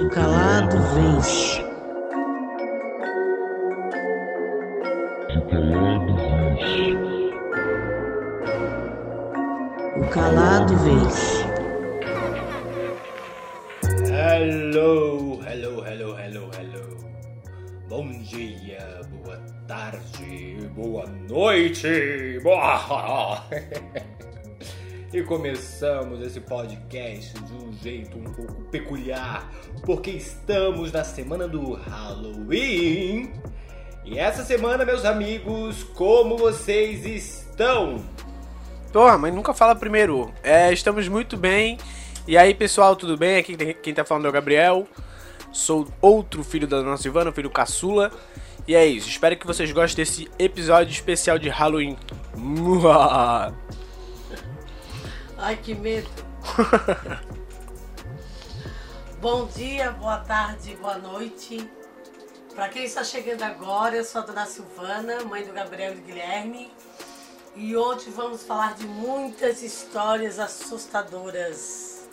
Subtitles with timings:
[0.00, 1.62] O calado vence.
[9.96, 11.44] O calado vence.
[14.08, 16.96] Hello, hello, hello, hello, hello.
[17.88, 19.36] Bom dia, boa
[19.68, 22.40] tarde, boa noite.
[22.42, 23.44] Boa...
[25.12, 29.46] E começamos esse podcast de um jeito um pouco peculiar,
[29.84, 33.30] porque estamos na semana do Halloween.
[34.06, 38.02] E essa semana, meus amigos, como vocês estão?
[38.90, 40.32] Porra, mas nunca fala primeiro.
[40.42, 41.76] É, estamos muito bem.
[42.26, 43.36] E aí, pessoal, tudo bem?
[43.36, 44.88] Aqui quem tá falando é o Gabriel.
[45.52, 48.10] Sou outro filho da dona Silvana, filho caçula.
[48.66, 49.10] E é isso.
[49.10, 51.98] Espero que vocês gostem desse episódio especial de Halloween.
[55.44, 56.08] Ai, que medo.
[59.20, 61.68] Bom dia, boa tarde, boa noite.
[62.54, 66.02] Para quem está chegando agora, eu sou a dona Silvana, mãe do Gabriel e do
[66.02, 66.70] Guilherme.
[67.56, 72.08] E hoje vamos falar de muitas histórias assustadoras.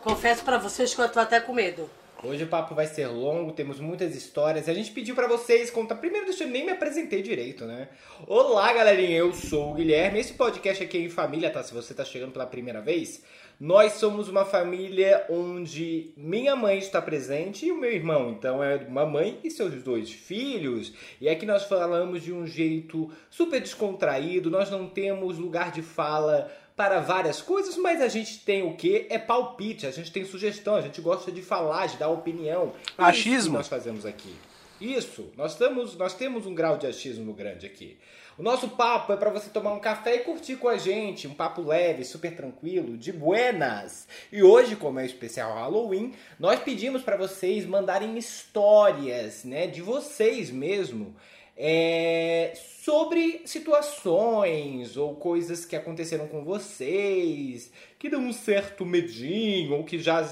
[0.00, 1.90] Confesso para vocês que eu tô até com medo.
[2.20, 4.68] Hoje o papo vai ser longo, temos muitas histórias.
[4.68, 5.94] A gente pediu para vocês contar.
[5.94, 7.88] Primeiro, deixa eu nem me apresentei direito, né?
[8.26, 10.18] Olá, galerinha, eu sou o Guilherme.
[10.18, 11.62] Esse podcast aqui é em família, tá?
[11.62, 13.22] Se você tá chegando pela primeira vez,
[13.60, 18.30] nós somos uma família onde minha mãe está presente e o meu irmão.
[18.30, 20.92] Então é uma mãe e seus dois filhos.
[21.20, 26.50] E aqui nós falamos de um jeito super descontraído, nós não temos lugar de fala
[26.78, 29.08] para várias coisas, mas a gente tem o que?
[29.10, 32.72] É palpite, a gente tem sugestão, a gente gosta de falar, de dar opinião.
[32.96, 33.54] Achismo.
[33.54, 34.32] Nós fazemos aqui.
[34.80, 37.98] Isso, nós, estamos, nós temos um grau de achismo grande aqui.
[38.38, 41.34] O nosso papo é para você tomar um café e curtir com a gente, um
[41.34, 44.06] papo leve, super tranquilo, de buenas.
[44.30, 49.82] E hoje, como é o especial Halloween, nós pedimos para vocês mandarem histórias, né, de
[49.82, 51.16] vocês mesmo,
[51.60, 59.82] é, sobre situações ou coisas que aconteceram com vocês, que dão um certo medinho ou
[59.82, 60.22] que já,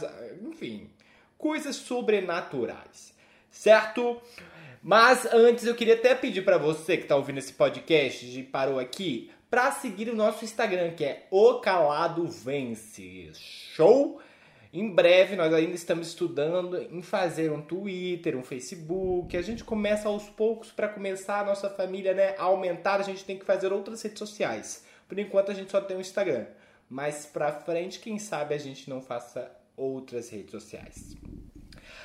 [0.46, 0.88] enfim,
[1.36, 3.12] coisas sobrenaturais,
[3.50, 4.22] certo?
[4.80, 8.78] Mas antes eu queria até pedir para você que está ouvindo esse podcast, de parou
[8.78, 13.32] aqui, para seguir o nosso Instagram, que é O Calado Vence.
[13.34, 14.20] Show?
[14.78, 19.34] Em breve nós ainda estamos estudando em fazer um Twitter, um Facebook.
[19.34, 23.00] A gente começa aos poucos para começar a nossa família, né, a aumentar.
[23.00, 24.84] A gente tem que fazer outras redes sociais.
[25.08, 26.44] Por enquanto a gente só tem o Instagram.
[26.90, 31.16] Mas para frente, quem sabe a gente não faça outras redes sociais.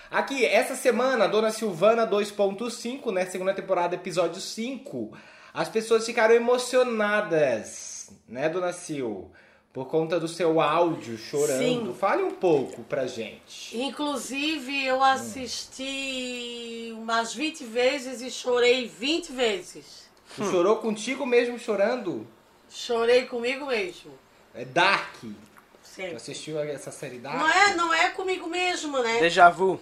[0.09, 3.25] Aqui, essa semana, Dona Silvana 2.5, né?
[3.25, 5.11] Segunda temporada, episódio 5.
[5.53, 9.27] As pessoas ficaram emocionadas, né, Dona Sil?
[9.73, 11.59] Por conta do seu áudio chorando.
[11.59, 11.95] Sim.
[11.97, 13.77] Fale um pouco pra gente.
[13.77, 20.09] Inclusive, eu assisti umas 20 vezes e chorei 20 vezes.
[20.35, 22.27] Tu chorou contigo mesmo chorando?
[22.69, 24.11] Chorei comigo mesmo.
[24.53, 25.15] É Dark.
[25.21, 25.35] Tu
[25.81, 26.15] Sempre.
[26.15, 27.37] assistiu essa série Dark?
[27.37, 29.19] Não é, não é comigo mesmo, né?
[29.19, 29.79] Déjà vu.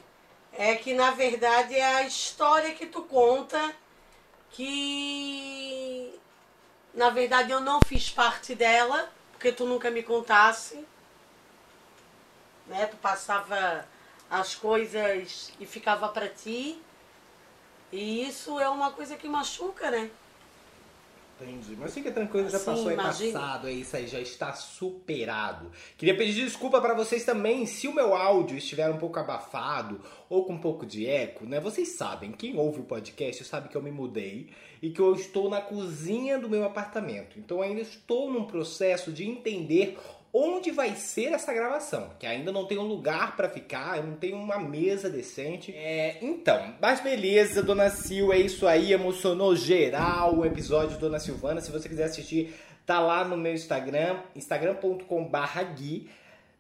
[0.53, 3.73] É que na verdade é a história que tu conta
[4.51, 6.13] que
[6.94, 10.85] na verdade eu não fiz parte dela, porque tu nunca me contasse.
[12.67, 12.85] Né?
[12.88, 13.88] Tu passava
[14.29, 16.79] as coisas e ficava pra ti.
[17.89, 20.11] E isso é uma coisa que machuca, né?
[21.41, 21.75] Entendi.
[21.77, 23.39] Mas fica tranquilo, já Sim, passou, é imagina.
[23.39, 25.72] passado, é isso aí, já está superado.
[25.97, 30.45] Queria pedir desculpa para vocês também se o meu áudio estiver um pouco abafado ou
[30.45, 31.59] com um pouco de eco, né?
[31.59, 34.49] Vocês sabem, quem ouve o podcast sabe que eu me mudei
[34.81, 37.39] e que eu estou na cozinha do meu apartamento.
[37.39, 39.97] Então ainda estou num processo de entender
[40.34, 44.38] onde vai ser essa gravação, que ainda não tem um lugar para ficar, não tenho
[44.38, 45.73] uma mesa decente.
[45.75, 51.19] É, então, mas beleza, Dona Sil, é isso aí, emocionou geral o episódio de Dona
[51.19, 51.62] Silvana.
[51.62, 52.53] Se você quiser assistir,
[52.85, 56.09] tá lá no meu Instagram, instagram.com/gui,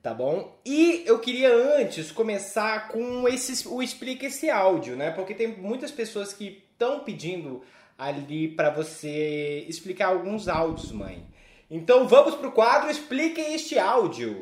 [0.01, 0.59] tá bom?
[0.65, 5.11] E eu queria antes começar com esse o explica esse áudio, né?
[5.11, 7.61] Porque tem muitas pessoas que estão pedindo
[7.97, 11.28] ali para você explicar alguns áudios, mãe.
[11.69, 14.37] Então vamos pro quadro Expliquem este áudio.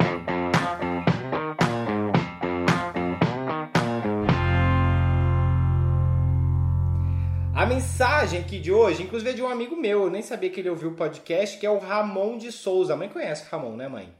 [7.54, 10.60] A mensagem aqui de hoje, inclusive é de um amigo meu, eu nem sabia que
[10.60, 12.94] ele ouviu o podcast, que é o Ramon de Souza.
[12.94, 14.14] A mãe conhece o Ramon, né, mãe?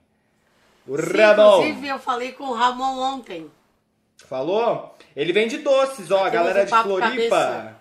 [0.88, 1.58] O Sim, Ramon.
[1.62, 3.50] inclusive eu falei com o Ramon ontem.
[4.26, 4.96] Falou?
[5.16, 7.10] Ele vende doces, ó, galera de Floripa.
[7.10, 7.76] cabeça.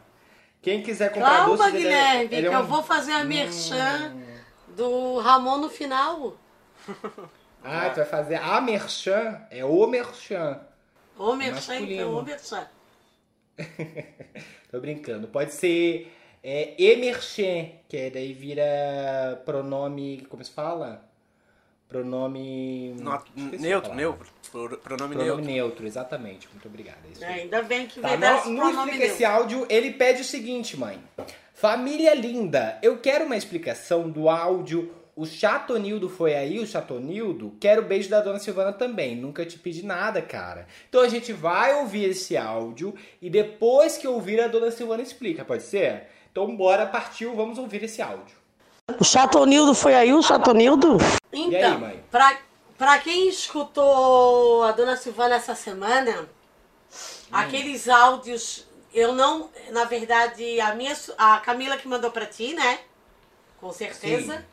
[0.61, 3.12] Quem quiser comprar Calma, doces, ele é- Guilherme, ele que é um- eu vou fazer
[3.12, 4.14] a merchan
[4.76, 6.37] do Ramon no final.
[7.69, 9.40] Ah, tu vai fazer a merchan?
[9.50, 10.61] É o merchan.
[11.19, 11.93] Ô merchan, Masculino.
[11.94, 12.69] então, ô merchan.
[14.70, 15.26] Tô brincando.
[15.26, 16.12] Pode ser
[16.44, 20.25] é, emerchen, que é daí vira pronome.
[20.28, 21.05] Como se fala?
[21.88, 22.94] Pronome.
[23.00, 24.28] No- esqueci a neutro, neutro.
[24.52, 25.44] Pro- Pronome Pronome neutro.
[25.44, 25.87] neutro.
[25.87, 26.49] exatamente.
[26.52, 26.99] Muito obrigado.
[27.20, 29.67] É É, ainda bem que Tá, vai dar no, esse no pronome Explica esse áudio,
[29.69, 31.02] ele pede o seguinte, mãe.
[31.61, 34.93] Família linda, eu quero uma explicação do áudio.
[35.17, 37.56] O Chatonildo foi aí, o Chatonildo?
[37.58, 39.17] Quero o beijo da dona Silvana também.
[39.17, 40.67] Nunca te pedi nada, cara.
[40.87, 45.47] Então a gente vai ouvir esse áudio e depois que ouvir, a dona Silvana explica,
[45.47, 46.08] pode ser?
[46.31, 48.37] Então bora, partiu, vamos ouvir esse áudio.
[49.00, 50.99] O Chatonildo foi aí, o Chatonildo?
[51.32, 52.05] E aí, Então, mãe?
[52.11, 52.38] pra,
[52.76, 56.26] pra quem escutou a dona Silvana essa semana, Hum.
[57.32, 58.65] aqueles áudios,
[58.96, 59.50] eu não.
[59.70, 60.96] Na verdade, a minha.
[61.19, 62.81] A Camila que mandou pra ti, né?
[63.60, 64.38] Com certeza.
[64.38, 64.44] Sim.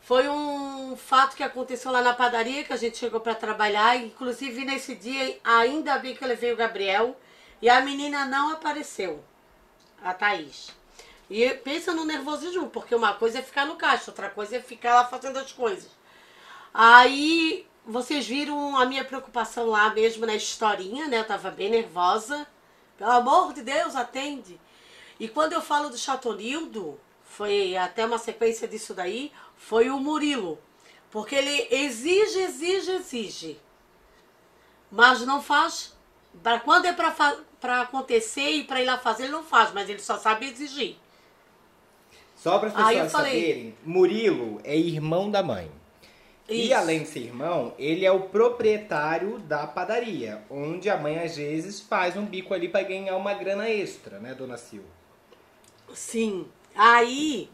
[0.00, 3.96] Foi um fato que aconteceu lá na padaria, que a gente chegou pra trabalhar.
[3.96, 7.16] Inclusive, nesse dia, ainda bem que eu levei o Gabriel.
[7.62, 9.22] E a menina não apareceu,
[10.02, 10.70] a Thaís.
[11.28, 14.94] E pensa no nervosismo, porque uma coisa é ficar no caixa, outra coisa é ficar
[14.94, 15.90] lá fazendo as coisas.
[16.72, 21.18] Aí vocês viram a minha preocupação lá mesmo na historinha, né?
[21.20, 22.46] Eu tava bem nervosa.
[22.98, 24.60] Pelo amor de Deus, atende.
[25.18, 30.58] E quando eu falo do Chatonildo, foi até uma sequência disso daí, foi o Murilo.
[31.10, 33.60] Porque ele exige, exige, exige.
[34.90, 35.96] Mas não faz.
[36.42, 40.00] Para quando é para acontecer e para ir lá fazer, ele não faz, mas ele
[40.00, 40.96] só sabe exigir.
[42.36, 45.70] Só para as pessoas falei- saberem, Murilo é irmão da mãe.
[46.48, 46.74] E Isso.
[46.74, 51.78] além de ser irmão, ele é o proprietário da padaria, onde a mãe às vezes
[51.78, 54.80] faz um bico ali para ganhar uma grana extra, né, dona Sil?
[55.92, 56.48] Sim.
[56.74, 57.50] Aí,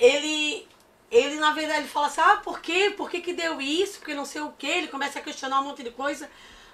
[0.00, 0.66] ele,
[1.10, 2.92] ele na verdade ele fala assim, ah, por quê?
[2.96, 3.98] Por que que deu isso?
[3.98, 4.66] Porque não sei o quê.
[4.66, 6.28] Ele começa a questionar um monte de coisa.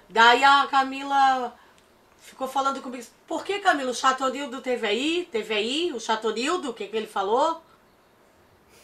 [0.09, 1.53] Daí a Camila
[2.19, 5.27] ficou falando comigo, por que Camila, o Chatonildo teve aí?
[5.31, 6.71] Teve aí o Chatonildo?
[6.71, 7.61] O que que ele falou?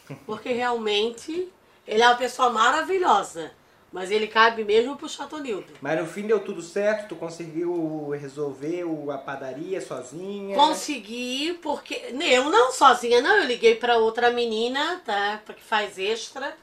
[0.27, 1.51] Porque realmente
[1.87, 3.51] ele é uma pessoa maravilhosa.
[3.91, 5.71] Mas ele cabe mesmo pro Chatonildo.
[5.79, 10.55] Mas no fim deu tudo certo, tu conseguiu resolver o- a padaria sozinha.
[10.55, 12.11] Consegui, porque.
[12.21, 13.37] Eu não sozinha, não.
[13.37, 15.39] Eu liguei pra outra menina, tá?
[15.55, 16.57] Que faz extra.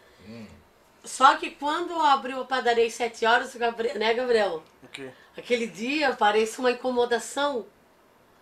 [1.05, 4.63] Só que quando abriu a padaria às 7 horas, o Gabriel, né, Gabriel?
[4.83, 5.11] O quê?
[5.37, 7.65] Aquele dia parece uma incomodação.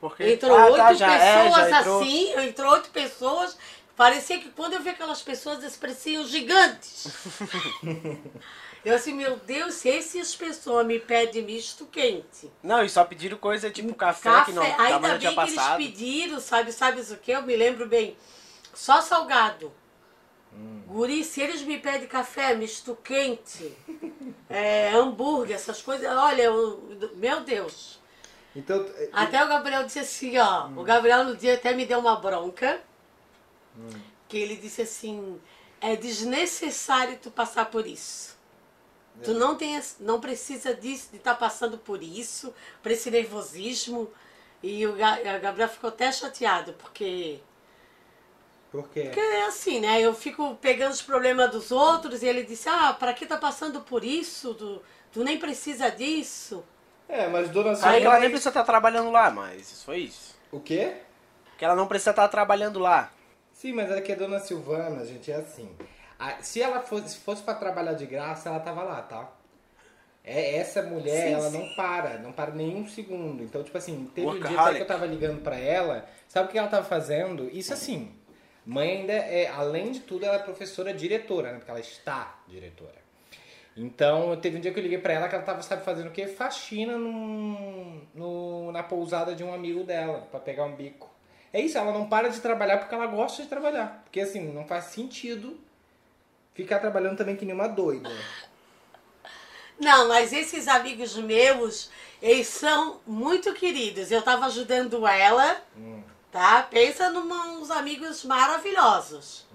[0.00, 0.32] Por quê?
[0.32, 2.00] Entrou Ah, oito tá, já é, pessoas já entrou.
[2.02, 3.58] assim, entrou oito pessoas.
[3.98, 7.08] Parecia que quando eu vi aquelas pessoas, eles pareciam gigantes.
[8.84, 12.48] eu assim, meu Deus, se essas pessoas me pedem misto quente.
[12.62, 15.40] Não, e só pediram coisa tipo café, Café, que não ainda tava bem dia que
[15.40, 17.32] eles pediram, sabe, sabes o que?
[17.32, 18.16] Eu me lembro bem.
[18.72, 19.72] Só salgado.
[20.54, 20.84] Hum.
[20.86, 23.76] Guri, se eles me pedem café, misto quente,
[24.48, 27.98] é, hambúrguer, essas coisas, olha, eu- meu Deus.
[28.54, 30.68] Então, Até o Gabriel disse assim, ó.
[30.76, 32.80] O Gabriel no dia até me deu uma bronca.
[34.28, 35.40] Que ele disse assim,
[35.80, 38.36] é desnecessário tu passar por isso.
[39.24, 44.08] Tu não, tem, não precisa disso, de estar passando por isso, por esse nervosismo.
[44.62, 47.40] E o Ga- o Gabriel ficou até chateado, porque,
[48.70, 49.02] por quê?
[49.04, 50.00] porque é assim, né?
[50.00, 53.80] Eu fico pegando os problemas dos outros e ele disse, ah, pra que tá passando
[53.80, 54.54] por isso?
[54.54, 54.82] Tu,
[55.12, 56.64] tu nem precisa disso.
[57.08, 58.00] É, mas dona Aí Silvana...
[58.00, 60.38] que ela nem precisa estar trabalhando lá, mas isso foi isso.
[60.52, 60.96] O quê?
[61.56, 63.10] Que ela não precisa estar trabalhando lá.
[63.58, 65.68] Sim, mas é que a dona Silvana, gente, é assim.
[66.16, 69.32] A- se ela fosse, se fosse pra trabalhar de graça, ela tava lá, tá?
[70.22, 71.58] É, essa mulher, Sim, ela sim.
[71.58, 73.42] não para, não para nenhum segundo.
[73.42, 76.52] Então, tipo assim, teve um dia até que eu tava ligando pra ela, sabe o
[76.52, 77.50] que ela tava fazendo?
[77.52, 78.14] Isso assim,
[78.64, 81.58] mãe ainda é, além de tudo, ela é professora diretora, né?
[81.58, 82.94] Porque ela está diretora.
[83.76, 86.12] Então, teve um dia que eu liguei pra ela que ela tava, sabe, fazendo o
[86.12, 86.28] quê?
[86.28, 91.17] Faxina num, no, na pousada de um amigo dela, pra pegar um bico.
[91.52, 94.02] É isso, ela não para de trabalhar porque ela gosta de trabalhar.
[94.04, 95.58] Porque assim, não faz sentido
[96.54, 98.10] ficar trabalhando também que nem uma doida.
[99.78, 101.88] Não, mas esses amigos meus,
[102.20, 104.10] eles são muito queridos.
[104.10, 105.62] Eu tava ajudando ela,
[106.32, 106.62] tá?
[106.64, 109.46] Pensa uns amigos maravilhosos.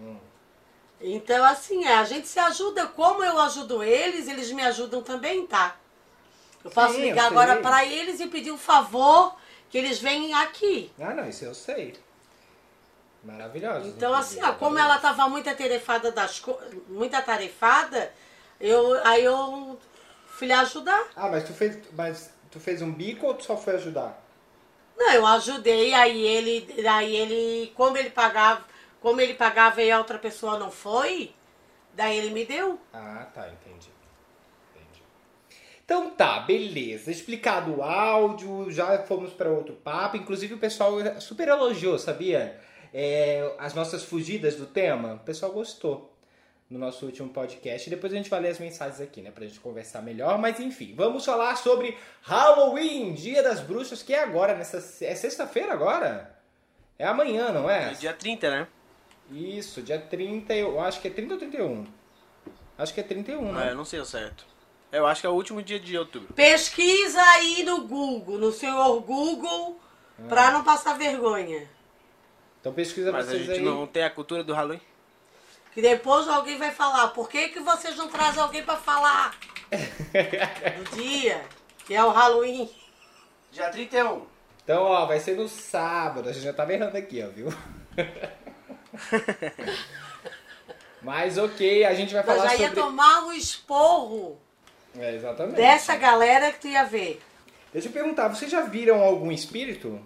[1.02, 2.88] Então, assim, é, a gente se ajuda.
[2.88, 5.76] Como eu ajudo eles, eles me ajudam também, tá?
[6.64, 7.62] Eu posso Sim, eu ligar agora sei.
[7.62, 9.36] para eles e pedir um favor
[9.74, 10.92] que eles venham aqui.
[11.00, 11.96] Ah, não, isso eu sei.
[13.24, 13.88] Maravilhosa.
[13.88, 16.60] Então, assim, ó, como ela tava muito atarefada das co...
[16.88, 18.14] muito atarefada,
[18.62, 19.80] eu, aí eu
[20.28, 21.08] fui lhe ajudar.
[21.16, 21.80] Ah, mas tu fez.
[21.94, 24.24] Mas tu fez um bico ou tu só foi ajudar?
[24.96, 28.64] Não, eu ajudei, aí ele, aí ele, como ele pagava,
[29.02, 31.34] como ele pagava e a outra pessoa não foi,
[31.96, 32.80] daí ele me deu.
[32.94, 33.73] Ah, tá, entendi.
[35.86, 37.12] Então tá, beleza.
[37.12, 40.18] Explicado o áudio, já fomos para outro papo.
[40.18, 42.60] Inclusive o pessoal super elogiou, sabia?
[42.94, 45.16] É, as nossas fugidas do tema.
[45.16, 46.14] O pessoal gostou
[46.70, 47.90] no nosso último podcast.
[47.90, 49.30] Depois a gente vai ler as mensagens aqui, né?
[49.32, 50.38] Pra gente conversar melhor.
[50.38, 54.78] Mas enfim, vamos falar sobre Halloween, Dia das Bruxas, que é agora, nessa.
[55.06, 56.34] É sexta-feira agora?
[56.98, 57.92] É amanhã, não é?
[57.92, 58.68] É dia 30, né?
[59.32, 61.86] Isso, dia 30, eu acho que é 30 ou 31?
[62.78, 63.72] Acho que é 31, É, né?
[63.72, 64.46] eu não sei o certo.
[64.94, 66.32] Eu acho que é o último dia de outubro.
[66.36, 69.80] Pesquisa aí no Google, no senhor Google,
[70.30, 71.68] pra não passar vergonha.
[72.62, 73.66] Então pesquisa Mas a vocês gente aí.
[73.66, 74.80] não tem a cultura do Halloween.
[75.74, 79.36] Que depois alguém vai falar, por que, que vocês não trazem alguém pra falar
[80.78, 81.44] do dia,
[81.88, 82.70] que é o Halloween?
[83.52, 84.28] Dia 31.
[84.64, 86.30] Então, ó, vai ser no sábado.
[86.30, 87.52] A gente já tava errando aqui, ó, viu?
[91.02, 92.82] Mas ok, a gente vai falar já ia sobre.
[92.82, 94.43] tomar um esporro
[94.98, 95.56] É, exatamente.
[95.56, 97.22] dessa galera que tu ia ver.
[97.72, 100.00] Deixa eu perguntar, vocês já viram algum espírito?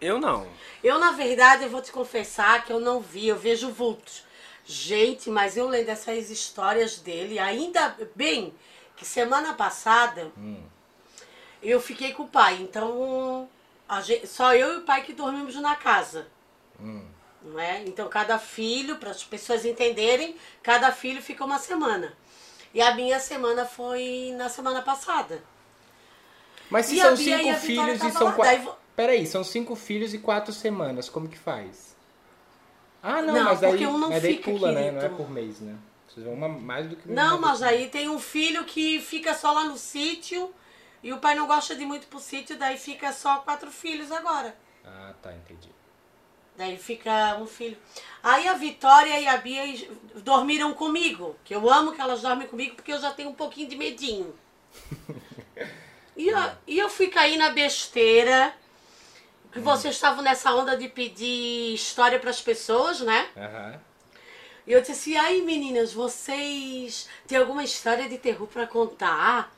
[0.00, 0.46] Eu não.
[0.82, 4.24] Eu, na verdade, eu vou te confessar que eu não vi, eu vejo vultos.
[4.64, 8.54] Gente, mas eu lendo essas histórias dele, ainda bem
[8.96, 10.30] que semana passada
[11.62, 12.58] eu fiquei com o pai.
[12.60, 13.48] Então,
[13.88, 16.26] a gente- só eu e o pai que dormimos na casa.
[17.42, 17.82] Não é?
[17.84, 22.14] Então, cada filho, para as pessoas entenderem, cada filho fica uma semana.
[22.72, 25.42] E a minha semana foi na semana passada.
[26.70, 28.42] Mas se E são cinco e filhos e são quatro.
[28.42, 31.08] daí Peraí, são cinco filhos e quatro semanas.
[31.08, 31.96] Como que faz?
[33.02, 34.90] Ah, não, Não, mas daí, um não mas daí fica, pula, né?
[34.90, 35.16] Não é querido.
[35.16, 35.76] por mês, né?
[36.08, 39.34] Vocês vão uma mais do que Não, uma mas aí tem um filho que fica
[39.34, 40.52] só lá no sítio
[41.02, 44.12] e o pai não gosta de ir muito pro sítio, daí fica só quatro filhos
[44.12, 44.54] agora.
[44.84, 45.70] Ah, tá, entendi.
[46.56, 47.76] Daí fica um filho.
[48.22, 49.62] Aí a Vitória e a Bia
[50.16, 53.68] dormiram comigo, que eu amo que elas dormem comigo porque eu já tenho um pouquinho
[53.68, 54.34] de medinho.
[56.16, 58.54] E eu, e eu fui cair na besteira
[59.52, 63.28] que vocês estavam nessa onda de pedir história para as pessoas, né?
[63.36, 63.80] Aham.
[64.66, 69.52] E eu disse assim, aí meninas, vocês têm alguma história de terror pra contar?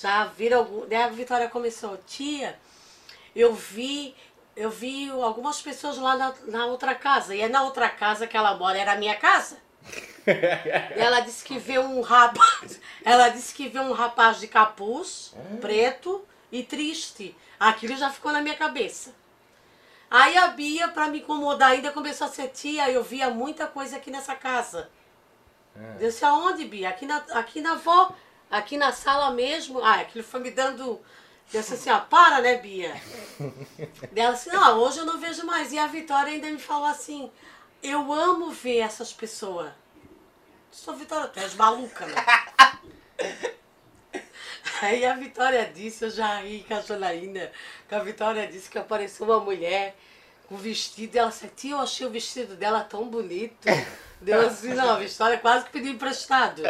[0.00, 0.88] Já viram algum?
[0.88, 2.58] Daí a Vitória começou, tia,
[3.34, 4.14] eu vi,
[4.56, 7.34] eu vi algumas pessoas lá na, na outra casa.
[7.34, 9.58] E é na outra casa que ela mora, era a minha casa.
[10.26, 12.80] E ela disse que vê um rapaz.
[13.04, 17.36] Ela disse que vê um rapaz de capuz, preto e triste.
[17.60, 19.14] Aquilo já ficou na minha cabeça.
[20.10, 23.96] Aí a Bia, pra me incomodar ainda, começou a ser tia, eu via muita coisa
[23.96, 24.90] aqui nessa casa.
[26.00, 26.88] Eu disse, aonde, Bia?
[26.88, 28.10] Aqui na, aqui na avó,
[28.50, 29.84] aqui na sala mesmo.
[29.84, 31.00] Ah, aquilo foi me dando.
[31.50, 33.00] Disse assim, ó, para, né, Bia?
[34.12, 35.72] Daí ela disse, não, hoje eu não vejo mais.
[35.72, 37.30] E a Vitória ainda me falou assim,
[37.82, 39.70] eu amo ver essas pessoas.
[40.70, 42.14] Sou Vitória, tu és maluca, né?
[44.82, 47.50] Aí a Vitória disse, eu já ri com a Janaína,
[47.88, 49.96] que a Vitória disse que apareceu uma mulher
[50.48, 53.66] com vestido, e ela disse, tia, eu achei o vestido dela tão bonito.
[54.20, 56.62] Deu assim, não, a Vitória quase que pediu emprestado.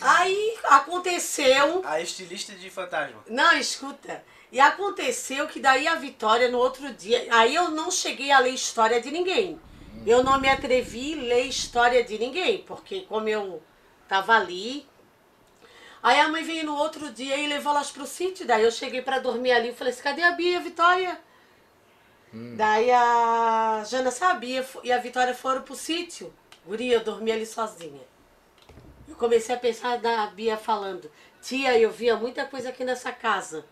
[0.00, 3.22] Aí aconteceu, A estilista de fantasma.
[3.28, 8.30] não, escuta, e aconteceu que daí a Vitória no outro dia, aí eu não cheguei
[8.30, 9.60] a ler história de ninguém.
[10.06, 13.62] Eu não me atrevi a ler história de ninguém, porque como eu
[14.08, 14.88] tava ali,
[16.02, 18.46] Aí a mãe veio no outro dia e levou elas pro sítio.
[18.46, 21.20] Daí eu cheguei pra dormir ali e falei assim, cadê a Bia Vitória?
[22.56, 26.32] Daí a Jana sabia e a Vitória foram pro sítio.
[26.64, 28.00] Guria, eu dormi ali sozinha.
[29.10, 31.10] Eu comecei a pensar da Bia falando,
[31.42, 33.64] tia, eu via muita coisa aqui nessa casa.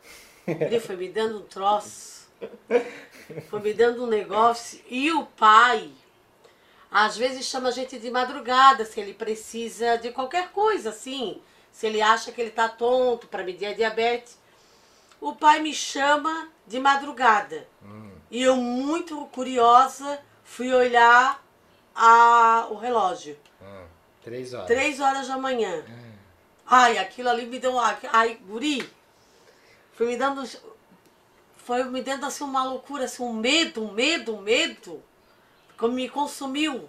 [0.45, 2.29] Ele foi me dando um troço.
[3.49, 4.83] Foi me dando um negócio.
[4.89, 5.93] E o pai,
[6.91, 11.41] às vezes chama a gente de madrugada, se ele precisa de qualquer coisa, assim.
[11.71, 14.37] Se ele acha que ele tá tonto para medir a diabetes.
[15.21, 17.69] O pai me chama de madrugada.
[18.29, 21.41] E eu, muito curiosa, fui olhar
[21.95, 23.39] a, o relógio.
[23.63, 23.85] Ah,
[24.29, 24.67] três horas.
[24.67, 25.85] Três horas da manhã.
[26.67, 27.79] Ai, aquilo ali me deu.
[27.79, 28.89] Ai, guri.
[29.95, 30.49] Foi me dando.
[31.57, 35.03] Foi me dando assim uma loucura, assim, um medo, um medo, um medo.
[35.77, 36.89] Como me consumiu.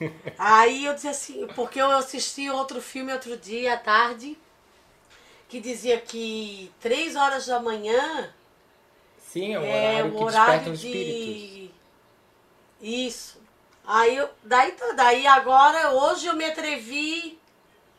[0.38, 4.36] Aí eu disse assim, porque eu assisti outro filme outro dia à tarde,
[5.48, 8.32] que dizia que três horas da manhã
[9.18, 11.34] Sim, é um é horário o que horário os espíritos.
[11.34, 11.70] de.
[12.80, 13.43] Isso.
[13.86, 17.40] Aí, daí, tá, daí agora, hoje eu me atrevi.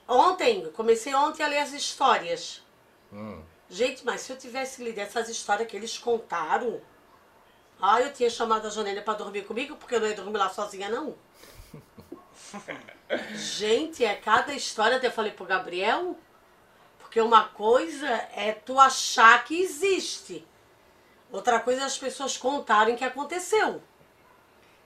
[0.08, 2.63] Ontem, comecei ontem a ler as histórias.
[3.12, 3.42] Hum.
[3.70, 6.82] Gente, mas se eu tivesse lido essas histórias que eles contaram,
[7.82, 10.50] ah, eu tinha chamado a Janela pra dormir comigo, porque eu não ia dormir lá
[10.50, 11.15] sozinha, não.
[13.36, 16.18] Gente, é cada história, até falei pro Gabriel,
[17.00, 20.46] porque Porque uma coisa é tu achar que existe.
[21.32, 23.82] Outra coisa é as pessoas contarem que aconteceu.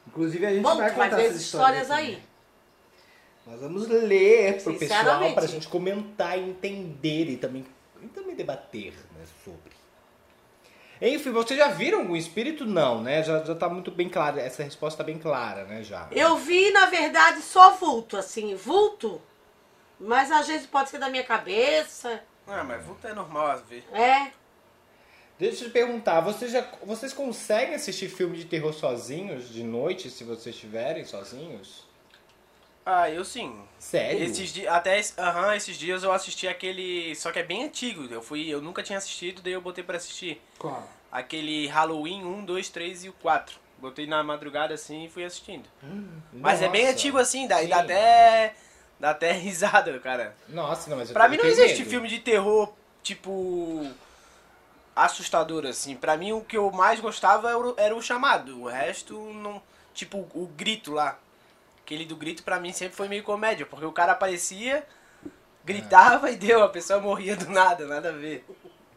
[0.10, 2.22] Inclusive a gente Bom, vai contar essas as histórias aí.
[3.46, 7.66] Nós vamos ler pro pessoal pra gente comentar, entender e também,
[8.02, 9.72] e também debater né, sobre.
[11.02, 12.66] Enfim, vocês já viram algum espírito?
[12.66, 13.24] Não, né?
[13.24, 14.40] Já, já tá muito bem claro.
[14.40, 15.82] Essa resposta tá bem clara, né?
[15.82, 16.08] Já.
[16.12, 19.22] Eu vi, na verdade, só vulto, assim, vulto.
[20.00, 22.22] Mas às vezes pode ser da minha cabeça.
[22.48, 23.86] Ah, mas vulto é normal às vezes.
[23.94, 24.32] É.
[25.40, 30.10] Deixa eu te perguntar, vocês, já, vocês conseguem assistir filme de terror sozinhos de noite,
[30.10, 31.88] se vocês estiverem sozinhos?
[32.86, 33.58] Ah, eu sim.
[33.78, 34.22] Sério?
[34.24, 38.06] Esses dias, até aham, esses dias eu assisti aquele, só que é bem antigo.
[38.12, 40.42] Eu fui, eu nunca tinha assistido, daí eu botei pra assistir.
[40.58, 40.86] Qual?
[41.10, 43.58] Aquele Halloween 1, 2, 3 e o 4.
[43.78, 45.70] Botei na madrugada assim e fui assistindo.
[46.34, 46.94] Mas é bem Nossa.
[46.96, 47.82] antigo assim, daí dá Sim.
[47.84, 48.56] até
[49.00, 50.36] dá até risada, cara.
[50.50, 51.90] Nossa, não, mas eu Pra mim não existe medo.
[51.90, 53.90] filme de terror tipo
[54.96, 55.96] assustador assim.
[55.96, 58.62] Pra mim o que eu mais gostava era o, era o chamado.
[58.62, 59.62] O resto não,
[59.94, 61.20] tipo o grito lá.
[61.84, 64.86] Aquele do grito pra mim sempre foi meio comédia, porque o cara aparecia,
[65.66, 68.46] gritava e deu, a pessoa morria do nada, nada a ver.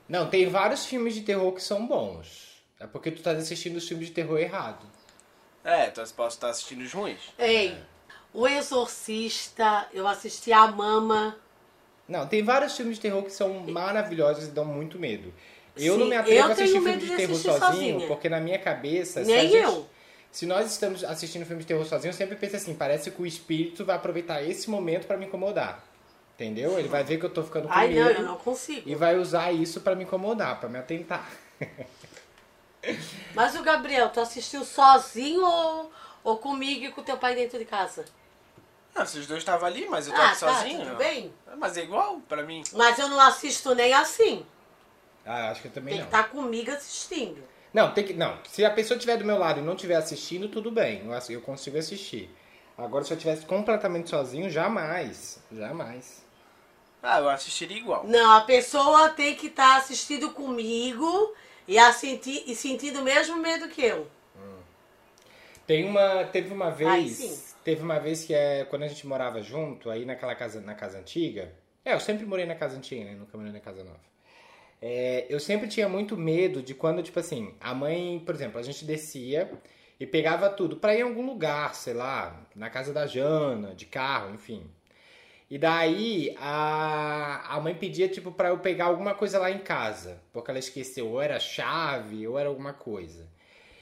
[0.08, 2.62] Não, tem vários filmes de terror que são bons.
[2.78, 4.84] É porque tu tá assistindo os filmes de terror errado.
[5.64, 7.20] É, tu posso estar assistindo os ruins.
[7.38, 7.78] Ei,
[8.34, 11.36] O Exorcista, eu assisti a Mama.
[12.08, 15.32] Não, tem vários filmes de terror que são maravilhosos e dão muito medo.
[15.76, 18.06] Eu Sim, não me atrevo a assistir filme de de terror sozinho, sozinha.
[18.06, 19.86] porque na minha cabeça, se Nem a gente- eu.
[20.30, 23.26] se nós estamos assistindo filme de terror sozinho, eu sempre penso assim, parece que o
[23.26, 25.82] espírito vai aproveitar esse momento pra me incomodar.
[26.34, 26.78] Entendeu?
[26.78, 28.88] Ele vai ver que eu tô ficando com Ai, não, medo eu não consigo.
[28.88, 31.30] e vai usar isso pra me incomodar, pra me atentar.
[33.34, 35.92] Mas o Gabriel, tu assistiu sozinho ou,
[36.24, 38.04] ou comigo e com teu pai dentro de casa?
[38.94, 40.84] Ah, se os dois estavam ali, mas eu tô Ah, aqui tá, sozinho.
[40.84, 41.32] tudo bem.
[41.56, 42.62] Mas é igual pra mim.
[42.72, 44.44] Mas eu não assisto nem assim.
[45.24, 46.18] Ah, acho que eu também Tem que não.
[46.20, 47.42] estar comigo assistindo.
[47.72, 48.12] Não, tem que.
[48.12, 51.02] Não, se a pessoa estiver do meu lado e não estiver assistindo, tudo bem.
[51.28, 52.28] Eu, consigo assistir.
[52.76, 55.40] Agora, se eu estivesse completamente sozinho, jamais.
[55.50, 56.24] Jamais.
[57.02, 58.06] Ah, eu assistiria igual.
[58.06, 61.34] Não, a pessoa tem que estar assistindo comigo
[61.66, 64.06] e, a sentir, e sentindo o mesmo medo que eu.
[65.66, 66.24] Tem uma.
[66.24, 66.72] Teve uma Ai,
[67.04, 67.16] vez.
[67.16, 67.38] sim.
[67.64, 70.98] teve uma vez que é quando a gente morava junto, aí naquela casa, na casa
[70.98, 71.52] antiga.
[71.84, 73.14] É, eu sempre morei na casa antiga, né?
[73.14, 74.00] Nunca morei na casa nova.
[74.84, 78.62] É, eu sempre tinha muito medo de quando, tipo assim, a mãe, por exemplo, a
[78.64, 79.48] gente descia
[80.00, 83.86] e pegava tudo pra ir em algum lugar, sei lá, na casa da Jana, de
[83.86, 84.68] carro, enfim.
[85.48, 90.20] E daí a, a mãe pedia, tipo, pra eu pegar alguma coisa lá em casa,
[90.32, 93.28] porque ela esqueceu, ou era chave, ou era alguma coisa.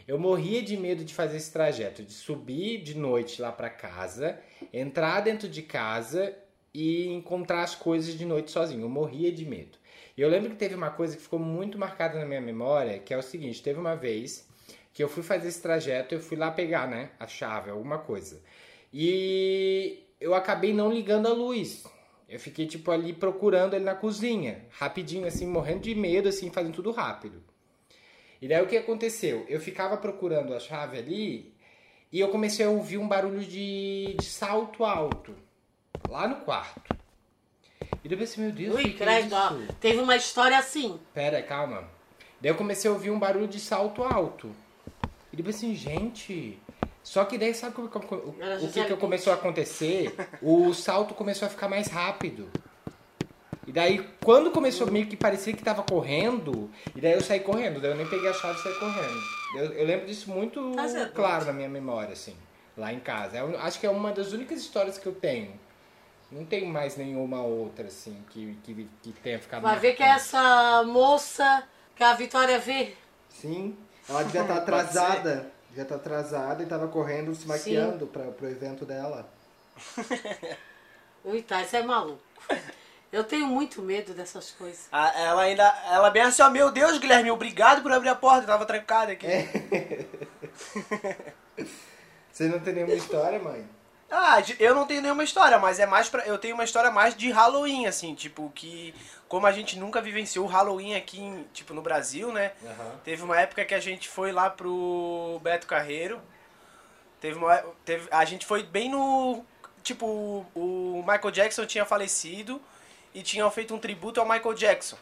[0.07, 4.39] Eu morria de medo de fazer esse trajeto, de subir de noite lá pra casa,
[4.73, 6.37] entrar dentro de casa
[6.75, 8.83] e encontrar as coisas de noite sozinho.
[8.83, 9.80] Eu morria de medo.
[10.21, 13.15] E eu lembro que teve uma coisa que ficou muito marcada na minha memória, que
[13.15, 14.47] é o seguinte, teve uma vez
[14.93, 18.39] que eu fui fazer esse trajeto, eu fui lá pegar, né, a chave, alguma coisa.
[18.93, 21.87] E eu acabei não ligando a luz.
[22.29, 26.75] Eu fiquei tipo ali procurando ele na cozinha, rapidinho assim, morrendo de medo assim, fazendo
[26.75, 27.43] tudo rápido.
[28.43, 29.47] E daí o que aconteceu?
[29.49, 31.55] Eu ficava procurando a chave ali
[32.13, 35.35] e eu comecei a ouvir um barulho de, de salto alto
[36.11, 37.00] lá no quarto.
[38.05, 39.53] E eu pensei, meu Deus, Ui, que, que é credo, ó.
[39.81, 40.99] Teve uma história assim.
[41.13, 41.85] Pera, calma.
[42.41, 44.51] Daí eu comecei a ouvir um barulho de salto alto.
[45.33, 46.59] E depois assim, gente.
[47.03, 48.35] Só que daí sabe o, que- o,
[48.65, 50.15] o que, que começou a acontecer?
[50.43, 52.49] O salto começou a ficar mais rápido.
[53.67, 57.81] E daí, quando começou meio que parecia que tava correndo, e daí eu saí correndo,
[57.81, 59.21] daí eu nem peguei a chave e saí correndo.
[59.55, 60.73] Eu, eu lembro disso muito
[61.15, 62.35] claro na minha memória, assim,
[62.77, 63.37] lá em casa.
[63.37, 65.53] É, um- acho que é uma das únicas histórias que eu tenho.
[66.31, 70.11] Não tenho mais nenhuma outra, assim, que, que, que tenha ficado Vai ver que é
[70.11, 71.65] essa moça
[71.97, 72.95] que a Vitória vê.
[73.29, 73.77] Sim,
[74.09, 75.53] ela devia estar Pode atrasada.
[75.69, 79.29] Devia estar atrasada e estava correndo, se maquiando para pro evento dela.
[81.25, 82.23] Ui, tá, isso é maluco.
[83.13, 84.87] Eu tenho muito medo dessas coisas.
[84.93, 85.65] Ah, Ela ainda.
[85.91, 89.13] Ela bem assim, ó, meu Deus, Guilherme, obrigado por abrir a porta, eu tava trancada
[89.13, 89.27] aqui.
[92.33, 93.67] Você não tem nenhuma história, mãe?
[94.11, 96.25] Ah, eu não tenho nenhuma história, mas é mais pra.
[96.27, 98.95] Eu tenho uma história mais de Halloween, assim, tipo, que.
[99.29, 102.53] Como a gente nunca vivenciou o Halloween aqui, em, tipo, no Brasil, né?
[103.05, 106.21] Teve uma época que a gente foi lá pro Beto Carreiro.
[107.21, 107.57] Teve uma.
[107.85, 109.45] Teve, a gente foi bem no.
[109.83, 112.61] Tipo, o Michael Jackson tinha falecido
[113.15, 114.97] e tinham feito um tributo ao Michael Jackson.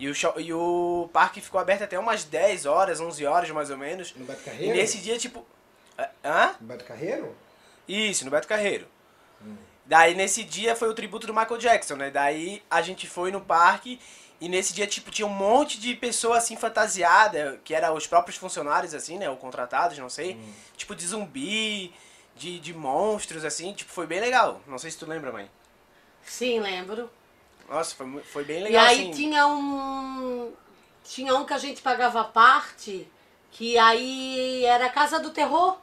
[0.00, 3.70] E, o show- e o parque ficou aberto até umas 10 horas, 11 horas mais
[3.70, 4.12] ou menos.
[4.16, 4.74] No Beto E Carreiro?
[4.76, 5.46] nesse dia, tipo.
[6.24, 6.56] Hã?
[6.60, 7.32] No Beto Carreiro?
[7.90, 8.86] Isso, no Beto Carreiro.
[9.86, 12.10] Daí nesse dia foi o tributo do Michael Jackson, né?
[12.10, 13.98] Daí a gente foi no parque
[14.40, 18.38] e nesse dia, tipo, tinha um monte de pessoa assim fantasiada, que eram os próprios
[18.38, 19.28] funcionários, assim, né?
[19.28, 20.38] Ou contratados, não sei.
[20.76, 21.92] Tipo, de zumbi,
[22.36, 23.74] de, de monstros, assim.
[23.74, 24.62] Tipo, foi bem legal.
[24.66, 25.50] Não sei se tu lembra, mãe.
[26.24, 27.10] Sim, lembro.
[27.68, 29.10] Nossa, foi, foi bem E legal, aí assim.
[29.10, 30.52] tinha um.
[31.04, 33.06] Tinha um que a gente pagava parte,
[33.50, 35.76] que aí era a Casa do Terror.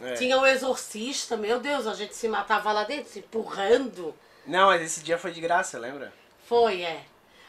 [0.00, 0.14] É.
[0.14, 4.14] Tinha o Exorcista, meu Deus, a gente se matava lá dentro, se empurrando.
[4.46, 6.12] Não, mas esse dia foi de graça, lembra?
[6.46, 7.04] Foi, é.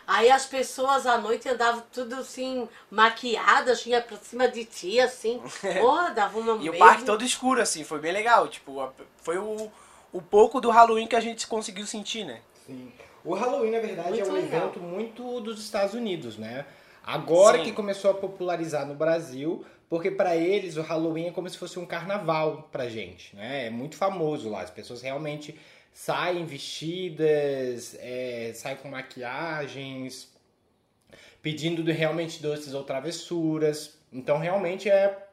[0.05, 5.41] Aí as pessoas à noite andavam tudo assim, maquiadas, tinha pra cima de ti, assim.
[5.79, 8.47] Porra, dava uma E o parque todo escuro, assim, foi bem legal.
[8.47, 9.71] Tipo, foi o,
[10.11, 12.41] o pouco do Halloween que a gente conseguiu sentir, né?
[12.65, 12.91] Sim.
[13.23, 14.61] O Halloween, na verdade, Muito é um legal.
[14.63, 16.65] evento muito dos Estados Unidos, né?
[17.05, 17.63] Agora Sim.
[17.65, 21.77] que começou a popularizar no Brasil, porque pra eles o Halloween é como se fosse
[21.77, 23.67] um carnaval pra gente, né?
[23.67, 25.55] É muito famoso lá, as pessoas realmente
[25.93, 30.33] saem vestidas, é, saem com maquiagens,
[31.43, 33.95] pedindo realmente doces ou travessuras.
[34.11, 35.27] Então realmente é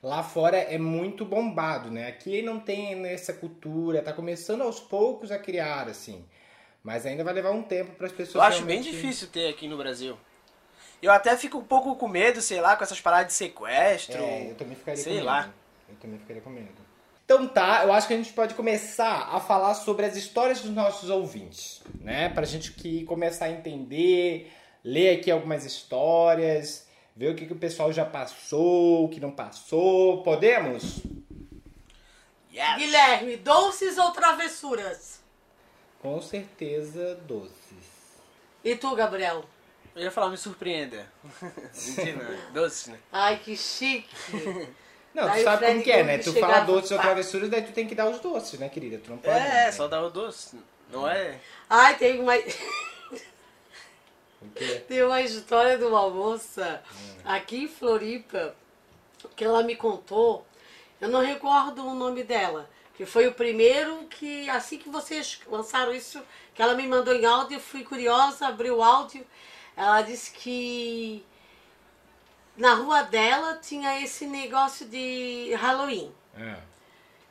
[0.00, 2.06] lá fora é muito bombado, né?
[2.06, 6.24] Aqui não tem essa cultura, tá começando aos poucos a criar assim.
[6.80, 9.48] Mas ainda vai levar um tempo para as pessoas Eu acho bem realmente- difícil ter
[9.48, 10.16] aqui no Brasil.
[11.02, 14.22] Eu até fico um pouco com medo, sei lá, com essas paradas de sequestro.
[14.22, 15.26] É, eu também ficaria sei com medo.
[15.26, 15.52] lá.
[15.88, 16.82] Eu também ficaria com medo.
[17.24, 20.70] Então tá, eu acho que a gente pode começar a falar sobre as histórias dos
[20.70, 22.28] nossos ouvintes, né?
[22.28, 24.52] Pra gente que começar a entender,
[24.84, 26.86] ler aqui algumas histórias,
[27.16, 30.22] ver o que, que o pessoal já passou, o que não passou.
[30.22, 31.00] Podemos?
[32.52, 32.76] Yes.
[32.76, 35.20] Guilherme, doces ou travessuras?
[36.00, 38.20] Com certeza doces.
[38.62, 39.44] E tu, Gabriel?
[39.94, 41.06] Eu ia falar, me surpreenda.
[41.40, 42.98] Mentira, doce, né?
[43.12, 44.08] Ai, que chique.
[45.12, 46.18] Não, Daí tu sabe como que é, né?
[46.18, 48.98] Tu fala doces ou travessuras, daí tu tem que dar os doces, né, querida?
[48.98, 49.36] Tu não pode.
[49.36, 49.72] É, né?
[49.72, 50.58] só dá o doce.
[50.90, 51.38] Não é?
[51.68, 52.42] Ai, tem uma, O
[54.54, 54.82] quê?
[54.88, 56.82] tem uma história de uma moça
[57.24, 58.54] aqui em Floripa
[59.36, 60.46] que ela me contou.
[61.00, 62.68] Eu não recordo o nome dela.
[62.94, 66.22] Que foi o primeiro que, assim que vocês lançaram isso,
[66.54, 69.26] que ela me mandou em áudio, eu fui curiosa, abri o áudio.
[69.76, 71.24] Ela disse que
[72.56, 76.12] na rua dela tinha esse negócio de Halloween.
[76.36, 76.58] Ah.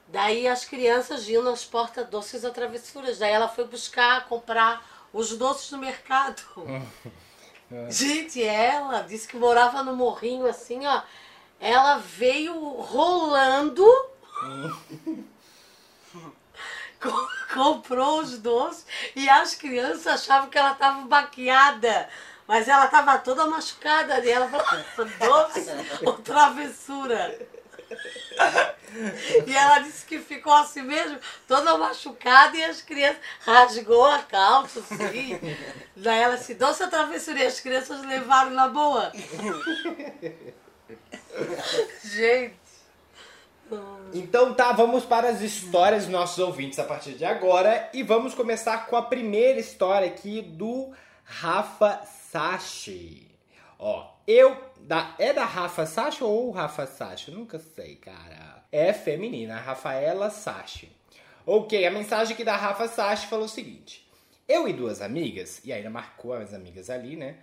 [0.07, 3.19] Daí as crianças iam nas portas doces ou travessuras.
[3.19, 6.41] Daí ela foi buscar, comprar os doces no mercado.
[7.89, 11.01] Gente, ela disse que morava no morrinho assim, ó.
[11.59, 13.85] Ela veio rolando.
[16.99, 22.09] Co- comprou os doces e as crianças achavam que ela estava maquiada.
[22.51, 24.19] Mas ela estava toda machucada.
[24.25, 25.69] E ela falou, doce
[26.05, 27.39] ou travessura?
[29.47, 34.81] E ela disse que ficou assim mesmo, toda machucada, e as crianças rasgou a calça,
[34.81, 35.39] assim.
[35.95, 39.13] Daí ela se doce a travessura e as crianças levaram na boa.
[42.03, 42.59] Gente.
[44.13, 47.89] Então tá, vamos para as histórias dos nossos ouvintes a partir de agora.
[47.93, 50.91] E vamos começar com a primeira história aqui do
[51.23, 53.27] Rafa Sachi.
[53.77, 54.55] Ó, eu.
[54.79, 57.29] Da, é da Rafa Sachi ou Rafa Sachi?
[57.29, 58.63] Eu nunca sei, cara.
[58.71, 60.89] É feminina, Rafaela Sachi.
[61.45, 64.09] Ok, a mensagem aqui da Rafa Sachi falou o seguinte:
[64.47, 67.35] Eu e duas amigas, e ainda marcou as amigas ali, né?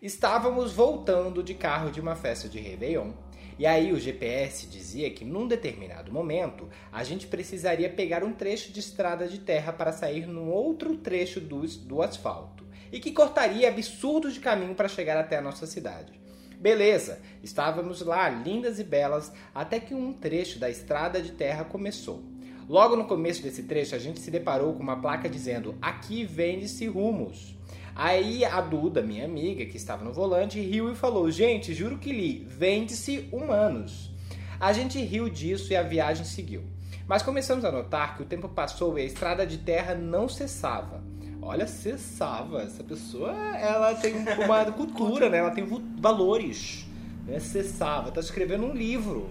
[0.00, 3.14] Estávamos voltando de carro de uma festa de Réveillon.
[3.58, 8.70] E aí o GPS dizia que num determinado momento a gente precisaria pegar um trecho
[8.70, 13.68] de estrada de terra para sair num outro trecho do, do asfalto e que cortaria
[13.68, 16.12] absurdos de caminho para chegar até a nossa cidade.
[16.58, 22.24] Beleza, estávamos lá lindas e belas até que um trecho da estrada de terra começou.
[22.68, 26.86] Logo no começo desse trecho a gente se deparou com uma placa dizendo aqui vende-se
[26.86, 27.54] rumos.
[27.94, 32.12] Aí a Duda, minha amiga, que estava no volante, riu e falou: Gente, juro que
[32.12, 34.10] li, vende-se humanos.
[34.58, 36.64] A gente riu disso e a viagem seguiu.
[37.06, 41.02] Mas começamos a notar que o tempo passou e a estrada de terra não cessava.
[41.46, 42.62] Olha, cessava.
[42.62, 45.38] Essa pessoa, ela tem uma cultura, né?
[45.38, 45.64] Ela tem
[46.00, 46.84] valores.
[47.24, 47.38] Né?
[47.38, 48.10] Cessava.
[48.10, 49.30] Tá escrevendo um livro.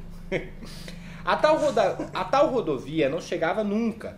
[1.26, 2.10] A tal, roda...
[2.14, 4.18] a tal rodovia não chegava nunca.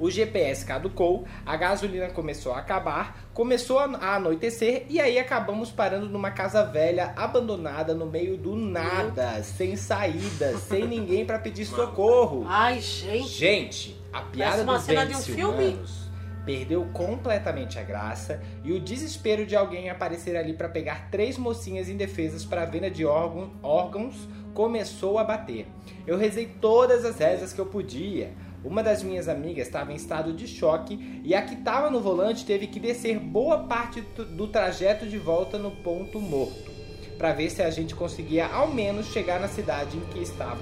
[0.00, 6.08] O GPS caducou, a gasolina começou a acabar, começou a anoitecer e aí acabamos parando
[6.08, 12.44] numa casa velha abandonada no meio do nada, sem saída, sem ninguém pra pedir socorro.
[12.48, 13.28] Ai, gente.
[13.28, 15.64] Gente, a piada Parece uma dos cena de um filme.
[15.66, 16.01] humanos
[16.44, 21.88] perdeu completamente a graça e o desespero de alguém aparecer ali pra pegar três mocinhas
[21.88, 25.66] indefesas para venda de órgão- órgãos começou a bater.
[26.06, 28.32] Eu rezei todas as rezas que eu podia.
[28.64, 32.44] Uma das minhas amigas estava em estado de choque e a que estava no volante
[32.44, 36.70] teve que descer boa parte do trajeto de volta no ponto morto,
[37.18, 40.60] para ver se a gente conseguia ao menos chegar na cidade em que estava-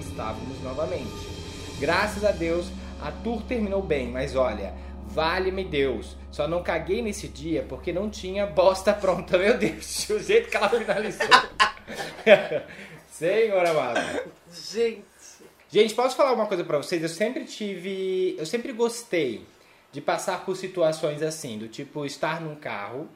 [0.00, 1.10] estávamos novamente.
[1.80, 4.72] Graças a Deus, a tour terminou bem, mas olha,
[5.10, 9.36] vale-me Deus, só não caguei nesse dia porque não tinha bosta pronta.
[9.36, 11.26] Meu Deus, o jeito que ela finalizou.
[13.10, 14.30] Senhor amado.
[14.52, 15.04] Gente.
[15.70, 17.02] Gente, posso falar uma coisa pra vocês?
[17.02, 18.34] Eu sempre tive.
[18.38, 19.44] Eu sempre gostei
[19.92, 23.08] de passar por situações assim, do tipo estar num carro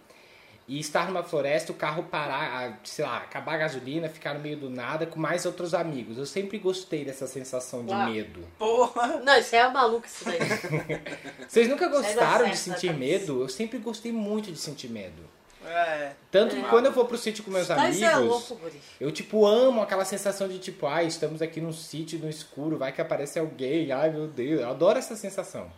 [0.66, 4.40] e estar numa floresta, o carro parar, ah, sei lá, acabar a gasolina, ficar no
[4.40, 6.16] meio do nada com mais outros amigos.
[6.16, 8.06] Eu sempre gostei dessa sensação de Ah.
[8.06, 8.40] medo.
[8.58, 9.18] Porra!
[9.22, 10.38] Não, isso é maluco isso daí.
[11.46, 13.42] Vocês nunca gostaram de sentir medo?
[13.42, 15.22] Eu sempre gostei muito de sentir medo.
[15.66, 16.12] É.
[16.30, 18.78] Tanto que quando eu vou pro sítio com meus Mas é amigos, louco, guri.
[19.00, 22.92] eu, tipo, amo aquela sensação de, tipo, ai, estamos aqui num sítio no escuro, vai
[22.92, 24.60] que aparece alguém, ai, meu Deus.
[24.60, 25.70] Eu adoro essa sensação.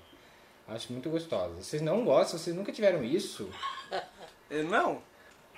[0.66, 1.62] Acho muito gostosa.
[1.62, 2.36] Vocês não gostam?
[2.36, 3.48] Vocês nunca tiveram isso?
[4.50, 5.02] Eu Não.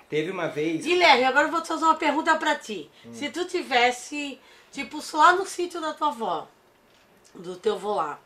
[0.09, 0.83] Teve uma vez...
[0.83, 2.89] Guilherme, agora eu vou te fazer uma pergunta pra ti.
[3.05, 3.13] Hum.
[3.13, 4.39] Se tu tivesse,
[4.71, 6.47] tipo, lá no sítio da tua avó,
[7.35, 8.19] do teu avô lá,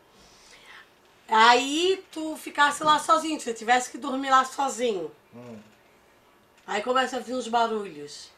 [1.28, 5.58] aí tu ficasse lá sozinho, se tivesse que dormir lá sozinho, Hum.
[6.66, 8.30] aí começa a vir uns barulhos.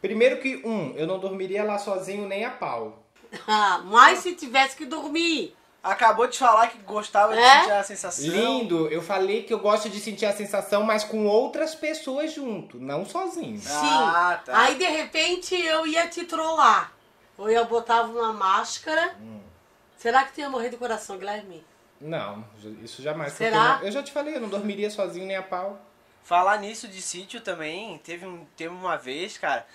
[0.00, 3.02] Primeiro que, um, eu não dormiria lá sozinho nem a pau.
[3.46, 7.58] Ah, mas se tivesse que dormir, Acabou de falar que gostava de É?
[7.60, 8.24] sentir a sensação.
[8.28, 12.78] Lindo, eu falei que eu gosto de sentir a sensação, mas com outras pessoas junto,
[12.78, 13.58] não sozinho.
[13.60, 13.68] sim.
[13.72, 14.56] Ah, tá.
[14.60, 16.92] Aí de repente eu ia te trollar.
[17.36, 19.16] Ou eu botava uma máscara.
[19.20, 19.40] Hum.
[19.96, 21.64] Será que tu ia morrer do coração, Guilherme?
[22.00, 22.44] Não,
[22.82, 23.32] isso jamais.
[23.32, 23.56] porque Será?
[23.56, 25.80] Eu, não- eu já te falei, eu não dormiria sozinho nem a pau.
[26.22, 29.66] Falar nisso de sítio também, teve, um, teve uma vez, cara,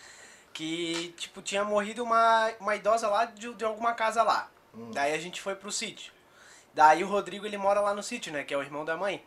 [0.54, 4.50] que, tipo, tinha morrido uma, uma idosa lá de, de alguma casa lá.
[4.94, 6.14] Daí a gente foi pro sítio.
[6.74, 9.24] Daí o Rodrigo, ele mora lá no sítio, né, que é o irmão da mãe.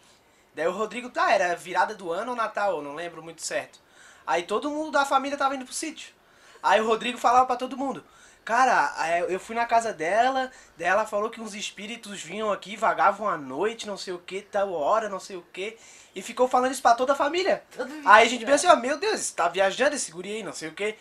[0.54, 3.80] Daí o Rodrigo, tá, era virada do ano ou Natal, eu não lembro muito certo.
[4.26, 6.14] Aí todo mundo da família tava indo pro sítio.
[6.62, 8.04] Aí o Rodrigo falava pra todo mundo,
[8.44, 12.76] cara, é, eu fui na casa dela, daí ela falou que uns espíritos vinham aqui,
[12.76, 15.78] vagavam à noite, não sei o que, tal hora, não sei o que.
[16.14, 17.62] E ficou falando isso pra toda a família.
[17.76, 20.52] Todo Aí a gente pensa assim, ó, meu Deus, tá viajando esse guri aí, não
[20.52, 20.96] sei o que.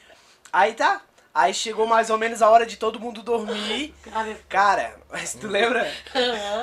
[0.54, 1.02] Aí tá.
[1.34, 3.94] Aí chegou mais ou menos a hora de todo mundo dormir.
[4.50, 5.90] Cara, mas tu lembra?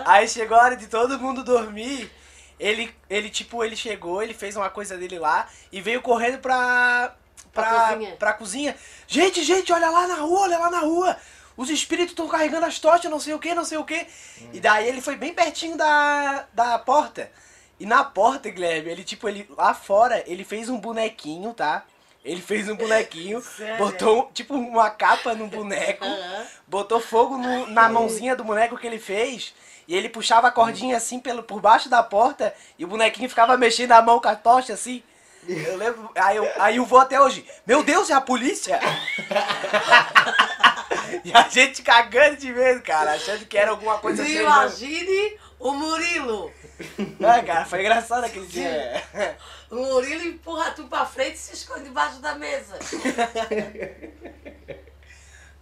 [0.05, 2.11] Aí chegou a hora de todo mundo dormir.
[2.59, 7.15] Ele, ele, tipo, ele chegou, ele fez uma coisa dele lá e veio correndo pra.
[7.53, 8.17] Pra Pra, cozinha.
[8.17, 8.77] pra cozinha.
[9.07, 11.17] Gente, gente, olha lá na rua, olha lá na rua.
[11.57, 14.07] Os espíritos estão carregando as tochas, não sei o que, não sei o que.
[14.53, 17.31] E daí ele foi bem pertinho da, da porta.
[17.81, 21.85] E na porta, Guilherme, ele, tipo, ele lá fora, ele fez um bonequinho, tá?
[22.27, 23.77] Ele fez um bonequinho, Sério?
[23.77, 26.47] botou, tipo, uma capa no boneco, Aham.
[26.67, 29.55] botou fogo no- na mãozinha do boneco que ele fez.
[29.87, 33.57] E ele puxava a cordinha assim pelo, por baixo da porta e o bonequinho ficava
[33.57, 35.05] mexendo a mão com a tocha assim.
[35.49, 36.11] Eu lembro.
[36.17, 37.47] Aí eu, aí eu vou até hoje.
[37.65, 38.81] Meu Deus, é a polícia?
[41.25, 44.41] e a gente cagando de medo, cara, achando que era alguma coisa assim.
[44.41, 46.53] Imagine o Murilo.
[47.27, 49.03] Ah, cara, foi engraçado aquele dia.
[49.71, 52.79] O Murilo empurra tu pra frente e se esconde debaixo da mesa.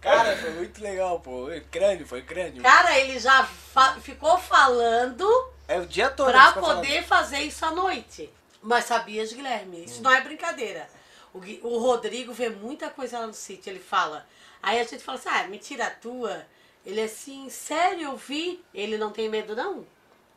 [0.01, 1.47] Cara, foi muito legal, pô.
[1.71, 2.61] Crânio, foi crânio.
[2.61, 5.27] Cara, ele já fa- ficou falando
[5.67, 6.29] É o dia todo.
[6.31, 8.29] pra poder fazer isso à noite.
[8.61, 10.87] Mas sabias, Guilherme, isso não é brincadeira.
[11.33, 14.25] O, o Rodrigo vê muita coisa lá no sítio, ele fala.
[14.61, 16.45] Aí a gente fala assim, ah, mentira tua.
[16.85, 18.63] Ele é assim, sério, eu vi.
[18.73, 19.85] Ele não tem medo, não.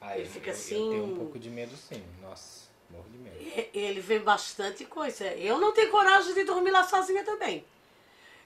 [0.01, 2.03] Aí, Ele fica eu, assim- Eu tenho um pouco de medo sim.
[2.23, 3.37] Nossa, morro de medo.
[3.41, 5.27] E- Ele vê bastante coisa.
[5.35, 7.65] Eu não tenho coragem de dormir lá sozinha também.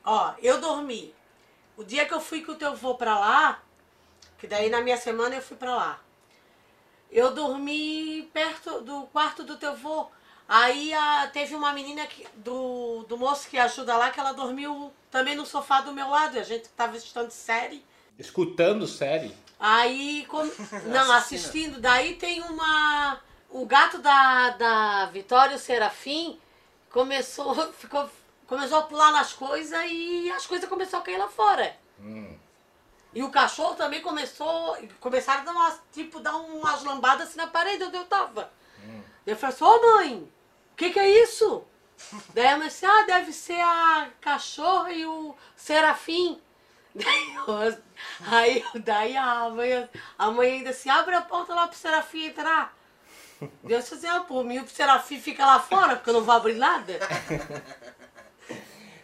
[0.05, 1.15] Ó, eu dormi.
[1.77, 3.63] O dia que eu fui com o teu avô pra lá,
[4.39, 6.01] que daí na minha semana eu fui pra lá.
[7.11, 10.07] Eu dormi perto do quarto do teu avô.
[10.49, 14.93] Aí a, teve uma menina que, do, do moço que ajuda lá, que ela dormiu
[15.11, 16.39] também no sofá do meu lado.
[16.39, 17.85] A gente tava assistindo série.
[18.19, 19.35] Escutando série?
[19.65, 20.43] Aí, com-
[20.91, 23.21] não, assistindo, daí tem uma.
[23.49, 26.41] O gato da, da Vitória, o Serafim,
[26.91, 28.11] começou, ficou,
[28.47, 31.77] começou a pular nas coisas e as coisas começaram a cair lá fora.
[32.01, 32.37] Hum.
[33.15, 34.77] E o cachorro também começou.
[34.99, 38.51] Começaram a dar umas, tipo, dar umas lambadas assim na parede onde eu tava.
[39.25, 40.33] Eu falei assim, ô mãe,
[40.73, 41.63] o que, que é isso?
[42.35, 46.41] Daí a mãe disse, ah, deve ser a cachorra e o serafim.
[46.95, 47.79] Daí, eu-
[48.27, 49.89] aí, daí a mãe,
[50.19, 52.77] a mãe ainda assim, abre a porta lá pro serafim entrar.
[53.65, 56.55] Deus assim, ah, por mim o serafim fica lá fora, porque eu não vou abrir
[56.55, 56.93] nada.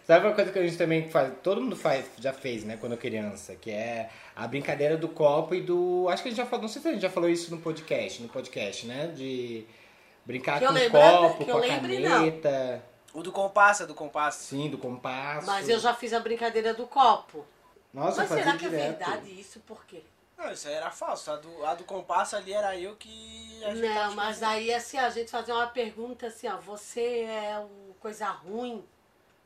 [0.07, 2.97] Sabe uma coisa que a gente também faz, todo mundo faz, já fez, né, quando
[2.97, 6.63] criança, que é a brincadeira do copo e do, acho que a gente já falou,
[6.63, 9.67] não sei se a gente já falou isso no podcast, no podcast, né, de
[10.25, 12.11] brincar Que com o lembre- copo, que com eu a lembre, não.
[12.11, 12.83] caneta,
[13.13, 14.45] O do compasso, é do compasso.
[14.45, 15.47] sim, do compasso.
[15.47, 17.45] Mas eu já fiz a brincadeira do copo.
[17.93, 18.99] Nossa, Mas será que é direto.
[18.99, 19.61] verdade isso?
[19.61, 20.03] Por quê?
[20.37, 21.31] Não, isso aí era falso.
[21.31, 23.61] A do, a do compasso ali era eu que.
[23.65, 24.57] a gente Não, tava mas escrevendo.
[24.59, 28.85] aí assim, a gente fazia uma pergunta assim, ó, você é o coisa ruim?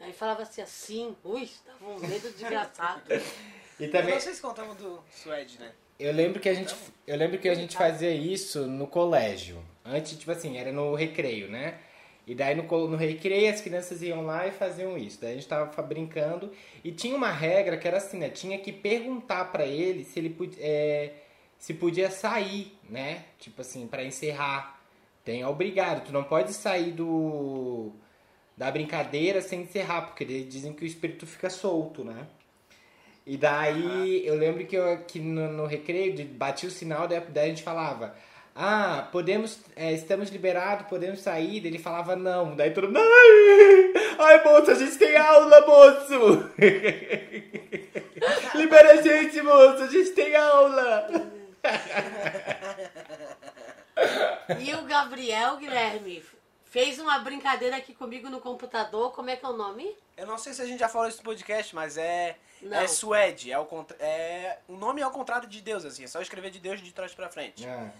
[0.00, 3.02] Aí falava assim, assim, ui, dava um medo desgraçado.
[3.81, 5.72] E também, se contamos do Suede, né?
[5.98, 6.72] Eu lembro que a gente,
[7.05, 9.61] eu lembro que a gente fazia isso no colégio.
[9.85, 11.81] Antes, tipo assim, era no recreio, né?
[12.27, 15.21] E daí no, no recreio as crianças iam lá e faziam isso.
[15.21, 16.53] Daí a gente tava brincando
[16.85, 18.29] e tinha uma regra que era assim, né?
[18.29, 21.15] Tinha que perguntar pra ele se ele podia, é,
[21.59, 23.25] se podia sair, né?
[23.39, 24.81] Tipo assim, pra encerrar.
[25.25, 27.93] Tem obrigado, tu não pode sair do
[28.57, 32.27] da brincadeira sem encerrar, porque eles dizem que o espírito fica solto, né?
[33.27, 37.47] E daí eu lembro que, eu, que no, no recreio batia o sinal, daí, daí
[37.47, 38.15] a gente falava,
[38.55, 41.61] ah, podemos, é, estamos liberados, podemos sair.
[41.61, 42.55] Daí ele falava não.
[42.55, 46.51] Daí todo mundo, ai, ai moço, a gente tem aula, moço.
[48.55, 51.09] Libera a gente, moço, a gente tem aula.
[54.61, 56.23] E o Gabriel Guilherme
[56.65, 59.12] fez uma brincadeira aqui comigo no computador.
[59.12, 59.97] Como é que é o nome?
[60.17, 62.37] Eu não sei se a gente já falou isso no podcast, mas é.
[62.61, 62.77] Não.
[62.77, 63.51] É Suede.
[63.51, 63.67] É o,
[63.99, 66.05] é, o nome é o contrário de Deus, assim.
[66.05, 67.67] É só escrever de Deus de trás pra frente.
[67.67, 67.91] Ah,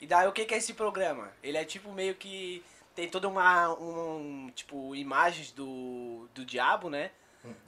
[0.00, 1.32] E daí o que, que é esse programa?
[1.42, 2.64] Ele é tipo meio que.
[2.94, 3.72] Tem toda uma.
[3.74, 7.10] Um, tipo, imagens do, do diabo, né?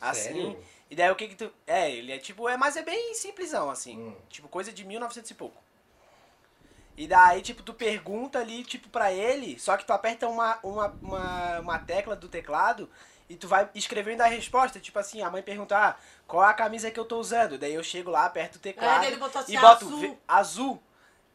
[0.00, 0.22] Assim.
[0.22, 0.64] sério?
[0.90, 1.52] E daí o que que tu.
[1.66, 2.48] É, ele é tipo.
[2.48, 3.98] É, mas é bem simplesão, assim.
[3.98, 4.16] Hum.
[4.28, 5.62] Tipo, coisa de 1900 e pouco.
[6.96, 10.86] E daí, tipo, tu pergunta ali, tipo, pra ele, só que tu aperta uma, uma,
[11.00, 12.90] uma, uma tecla do teclado
[13.28, 14.80] e tu vai escrevendo a resposta.
[14.80, 17.56] Tipo assim, a mãe pergunta, ah, qual é a camisa que eu tô usando?
[17.56, 20.18] Daí eu chego lá, aperto o teclado É, ele botou assim, e boto azul.
[20.26, 20.82] azul.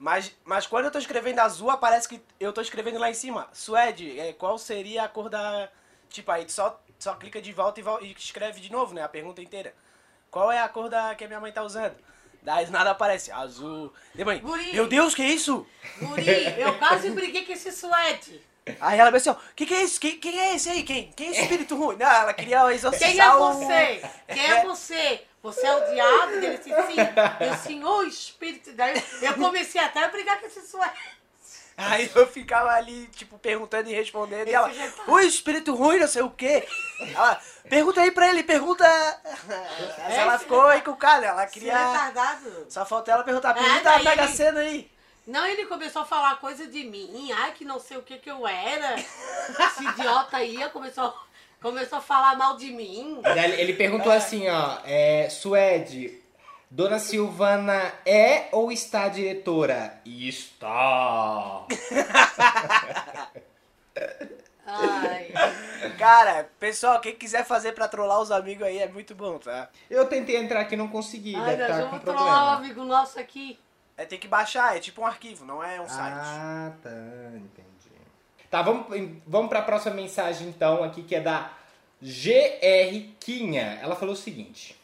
[0.04, 3.48] Mas, mas quando eu tô escrevendo azul, aparece que eu tô escrevendo lá em cima.
[3.54, 5.70] Suede, é, qual seria a cor da.
[6.10, 9.02] Tipo, aí tu só, só clica de volta e, e escreve de novo, né?
[9.02, 9.74] A pergunta inteira.
[10.30, 11.96] Qual é a cor da que a minha mãe tá usando?
[12.42, 13.32] Daí nada aparece.
[13.32, 13.94] Azul.
[14.26, 14.74] Mãe, Guri.
[14.74, 15.66] meu Deus, que é isso?
[15.98, 18.42] Guri, eu quase briguei com esse suede.
[18.82, 20.02] Aí ela disse, ó, que que é isso?
[20.02, 20.84] Quem, quem é esse aí?
[20.84, 21.14] Quem?
[21.14, 21.96] Quem é esse espírito ruim?
[21.96, 24.02] Não, ela queria exorcizar Quem é o- você?
[24.28, 25.24] Quem é você?
[25.44, 26.32] Você é o diabo?
[26.32, 26.96] Ele disse sim.
[27.40, 27.56] Eu
[28.08, 28.72] espírito.
[28.74, 30.92] Daí eu comecei até a brigar com esse suede.
[31.76, 34.48] Aí eu ficava ali, tipo, perguntando e respondendo.
[34.48, 35.04] E ela, Esse tá.
[35.08, 36.68] o espírito ruim, não sei o quê.
[37.16, 38.86] Ela, pergunta aí pra ele, pergunta.
[39.98, 41.76] Mas ela Esse ficou aí com o cara, ela Esse queria.
[41.76, 42.68] retardado.
[42.70, 44.92] Só faltou ela perguntar, É, pergunta daí a Pega ele- Cena aí.
[45.26, 47.32] Não, ele começou a falar coisa de mim.
[47.32, 48.96] Ai, que não sei o que que eu era.
[49.00, 51.18] Esse idiota aí começou,
[51.64, 53.20] começou a falar mal de mim.
[53.26, 56.22] Ele- ele perguntou assim, ó, é, Suede,
[56.70, 60.00] Dona Silvana é ou está diretora?
[60.06, 61.66] Está.
[64.66, 65.32] Ai.
[66.00, 69.70] Cara, pessoal, quem quiser fazer pra trollar os amigos aí é muito bom, tá?
[69.90, 72.28] Eu tentei entrar aqui e não consegui, Ai, deve nós estar com vamos trollar um
[72.28, 72.56] problema.
[72.58, 73.60] amigo nosso aqui.
[73.96, 76.16] É ter que baixar, é tipo um arquivo, não é um site.
[76.18, 76.90] Ah, tá,
[77.36, 77.68] entendi.
[78.54, 78.86] Tá, vamos,
[79.26, 81.54] vamos pra próxima mensagem então aqui, que é da
[82.00, 83.80] GR Quinha.
[83.82, 84.80] Ela falou o seguinte.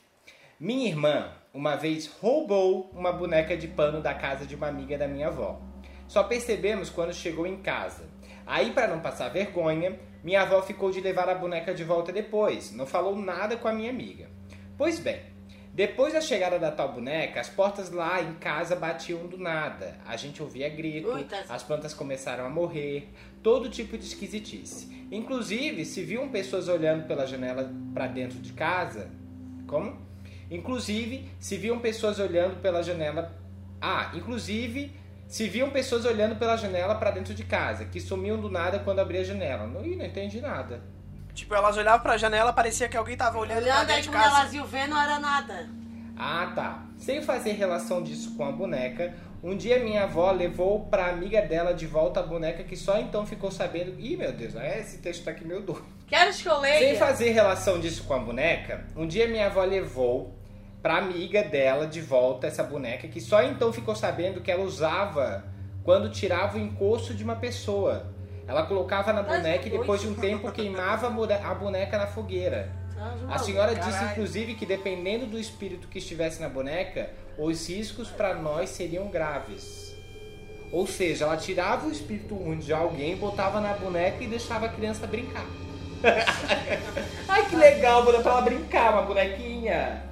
[0.60, 5.08] Minha irmã, uma vez, roubou uma boneca de pano da casa de uma amiga da
[5.08, 5.62] minha avó.
[6.08, 8.10] Só percebemos quando chegou em casa.
[8.43, 12.71] Aí, para não passar vergonha, minha avó ficou de levar a boneca de volta depois.
[12.71, 14.32] Não falou nada com a minha amiga.
[14.79, 15.21] Pois bem,
[15.79, 19.95] depois da chegada da tal boneca, as portas lá em casa batiam do nada.
[20.05, 23.07] A gente ouvia grito, Ui, tá- as plantas começaram a morrer,
[23.41, 25.07] todo tipo de esquisitice.
[25.09, 29.09] Inclusive, se viam pessoas olhando pela janela para dentro de casa.
[29.65, 29.95] Como?
[30.51, 33.33] Inclusive, se viam pessoas olhando pela janela.
[33.79, 34.91] Ah, inclusive,
[35.29, 38.99] se viam pessoas olhando pela janela para dentro de casa, que sumiam do nada quando
[38.99, 39.65] abria a janela.
[39.65, 40.83] Não, não entendi nada.
[41.39, 44.10] Tipo, elas olhavam pra janela, parecia que alguém tava olhando pra Olhando dentro aí de
[44.10, 44.39] casa.
[44.39, 45.69] elas iam ver, não era nada.
[46.17, 46.84] Ah, tá.
[46.97, 51.73] Sem fazer relação disso com a boneca, um dia minha avó levou pra amiga dela
[51.73, 53.98] de volta a boneca que só então ficou sabendo.
[53.98, 55.85] Ih, meu Deus, é, esse texto tá aqui meio doido.
[56.08, 56.79] Queres que eu leia?
[56.79, 60.35] Sem fazer relação disso com a boneca, um dia minha avó levou
[60.81, 65.46] pra amiga dela de volta essa boneca que só então ficou sabendo que ela usava
[65.85, 68.13] quando tirava o encosto de uma pessoa.
[68.50, 72.73] Ela colocava na boneca e depois de um tempo queimava a boneca na fogueira.
[73.29, 78.33] A senhora disse, inclusive, que dependendo do espírito que estivesse na boneca, os riscos para
[78.33, 79.95] nós seriam graves.
[80.71, 84.69] Ou seja, ela tirava o espírito ruim de alguém, botava na boneca e deixava a
[84.69, 85.45] criança brincar.
[87.29, 90.04] Ai, que legal, vou dar pra ela brincar, uma bonequinha.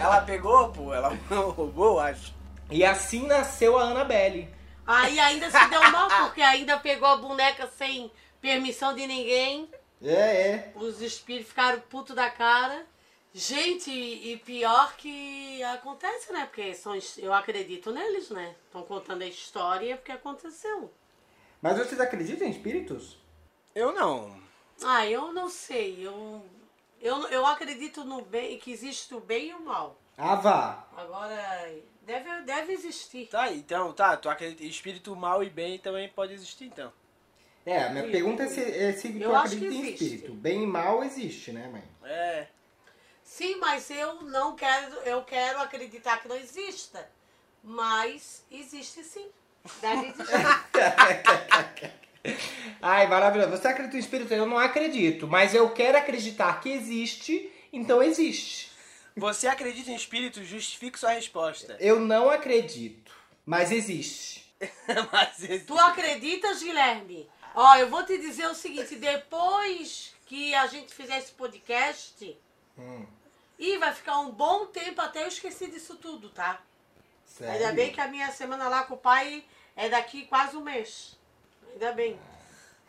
[0.00, 2.34] Ela pegou, pô, ela roubou, acho.
[2.72, 4.48] E assim nasceu a Annabelle.
[4.86, 8.10] Aí ainda se deu mal, porque ainda pegou a boneca sem
[8.40, 9.68] permissão de ninguém.
[10.02, 10.72] É, é.
[10.74, 12.84] Os espíritos ficaram puto da cara.
[13.34, 16.44] Gente, e pior que acontece, né?
[16.44, 18.54] Porque são, eu acredito neles, né?
[18.66, 20.92] Estão contando a história porque aconteceu.
[21.62, 23.16] Mas vocês acreditam em espíritos?
[23.74, 24.38] Eu não.
[24.84, 26.06] Ah, eu não sei.
[26.06, 26.44] Eu,
[27.00, 29.96] eu, eu acredito no bem, que existe o bem e o mal.
[30.18, 30.86] Ah, vá.
[30.94, 31.72] Agora,
[32.06, 33.26] deve, deve existir.
[33.28, 36.92] Tá, então, tá, tu acredita espírito mal e bem também pode existir, então.
[37.64, 38.10] É, a minha Sim.
[38.10, 40.04] pergunta é se, é se tu Eu acho acredita que em existe.
[40.04, 40.34] espírito.
[40.34, 41.84] Bem e mal existe, né, mãe?
[42.04, 42.46] É.
[43.22, 47.08] Sim, mas eu não quero, eu quero acreditar que não exista.
[47.62, 49.28] Mas existe sim.
[49.80, 50.32] Deve existir.
[52.82, 53.52] Ai, maravilhoso.
[53.52, 54.34] Você acredita em espírito?
[54.34, 58.71] Eu não acredito, mas eu quero acreditar que existe, então existe.
[59.16, 60.42] Você acredita em espírito?
[60.44, 61.76] Justifique sua resposta.
[61.80, 63.12] Eu não acredito,
[63.44, 64.42] mas existe.
[65.12, 65.66] Mas existe.
[65.66, 67.28] Tu acreditas, Guilherme?
[67.54, 72.38] Ó, eu vou te dizer o seguinte, depois que a gente fizer esse podcast,
[72.78, 73.04] Hum,
[73.58, 76.62] e vai ficar um bom tempo até eu esquecer disso tudo, tá?
[77.26, 77.54] sério.
[77.54, 79.44] Ainda bem que a minha semana lá com o pai
[79.76, 81.18] é daqui quase um mês.
[81.72, 82.18] Ainda bem.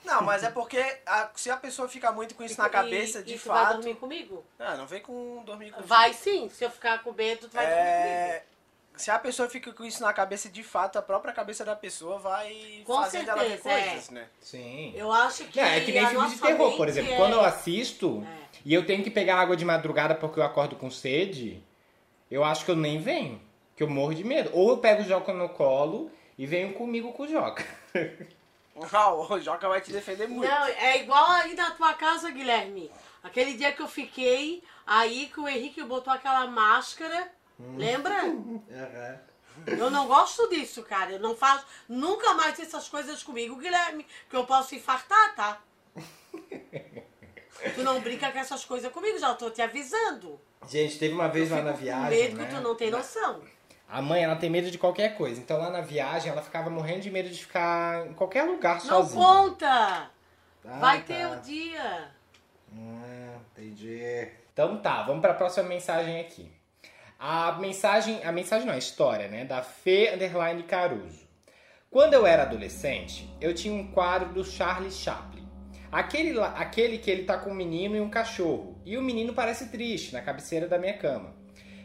[0.06, 3.24] Não, mas é porque a- se a pessoa fica muito com isso na cabeça, E-
[3.24, 3.76] de e tu vai fato.
[3.78, 4.44] dormir comigo?
[4.60, 7.66] Ah, não vem com dormir com Vai sim, se eu ficar com medo, tu vai
[7.66, 8.44] dormir É,
[8.96, 12.20] se a pessoa fica com isso na cabeça, de fato, a própria cabeça da pessoa
[12.20, 13.86] vai Com fazendo ela ver certeza, é.
[13.90, 14.28] coisas, né?
[14.40, 14.60] Sim.
[14.62, 14.98] comigo.
[14.98, 15.60] Eu acho que.
[15.60, 17.12] Não, é que nem filme de terror, por exemplo.
[17.14, 18.58] é- Quando eu assisto É.
[18.66, 21.64] e eu tenho que pegar água de madrugada porque eu acordo com sede,
[22.30, 23.42] eu acho que eu nem venho.
[23.76, 24.52] Que eu morro de medo.
[24.54, 27.66] Ou eu pego o Joca no colo e venho comigo com o Joca.
[28.92, 30.50] Ah, o Joca vai te defender muito.
[30.50, 32.92] Não, é igual aí na tua casa, Guilherme.
[33.22, 37.32] Aquele dia que eu fiquei, aí que o Henrique botou aquela máscara.
[37.78, 38.24] Lembra?
[38.72, 39.20] Aham.
[39.68, 41.12] Eu não gosto disso, cara.
[41.12, 45.62] Eu não faço nunca mais essas coisas comigo, Guilherme, que eu posso infartar, tá?
[47.76, 50.40] tu não brinca com essas coisas comigo, já tô te avisando.
[50.68, 52.10] Gente, teve uma vez Eu lá na viagem.
[52.10, 52.46] medo né?
[52.48, 53.42] que tu não tem noção.
[53.94, 55.40] A mãe, ela tem medo de qualquer coisa.
[55.40, 58.82] Então lá na viagem, ela ficava morrendo de medo de ficar em qualquer lugar Não
[58.82, 59.24] sozinha.
[59.24, 59.68] conta!
[60.66, 61.14] Ah, Vai tá.
[61.14, 62.10] ter o dia.
[62.76, 64.28] Ah, entendi.
[64.52, 66.52] Então tá, vamos para a próxima mensagem aqui.
[67.20, 71.28] A mensagem, a mensagem não, a história, né, da Fê Underline Caruso.
[71.92, 75.48] Quando eu era adolescente, eu tinha um quadro do Charlie Chaplin.
[75.92, 78.82] Aquele, aquele que ele tá com um menino e um cachorro.
[78.84, 81.43] E o menino parece triste na cabeceira da minha cama.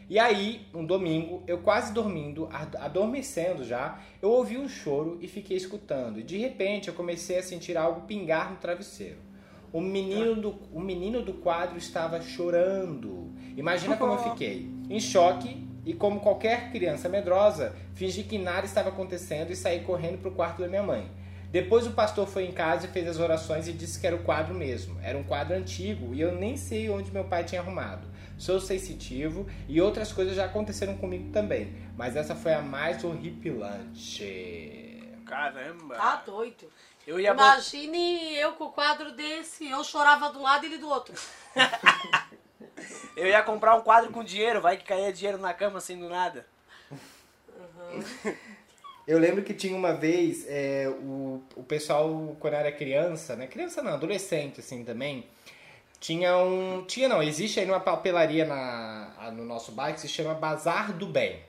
[0.09, 5.27] E aí, um domingo, eu quase dormindo, ad- adormecendo já, eu ouvi um choro e
[5.27, 6.19] fiquei escutando.
[6.19, 9.17] E de repente eu comecei a sentir algo pingar no travesseiro.
[9.71, 13.31] O menino do, o menino do quadro estava chorando.
[13.55, 14.67] Imagina como eu fiquei.
[14.89, 20.17] Em choque e, como qualquer criança medrosa, fingi que nada estava acontecendo e saí correndo
[20.17, 21.11] para o quarto da minha mãe.
[21.51, 24.23] Depois o pastor foi em casa e fez as orações e disse que era o
[24.23, 24.97] quadro mesmo.
[25.03, 28.07] Era um quadro antigo e eu nem sei onde meu pai tinha arrumado.
[28.39, 35.03] Sou sensitivo e outras coisas já aconteceram comigo também, mas essa foi a mais horripilante.
[35.25, 35.95] Caramba.
[35.95, 36.71] Tá doido.
[37.05, 37.19] Eu.
[37.19, 41.13] Imagine eu com o quadro desse, eu chorava de um lado e ele do outro.
[43.15, 46.07] Eu ia comprar um quadro com dinheiro, vai que caía dinheiro na cama assim do
[46.07, 46.45] nada.
[49.05, 53.47] Eu lembro que tinha uma vez é, o, O pessoal, quando era criança, né?
[53.47, 55.27] Criança não, adolescente assim também,
[55.99, 56.83] tinha um.
[56.85, 61.05] Tinha não, existe aí uma papelaria na, no nosso bairro que se chama Bazar do
[61.05, 61.41] Bem.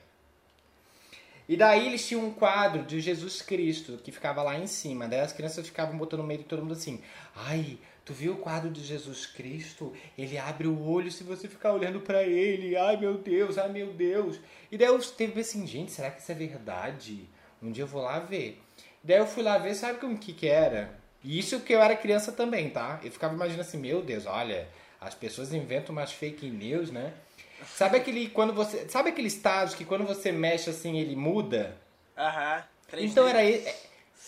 [1.49, 5.09] E daí eles tinham um quadro de Jesus Cristo que ficava lá em cima.
[5.09, 7.01] Daí as crianças ficavam botando no meio de todo mundo assim:
[7.35, 9.93] Ai, tu viu o quadro de Jesus Cristo?
[10.17, 12.77] Ele abre o olho se você ficar olhando pra ele.
[12.77, 14.39] Ai meu Deus, ai meu Deus.
[14.71, 17.29] E daí eu teve assim: Gente, será que isso é verdade?
[17.63, 18.61] Um dia eu vou lá ver.
[19.03, 21.00] Daí eu fui lá ver, sabe o que que era?
[21.23, 22.99] E isso que eu era criança também, tá?
[23.05, 24.67] Eu ficava imaginando assim: Meu Deus, olha,
[25.01, 27.13] as pessoas inventam umas fake news, né?
[27.67, 31.77] Sabe aquele quando você, sabe aquele estágio que quando você mexe assim ele muda?
[32.17, 32.65] Aham.
[32.91, 33.05] 3D.
[33.05, 33.77] Então era e- é,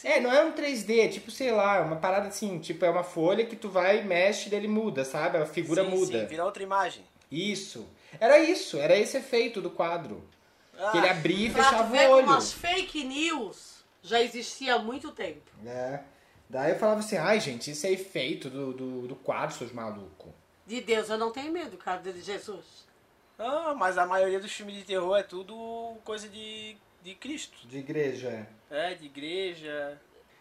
[0.04, 3.02] é, não é um 3D, é tipo, sei lá, uma parada assim, tipo, é uma
[3.02, 5.38] folha que tu vai, mexe, daí ele muda, sabe?
[5.38, 6.20] A figura sim, muda.
[6.20, 7.02] Sim, vira outra imagem.
[7.30, 7.88] Isso.
[8.20, 10.22] Era isso, era esse efeito do quadro.
[10.90, 12.26] Que ele Ah, abria e fechava o olho.
[12.26, 15.50] como as fake news já existia há muito tempo.
[15.66, 16.00] É.
[16.52, 20.30] Daí eu falava assim, ai gente, isso é efeito do, do, do quadro, seus malucos.
[20.66, 22.86] De Deus eu não tenho medo, cara, de Jesus.
[23.38, 27.66] Ah, mas a maioria dos filmes de terror é tudo coisa de, de Cristo.
[27.66, 28.46] De igreja.
[28.70, 29.98] É, de igreja.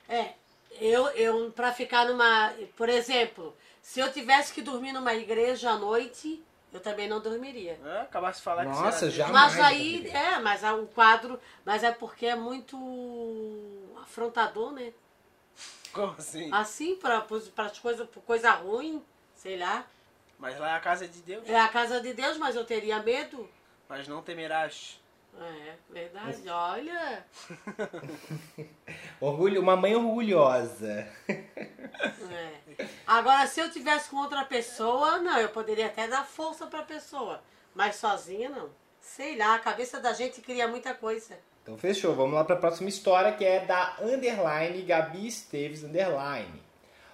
[0.10, 0.34] É,
[0.82, 2.54] Eu, eu para ficar numa.
[2.76, 6.44] Por exemplo, se eu tivesse que dormir numa igreja à noite,
[6.74, 7.80] eu também não dormiria.
[7.86, 9.28] É, acabasse de falar que Nossa, você era já-.
[9.30, 11.40] Mas aí, é, mas o quadro.
[11.66, 12.78] Mas é porque é muito
[14.02, 14.92] afrontador, né?
[15.94, 16.50] Como assim?
[16.52, 17.26] Assim, para
[17.58, 19.04] as coisas, por coisa ruim,
[19.36, 19.86] sei lá.
[20.40, 21.48] Mas lá é a casa de Deus.
[21.48, 23.50] É a casa de Deus, mas eu teria medo.
[23.88, 25.00] Mas não temerás.
[25.40, 26.50] É, verdade.
[26.50, 27.26] Olha.
[29.20, 31.08] Orgulho, uma mãe orgulhosa.
[31.28, 32.86] É.
[33.08, 37.42] Agora, se eu tivesse com outra pessoa, não, eu poderia até dar força pra pessoa.
[37.74, 38.70] Mas sozinha, não.
[39.00, 41.40] Sei lá, a cabeça da gente cria muita coisa.
[41.64, 46.60] Então fechou, vamos lá para a próxima história que é da underline Gabi Esteves underline.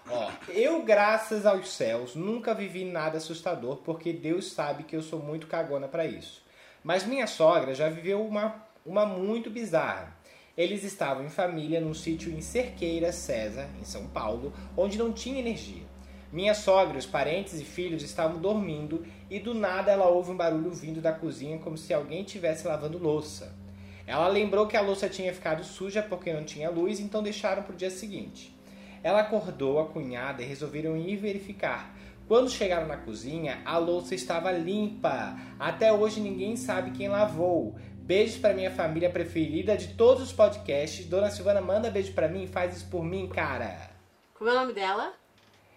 [0.10, 5.20] Ó, eu graças aos céus nunca vivi nada assustador porque Deus sabe que eu sou
[5.20, 6.42] muito cagona para isso.
[6.82, 10.16] Mas minha sogra já viveu uma, uma muito bizarra.
[10.58, 15.40] Eles estavam em família num sítio em Cerqueira, César, em São Paulo, onde não tinha
[15.40, 15.84] energia.
[16.32, 20.72] Minha sogra, os parentes e filhos estavam dormindo e do nada ela ouve um barulho
[20.72, 23.67] vindo da cozinha como se alguém estivesse lavando louça.
[24.08, 27.74] Ela lembrou que a louça tinha ficado suja porque não tinha luz, então deixaram para
[27.74, 28.58] o dia seguinte.
[29.04, 31.94] Ela acordou a cunhada e resolveram ir verificar.
[32.26, 35.38] Quando chegaram na cozinha, a louça estava limpa.
[35.60, 37.76] Até hoje ninguém sabe quem lavou.
[37.98, 41.06] Beijos para minha família preferida de todos os podcasts.
[41.06, 43.92] Dona Silvana, manda beijo para mim e faz isso por mim, cara.
[44.34, 45.14] Como é o nome dela?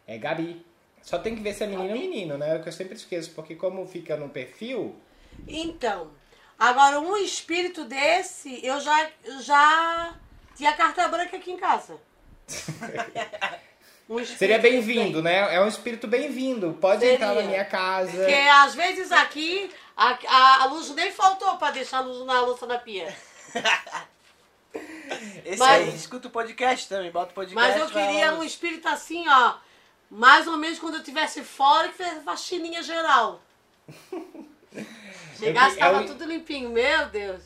[0.07, 0.64] É Gabi.
[1.03, 2.55] Só tem que ver se é menino ou menino, né?
[2.55, 4.95] É o que eu sempre esqueço, porque como fica no perfil,
[5.49, 6.11] Então,
[6.61, 10.15] agora um espírito desse, eu já, já
[10.55, 11.99] tinha carta branca aqui em casa.
[14.11, 15.55] Um seria bem-vindo, né?
[15.55, 16.77] É um espírito bem-vindo.
[16.81, 17.15] Pode Seria.
[17.15, 18.11] entrar na minha casa.
[18.11, 22.41] Porque às vezes aqui a, a, a luz nem faltou pra deixar a luz na
[22.41, 23.17] louça na pia.
[25.45, 27.55] Esse Mas- aí escuta o podcast também, bota o podcast.
[27.55, 29.55] Mas eu queria um espírito assim, ó.
[30.11, 33.41] Mais ou menos quando eu estivesse fora que fez faxininha geral.
[35.39, 36.71] Chegasse, É o- tava tudo limpinho.
[36.71, 37.43] Meu Deus.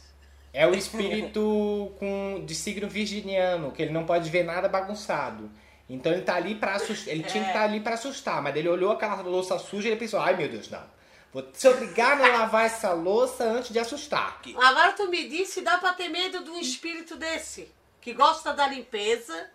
[0.53, 5.51] É o espírito com, de signo virginiano, que ele não pode ver nada bagunçado.
[5.91, 7.13] Então ele tá ali pra assustar.
[7.13, 10.01] Ele tinha que estar ali pra assustar, mas ele olhou aquela louça suja e ele
[10.01, 10.83] pensou: ai meu Deus, não.
[11.33, 14.41] Vou ser obrigado a lavar essa louça antes de assustar.
[14.57, 17.69] Agora tu me disse se dá pra ter medo de um espírito desse.
[18.01, 19.51] Que gosta da limpeza.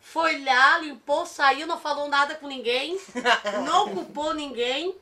[0.00, 2.98] Foi lá, limpou, saiu, não falou nada com ninguém.
[3.64, 4.94] Não culpou ninguém.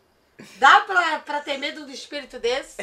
[0.57, 2.77] Dá pra, pra ter medo de espírito desse?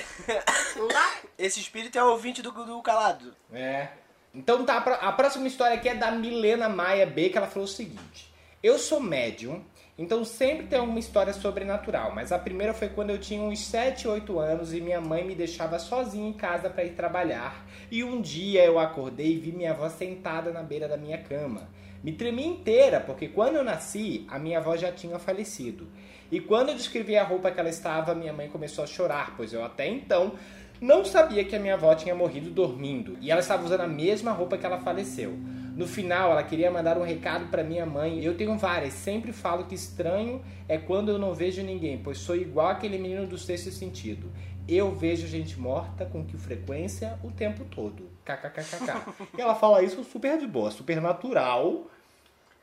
[0.76, 1.14] Não dá?
[1.38, 3.36] Esse espírito é o ouvinte do, do calado.
[3.52, 3.90] É.
[4.34, 7.68] Então tá, a próxima história aqui é da Milena Maia B, que ela falou o
[7.68, 8.32] seguinte:
[8.62, 9.64] Eu sou médium,
[9.98, 14.08] então sempre tem alguma história sobrenatural, mas a primeira foi quando eu tinha uns 7,
[14.08, 17.66] 8 anos e minha mãe me deixava sozinha em casa para ir trabalhar.
[17.92, 21.70] E um dia eu acordei e vi minha avó sentada na beira da minha cama.
[22.02, 25.86] Me tremi inteira, porque quando eu nasci, a minha avó já tinha falecido.
[26.32, 29.52] E quando eu descrevi a roupa que ela estava, minha mãe começou a chorar, pois
[29.52, 30.34] eu até então
[30.82, 34.32] não sabia que a minha avó tinha morrido dormindo e ela estava usando a mesma
[34.32, 35.32] roupa que ela faleceu.
[35.76, 38.24] No final, ela queria mandar um recado para minha mãe.
[38.24, 42.36] Eu tenho várias, sempre falo que estranho é quando eu não vejo ninguém, pois sou
[42.36, 44.32] igual aquele menino do sexto sentido.
[44.68, 48.10] Eu vejo gente morta com que frequência o tempo todo.
[48.24, 49.36] KKKKK.
[49.38, 51.88] e ela fala isso super de boa, super natural.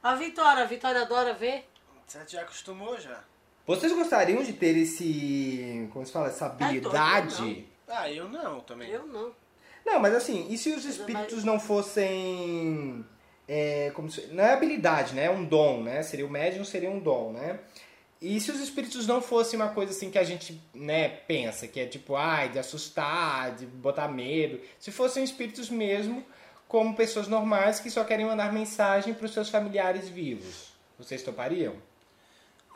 [0.03, 1.69] A Vitória, a Vitória adora ver.
[2.07, 3.21] Você já acostumou já?
[3.67, 5.89] Vocês gostariam de ter esse.
[5.93, 6.29] Como se fala?
[6.29, 7.67] Essa doido, habilidade?
[7.89, 8.91] Ah, eu não também.
[8.91, 9.33] Eu não.
[9.85, 13.05] Não, mas assim, e se os espíritos não fossem.
[13.49, 15.25] é, como se, não é habilidade, né?
[15.25, 16.03] É um dom, né?
[16.03, 17.61] Seria o médium, seria um dom, né?
[18.21, 21.79] E se os espíritos não fossem uma coisa assim que a gente, né, pensa, que
[21.79, 24.59] é tipo, ai, de assustar, de botar medo.
[24.79, 26.25] Se fossem espíritos mesmo,
[26.67, 30.73] como pessoas normais que só querem mandar mensagem para os seus familiares vivos.
[30.99, 31.75] Vocês topariam?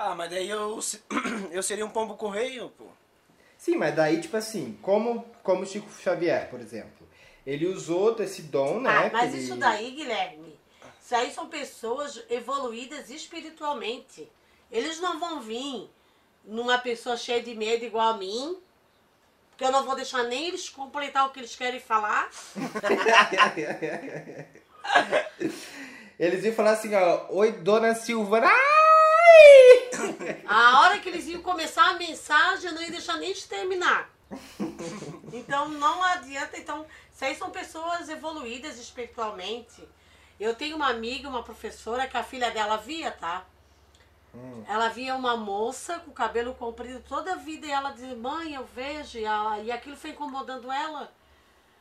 [0.02, 0.80] Ah, mas daí eu,
[1.52, 2.86] eu seria um pombo correio, pô.
[3.58, 7.06] Sim, mas daí, tipo assim, como, como Chico Xavier, por exemplo.
[7.46, 8.88] Ele usou desse dom, né?
[8.90, 10.58] Ah, mas ele- isso daí, Guilherme,
[11.04, 14.26] isso aí são pessoas evoluídas espiritualmente.
[14.72, 15.90] Eles não vão vir
[16.46, 18.58] numa pessoa cheia de medo igual a mim,
[19.50, 22.30] porque eu não vou deixar nem eles completar o que eles querem falar.
[26.18, 28.50] Eles iam falar assim, ó, oi, dona Silvana.
[30.46, 34.10] A hora que eles iam começar a mensagem, eu não ia deixar nem de terminar.
[35.32, 36.58] Então não adianta.
[36.58, 39.86] Então, isso aí são pessoas evoluídas espiritualmente.
[40.38, 43.44] Eu tenho uma amiga, uma professora, que a filha dela via, tá?
[44.68, 48.54] Ela via uma moça com o cabelo comprido toda a vida e ela dizia, mãe,
[48.54, 51.12] eu vejo, e, ela- e aquilo foi incomodando ela.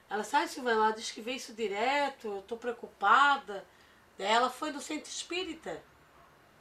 [0.10, 3.64] Ela disse, ai Silvana, ela diz que vê isso direto, eu tô preocupada.
[4.18, 5.82] Daí ela foi do centro espírita.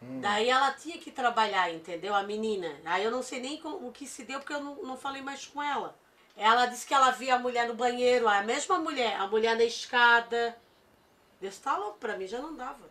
[0.03, 0.21] Hum.
[0.21, 2.15] Daí ela tinha que trabalhar, entendeu?
[2.15, 2.73] A menina.
[2.85, 5.23] Aí eu não sei nem com- o que se deu, porque eu não, não falei
[5.23, 5.97] mais com ela.
[6.37, 9.65] Ela disse que ela via a mulher no banheiro, a mesma mulher, a mulher na
[9.65, 10.57] escada.
[11.41, 12.89] Deus tá louco, pra mim já não dava.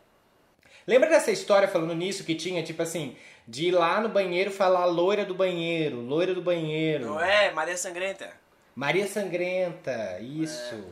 [0.86, 3.16] Lembra dessa história falando nisso que tinha, tipo assim,
[3.48, 7.06] de ir lá no banheiro falar loira do banheiro, loira do banheiro.
[7.06, 7.52] Não é?
[7.52, 8.34] Maria Sangrenta.
[8.76, 10.84] Maria Sangrenta, isso.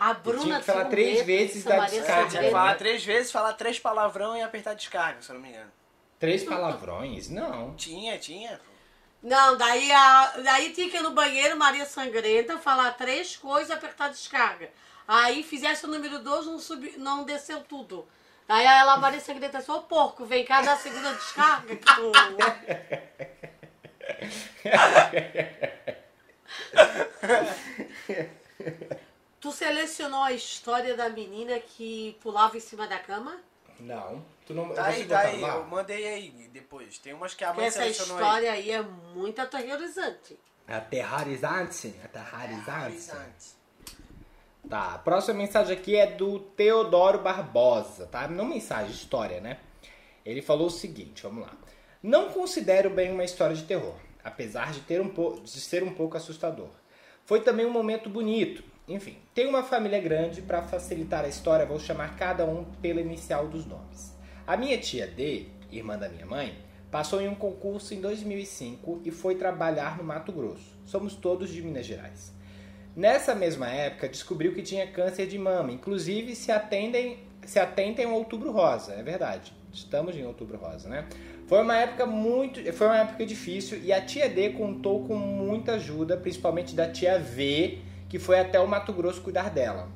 [0.00, 2.74] A Bruna tinha que falar três vezes disso, da a Maria descarga, tinha que falar
[2.76, 5.70] três vezes, falar três palavrão e apertar descarga, se eu não me engano.
[6.18, 7.28] Três palavrões?
[7.28, 7.74] Não.
[7.76, 8.58] Tinha, tinha.
[9.22, 13.74] Não, daí, a, daí tinha que ir no banheiro, Maria Sangrenta, falar três coisas e
[13.74, 14.70] apertar descarga.
[15.06, 18.08] Aí fizesse o número dois, não, subi, não desceu tudo.
[18.48, 21.76] Aí ela, Maria Sangrenta, disse, ô porco, vem cá dar a segunda descarga.
[21.76, 22.10] Que tu...
[29.40, 33.38] tu selecionou a história da menina que pulava em cima da cama?
[33.78, 34.22] Não.
[34.46, 35.40] Tu não Tá aí, tá aí.
[35.40, 35.54] lá?
[35.56, 36.98] Eu mandei aí depois.
[36.98, 40.38] Tem umas que a Porque mãe essa história aí é muito aterrorizante.
[40.68, 41.86] Aterrorizante.
[41.88, 42.00] aí.
[42.04, 43.60] Aterrorizante.
[44.68, 48.28] Tá, a próxima mensagem aqui é do Teodoro Barbosa, tá?
[48.28, 49.58] Não mensagem, história, né?
[50.24, 51.52] Ele falou o seguinte, vamos lá.
[52.02, 55.94] Não considero bem uma história de terror, apesar de, ter um po- de ser um
[55.94, 56.68] pouco assustador.
[57.24, 58.62] Foi também um momento bonito.
[58.90, 63.46] Enfim, tenho uma família grande, para facilitar a história, vou chamar cada um pela inicial
[63.46, 64.18] dos nomes.
[64.44, 66.58] A minha tia D, irmã da minha mãe,
[66.90, 70.76] passou em um concurso em 2005 e foi trabalhar no Mato Grosso.
[70.84, 72.34] Somos todos de Minas Gerais.
[72.96, 75.70] Nessa mesma época, descobriu que tinha câncer de mama.
[75.70, 79.52] Inclusive, se atendem, se atentem ao Outubro Rosa, é verdade.
[79.72, 81.06] Estamos em Outubro Rosa, né?
[81.46, 85.74] Foi uma época muito, foi uma época difícil e a tia D contou com muita
[85.74, 87.78] ajuda, principalmente da tia V,
[88.10, 89.88] que foi até o Mato Grosso cuidar dela.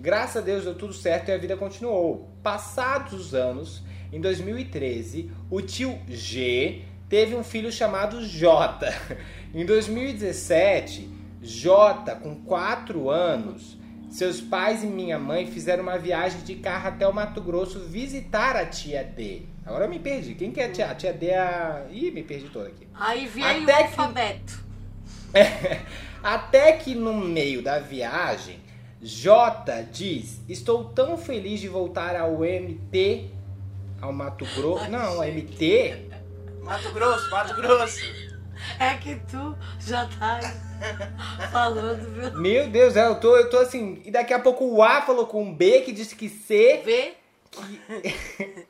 [0.00, 2.28] Graças a Deus deu tudo certo e a vida continuou.
[2.42, 8.92] Passados os anos, em 2013, o tio G teve um filho chamado J.
[9.54, 11.08] Em 2017,
[11.42, 13.78] J, com 4 anos,
[14.10, 18.56] seus pais e minha mãe fizeram uma viagem de carro até o Mato Grosso visitar
[18.56, 19.42] a tia D.
[19.66, 20.34] Agora eu me perdi.
[20.34, 20.90] Quem que é a tia?
[20.90, 21.86] A tia D é a...
[21.90, 22.86] Ih, me perdi toda aqui.
[22.94, 24.64] Aí veio Até o que- alfabeto.
[26.22, 28.60] Até que no meio da viagem,
[29.00, 33.30] J diz: Estou tão feliz de voltar ao MT,
[34.00, 34.90] ao Mato Grosso.
[34.90, 36.08] Não, MT?
[36.62, 38.00] Mato Grosso, Mato Grosso.
[38.78, 40.40] É que tu já tá
[41.52, 42.40] falando, viu?
[42.40, 44.02] Meu Deus, é, eu tô, eu tô assim.
[44.04, 46.82] E daqui a pouco o A falou com o B, que disse que C.
[46.84, 47.14] Vê?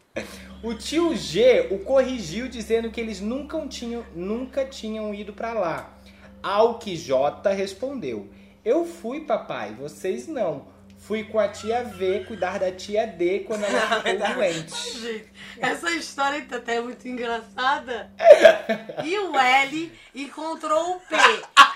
[0.61, 5.98] O tio G o corrigiu dizendo que eles nunca tinham, nunca tinham ido pra lá.
[6.43, 8.29] Ao que J respondeu:
[8.65, 10.67] Eu fui, papai, vocês não.
[10.99, 15.01] Fui com a tia V cuidar da tia D quando ela ficou doente.
[15.01, 18.11] Gente, essa história tá até muito engraçada.
[19.05, 21.17] E o L encontrou o P.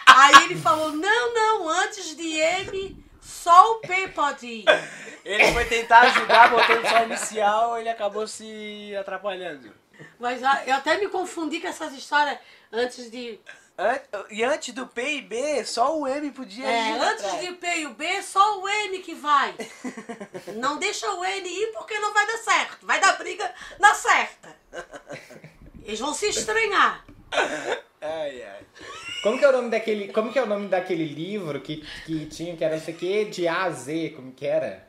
[0.07, 4.65] Aí ele falou: não, não, antes de M, só o P pode ir.
[5.25, 9.73] Ele foi tentar ajudar, botando só inicial, ele acabou se atrapalhando.
[10.19, 12.39] Mas ah, eu até me confundi com essas histórias
[12.73, 13.39] antes de.
[14.31, 16.99] E antes do P e B, só o M podia É, ir.
[17.01, 17.41] antes atrás.
[17.43, 19.55] de o P e o B, só o M que vai.
[20.57, 22.87] Não deixa o N ir porque não vai dar certo.
[22.87, 24.55] Vai dar briga na certa.
[25.85, 27.05] Eles vão se estranhar.
[28.01, 28.67] Ai, ai.
[29.23, 32.27] Como que é o nome daquele, como que é o nome daquele livro que, que
[32.27, 34.87] tinha que era isso aqui de A a Z, como que era?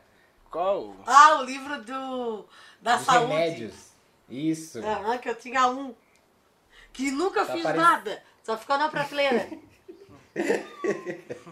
[0.50, 0.94] Qual?
[1.06, 2.44] Ah, o livro do
[2.80, 3.32] da Dos saúde.
[3.32, 3.74] remédios.
[4.28, 4.78] Isso.
[4.84, 5.94] Aham, que eu tinha um.
[6.92, 8.22] Que nunca Tá fiz nada.
[8.44, 9.48] Só ficou na prateleira.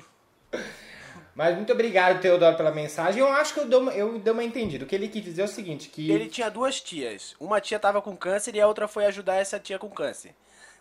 [1.34, 3.20] Mas muito obrigado, Teodoro, pela mensagem.
[3.20, 4.84] Eu acho que eu dou uma, eu dei uma entendida.
[4.84, 7.34] O que ele quis dizer é o seguinte, que Ele tinha duas tias.
[7.40, 10.34] Uma tia tava com câncer e a outra foi ajudar essa tia com câncer.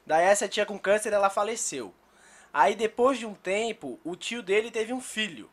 [0.05, 1.93] Daí essa tia com câncer, ela faleceu.
[2.53, 5.49] Aí depois de um tempo, o tio dele teve um filho.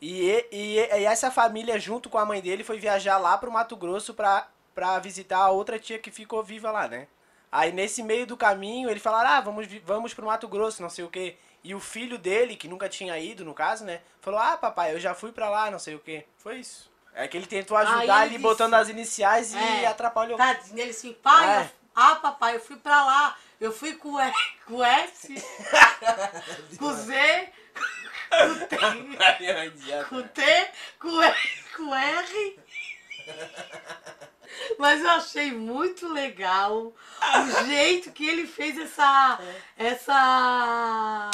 [0.00, 3.52] E, e, e- e essa família, junto com a mãe dele, foi viajar lá pro
[3.52, 7.08] Mato Grosso pra, pra visitar a outra tia que ficou viva lá, né?
[7.50, 11.04] Aí nesse meio do caminho, ele falaram, ah, vamos, vamos pro Mato Grosso, não sei
[11.04, 11.36] o quê.
[11.64, 14.00] E o filho dele, que nunca tinha ido, no caso, né?
[14.20, 16.24] Falou, ah, papai, eu já fui pra lá, não sei o quê.
[16.36, 16.90] Foi isso.
[17.14, 19.86] É que ele tentou ajudar ele ali botando as iniciais e É.
[19.86, 20.36] atrapalhou.
[20.38, 21.62] Tadinho, ele assim, pai, É.
[21.62, 23.36] eu- ah, papai, eu fui pra lá.
[23.60, 24.32] Eu fui com o, E-
[24.66, 25.34] com o S,
[26.78, 27.48] com o Z,
[28.30, 28.76] com o T,
[30.08, 30.70] com o T,
[31.00, 31.34] com o, E,
[31.76, 32.60] com o R.
[34.78, 39.38] Mas eu achei muito legal o jeito que ele fez essa,
[39.76, 41.30] essa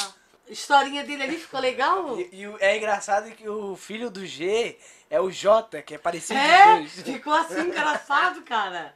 [0.47, 1.37] historinha dele ali.
[1.37, 2.19] Ficou legal?
[2.19, 4.77] E, e é engraçado que o filho do G
[5.09, 6.91] É o Jota, que é parecido com É, dois.
[7.01, 8.93] ficou assim engraçado, cara.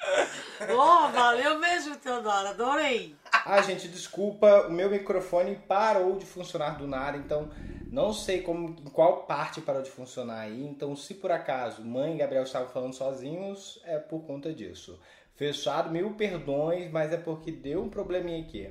[0.76, 3.16] Oh, valeu mesmo, Teodoro, adorei.
[3.32, 7.50] Ah, gente, desculpa, o meu microfone parou de funcionar do nada, então
[7.90, 10.64] não sei como, em qual parte parou de funcionar aí.
[10.64, 15.00] Então, se por acaso mãe e Gabriel estavam falando sozinhos, é por conta disso.
[15.34, 18.70] Fechado, mil perdões, mas é porque deu um probleminha aqui.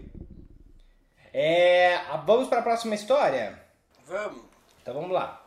[1.34, 3.61] É, vamos para a próxima história?
[4.05, 4.45] Vamos.
[4.82, 5.45] Então vamos lá.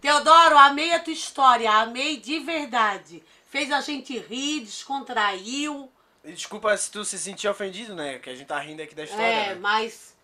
[0.00, 3.22] Teodoro, amei a tua história, amei de verdade.
[3.46, 5.90] Fez a gente rir, descontraiu.
[6.22, 8.18] E Desculpa se tu se sentiu ofendido, né?
[8.18, 9.24] Que a gente tá rindo aqui da história.
[9.24, 9.54] É, né?
[9.54, 10.14] mas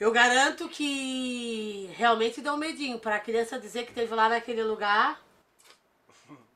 [0.00, 5.20] eu garanto que realmente deu um medinho pra criança dizer que teve lá naquele lugar.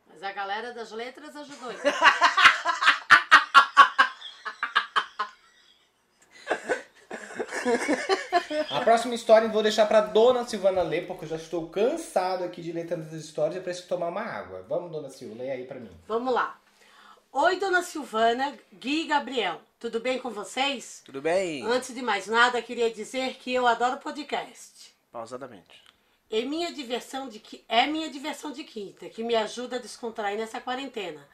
[0.09, 1.71] Mas a galera das letras ajudou.
[8.71, 12.45] A próxima história eu vou deixar para Dona Silvana ler, porque eu já estou cansado
[12.45, 14.65] aqui de ler tantas histórias e preciso tomar uma água.
[14.67, 15.91] Vamos, Dona Silva, leia aí para mim.
[16.09, 16.59] Vamos lá.
[17.37, 19.61] Oi, dona Silvana, Gui e Gabriel.
[19.81, 21.03] Tudo bem com vocês?
[21.05, 21.65] Tudo bem?
[21.67, 24.95] Antes de mais nada, queria dizer que eu adoro podcast.
[25.11, 25.83] Pausadamente.
[26.31, 30.39] É minha diversão de qui- é minha diversão de quinta, que me ajuda a descontrair
[30.39, 31.27] nessa quarentena.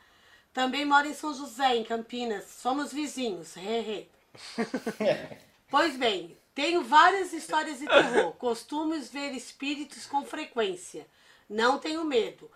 [0.54, 2.44] Também moro em São José, em Campinas.
[2.46, 3.54] Somos vizinhos.
[3.56, 4.08] He, he.
[5.70, 8.32] Pois bem, tenho várias histórias de terror.
[8.32, 11.06] Costumo ver espíritos com frequência.
[11.48, 12.50] Não tenho medo,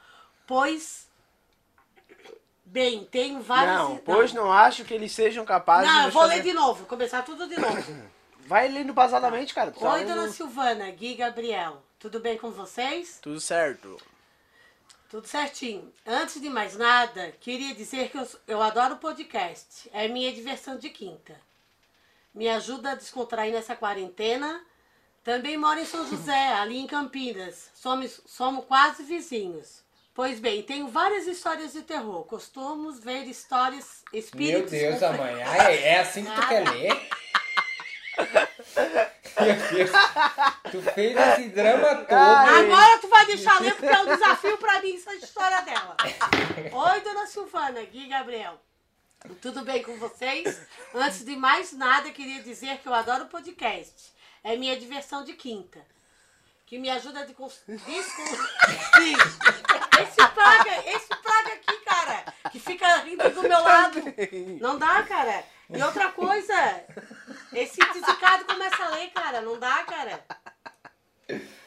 [0.48, 1.06] pois
[2.74, 6.34] bem, tenho várias Não, pois não acho que eles sejam capazes Não, eu vou fazer-
[6.34, 7.80] ler de novo, começar tudo de novo.
[8.46, 9.70] Vai lendo pausadamente, cara.
[9.70, 11.80] Tu tá Oi, dona Silvana, Gui Gabriel.
[12.00, 13.18] Tudo bem com vocês?
[13.22, 13.96] Tudo certo.
[15.08, 15.90] Tudo certinho.
[16.04, 19.88] Antes de mais nada, queria dizer que eu, eu adoro podcast.
[19.94, 21.40] É minha diversão de quinta.
[22.34, 24.60] Me ajuda a descontrair nessa quarentena.
[25.22, 27.70] Também moro em São José, ali em Campinas.
[27.72, 29.83] Somos, somos quase vizinhos.
[30.14, 32.24] Pois bem, tenho várias histórias de terror.
[32.24, 34.70] Costumos ver histórias Meu espíritos.
[34.70, 35.42] Deus, com a mãe.
[35.42, 37.08] Ai, é assim que tu quer ler?
[39.40, 39.90] Meu Deus.
[40.70, 42.12] Tu fez esse drama todo.
[42.12, 45.96] Agora tu vai deixar ler porque é um desafio pra mim essa história dela.
[46.72, 48.60] Oi, dona Silvana, Gui Gabriel.
[49.42, 50.60] Tudo bem com vocês?
[50.94, 54.12] Antes de mais nada, queria dizer que eu adoro podcast.
[54.44, 55.80] É minha diversão de quinta.
[56.66, 57.50] Que me ajuda a descon...
[57.66, 58.38] descon-
[60.02, 64.02] Esse praga, esse praga aqui, cara, que fica rindo do meu lado.
[64.60, 65.44] Não dá, cara.
[65.70, 66.84] E outra coisa,
[67.52, 69.40] esse desicado começa a ler, cara.
[69.40, 70.24] Não dá, cara.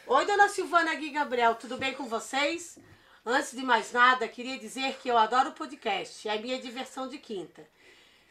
[0.06, 2.78] Oi, dona Silvana Gui Gabriel, tudo bem com vocês?
[3.26, 7.68] Antes de mais nada, queria dizer que eu adoro podcast, é minha diversão de quinta,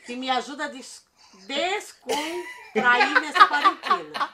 [0.06, 1.06] que me ajuda a des
[1.46, 4.30] descontrair nessa quarentena.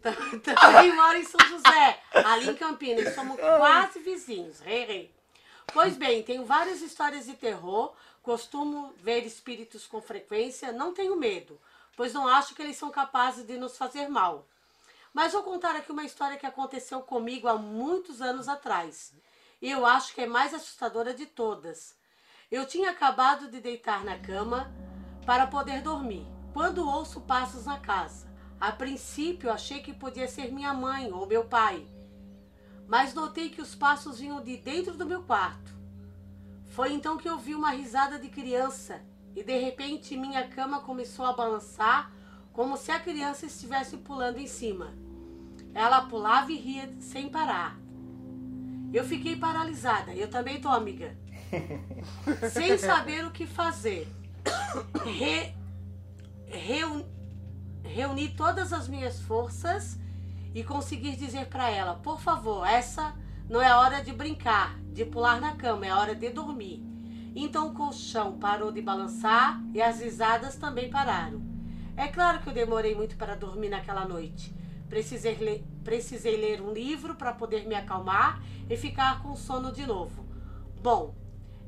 [0.60, 4.60] Também moro em São José, ali em Campinas, somos quase vizinhos.
[4.60, 5.14] Rei, rei.
[5.72, 11.60] Pois bem, tenho várias histórias de terror, costumo ver espíritos com frequência, não tenho medo,
[11.96, 14.46] pois não acho que eles são capazes de nos fazer mal.
[15.12, 19.12] Mas vou contar aqui uma história que aconteceu comigo há muitos anos atrás.
[19.60, 21.94] E eu acho que é mais assustadora de todas.
[22.50, 24.72] Eu tinha acabado de deitar na cama
[25.26, 28.29] para poder dormir, quando ouço passos na casa.
[28.60, 31.86] A princípio achei que podia ser minha mãe ou meu pai,
[32.86, 35.72] mas notei que os passos vinham de dentro do meu quarto.
[36.68, 39.00] Foi então que eu vi uma risada de criança
[39.34, 42.12] e de repente minha cama começou a balançar
[42.52, 44.92] como se a criança estivesse pulando em cima.
[45.72, 47.78] Ela pulava e ria sem parar.
[48.92, 50.12] Eu fiquei paralisada.
[50.14, 51.16] Eu também tô, amiga.
[52.52, 54.08] sem saber o que fazer.
[55.04, 55.54] Re-
[56.46, 57.06] reun-
[57.84, 59.98] reuni todas as minhas forças
[60.54, 63.14] e consegui dizer para ela: por favor, essa
[63.48, 66.82] não é hora de brincar, de pular na cama, é hora de dormir.
[67.34, 71.42] Então o colchão parou de balançar e as risadas também pararam.
[71.96, 74.54] É claro que eu demorei muito para dormir naquela noite.
[74.88, 79.86] Precisei ler, precisei ler um livro para poder me acalmar e ficar com sono de
[79.86, 80.26] novo.
[80.82, 81.14] Bom,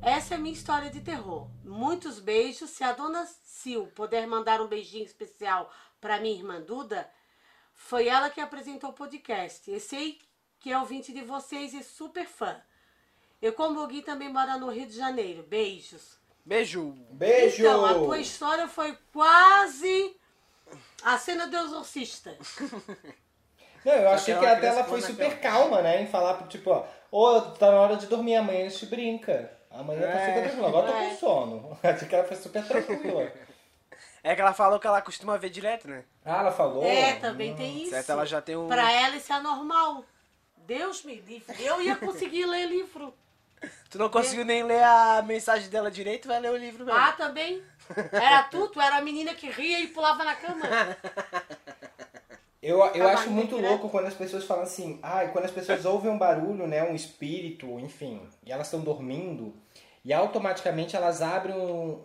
[0.00, 1.48] essa é minha história de terror.
[1.64, 2.70] Muitos beijos.
[2.70, 5.70] Se a dona Sil puder mandar um beijinho especial
[6.02, 7.08] para minha irmã Duda,
[7.72, 9.70] foi ela que apresentou o podcast.
[9.70, 10.18] Eu sei
[10.58, 12.60] que é ouvinte de vocês e super fã.
[13.40, 15.44] Eu, como o Gui, também mora no Rio de Janeiro.
[15.44, 16.18] Beijos.
[16.44, 16.92] Beijo.
[17.12, 17.62] Beijo!
[17.62, 20.16] Então, a tua história foi quase
[21.04, 22.36] a cena do exorcista.
[23.84, 26.02] Não, eu achei que até ela foi super calma, né?
[26.02, 29.50] Em falar, tipo, ó, ô, tá na hora de dormir, amanhã a gente brinca.
[29.70, 30.26] Amanhã tá É.
[30.26, 31.08] super tranquila, agora eu tô É.
[31.10, 31.78] com sono.
[31.82, 33.32] Achei que ela foi super tranquila.
[34.24, 36.04] É que ela falou que ela costuma ver direto, né?
[36.24, 36.84] Ah, ela falou?
[36.84, 37.90] É, também tem isso.
[37.90, 38.68] Certo, ela já tem um.
[38.68, 40.04] Pra ela isso é normal.
[40.58, 41.56] Deus me livre.
[41.58, 43.12] Eu ia conseguir ler livro.
[43.90, 47.00] Tu não conseguiu nem ler a mensagem dela direito, vai ler o livro mesmo.
[47.00, 47.62] Ah, também.
[48.12, 50.64] Era tu, tu era a menina que ria e pulava na cama.
[52.62, 53.70] Eu, eu acho muito direto.
[53.70, 56.94] louco quando as pessoas falam assim, ah, quando as pessoas ouvem um barulho, né, um
[56.94, 59.52] espírito, enfim, e elas estão dormindo,
[60.04, 61.56] e automaticamente elas abrem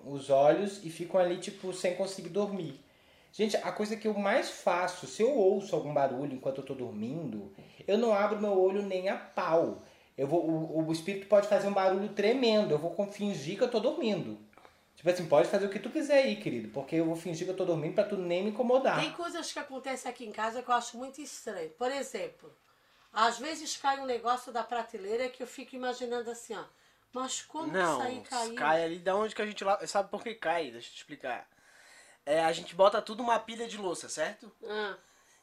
[0.05, 2.83] os olhos e ficam ali, tipo, sem conseguir dormir.
[3.31, 6.73] Gente, a coisa que eu mais faço, se eu ouço algum barulho enquanto eu tô
[6.73, 7.53] dormindo,
[7.87, 9.83] eu não abro meu olho nem a pau.
[10.17, 13.69] Eu vou, o, o espírito pode fazer um barulho tremendo, eu vou fingir que eu
[13.69, 14.39] tô dormindo.
[14.95, 17.51] Tipo assim, pode fazer o que tu quiser aí, querido, porque eu vou fingir que
[17.51, 18.99] eu tô dormindo pra tu nem me incomodar.
[18.99, 21.69] Tem coisas que acontecem aqui em casa que eu acho muito estranho.
[21.77, 22.51] Por exemplo,
[23.13, 26.63] às vezes cai um negócio da prateleira que eu fico imaginando assim, ó.
[27.13, 28.55] Mas como que isso aí Não, caiu?
[28.55, 29.85] cai ali da onde que a gente lá.
[29.87, 30.71] Sabe por que cai?
[30.71, 31.47] Deixa eu te explicar.
[32.25, 34.51] É, a gente bota tudo numa pilha de louça, certo?
[34.65, 34.97] Ah,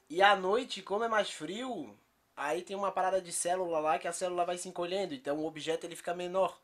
[0.09, 1.99] E à noite, como é mais frio,
[2.37, 5.47] aí tem uma parada de célula lá que a célula vai se encolhendo, então o
[5.47, 6.59] objeto ele fica menor.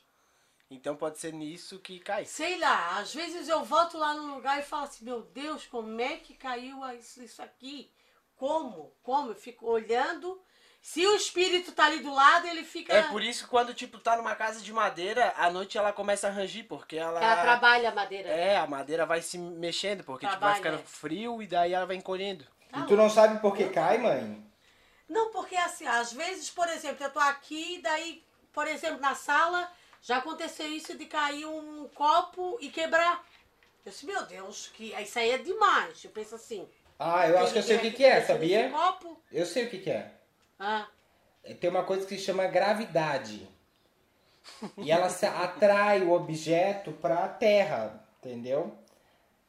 [0.70, 2.26] Então pode ser nisso que cai.
[2.26, 6.00] sei lá, às vezes eu volto lá no lugar e falo assim, meu Deus, como
[6.00, 7.90] é que caiu isso, isso aqui?
[8.36, 8.94] Como?
[9.02, 9.30] Como?
[9.32, 10.40] Eu fico olhando.
[10.82, 12.92] Se o espírito tá ali do lado, ele fica.
[12.92, 16.28] É por isso que quando tipo tá numa casa de madeira, à noite ela começa
[16.28, 18.28] a rangir, porque ela Ela trabalha a madeira.
[18.28, 21.96] É, a madeira vai se mexendo, porque tipo, vai ficando frio e daí ela vai
[21.96, 22.46] encolhendo.
[22.74, 24.42] E tu não sabe por que cai, mãe?
[25.08, 29.70] Não, porque assim, às vezes, por exemplo, eu tô aqui, daí, por exemplo, na sala,
[30.00, 33.22] já aconteceu isso de cair um copo e quebrar.
[33.84, 36.04] Eu disse, meu Deus, que isso aí é demais.
[36.04, 36.66] Eu penso assim.
[36.98, 38.70] Ah, eu acho que eu sei o que, que é, sabia?
[38.70, 39.20] Copo.
[39.32, 40.12] Eu sei o que, que é.
[40.60, 40.86] Ah,
[41.58, 43.48] Tem uma coisa que se chama gravidade.
[44.76, 48.76] E ela se atrai o objeto pra terra, entendeu?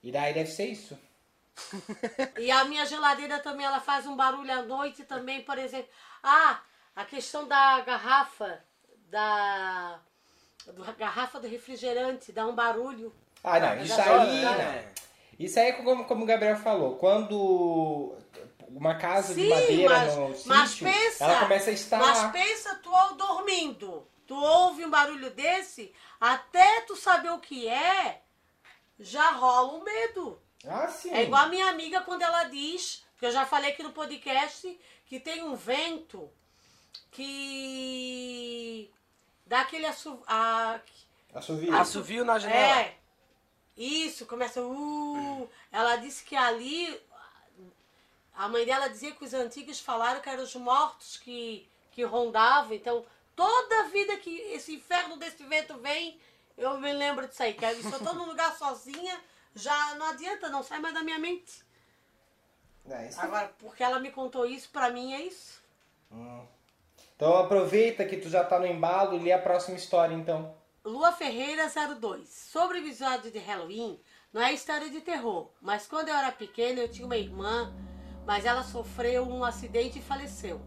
[0.01, 0.97] E daí deve ser isso.
[2.39, 5.89] E a minha geladeira também, ela faz um barulho à noite também, por exemplo.
[6.24, 6.62] Ah,
[6.95, 8.64] a questão da garrafa,
[9.09, 9.99] da,
[10.68, 13.14] do, garrafa do refrigerante, dá um barulho.
[13.43, 14.43] Ah, não, isso aí.
[14.43, 14.91] Não.
[15.39, 16.95] Isso aí é como, como o Gabriel falou.
[16.95, 18.16] Quando
[18.76, 22.32] uma casa de Sim, madeira mas, no mas sítio, pensa, ela começa a mas estalar.
[22.32, 28.22] pensa tu ao dormindo, tu ouve um barulho desse, até tu saber o que é,
[28.99, 30.41] já rola um medo.
[30.67, 31.11] Ah, sim.
[31.11, 34.80] É igual a minha amiga quando ela diz, que eu já falei aqui no podcast,
[35.05, 36.30] que tem um vento
[37.11, 38.91] que
[39.45, 40.24] dá aquele assu...
[40.28, 40.80] a...
[41.34, 41.76] Assovio.
[41.76, 42.82] Assovio na janela.
[42.82, 42.97] É.
[43.78, 44.61] Isso, começa.
[44.61, 46.99] Uh, ela disse que ali.
[48.34, 52.73] A mãe dela dizia que os antigos falaram que eram os mortos que, que rondavam.
[52.73, 53.05] Então,
[53.36, 56.19] toda vida que esse inferno desse vento vem,
[56.57, 57.53] eu me lembro disso aí.
[57.53, 59.19] Que eu tô num lugar sozinha,
[59.53, 61.63] já não adianta, não sai mais da minha mente.
[62.89, 65.61] É, isso Agora, porque ela me contou isso, pra mim é isso.
[67.15, 70.55] Então aproveita que tu já tá no embalo e lê a próxima história, então.
[70.84, 72.27] Lua Ferreira 02.
[72.27, 73.99] Sobre o episódio de Halloween,
[74.34, 77.71] não é história de terror, mas quando eu era pequena eu tinha uma irmã,
[78.32, 80.61] mas ela sofreu um acidente e faleceu.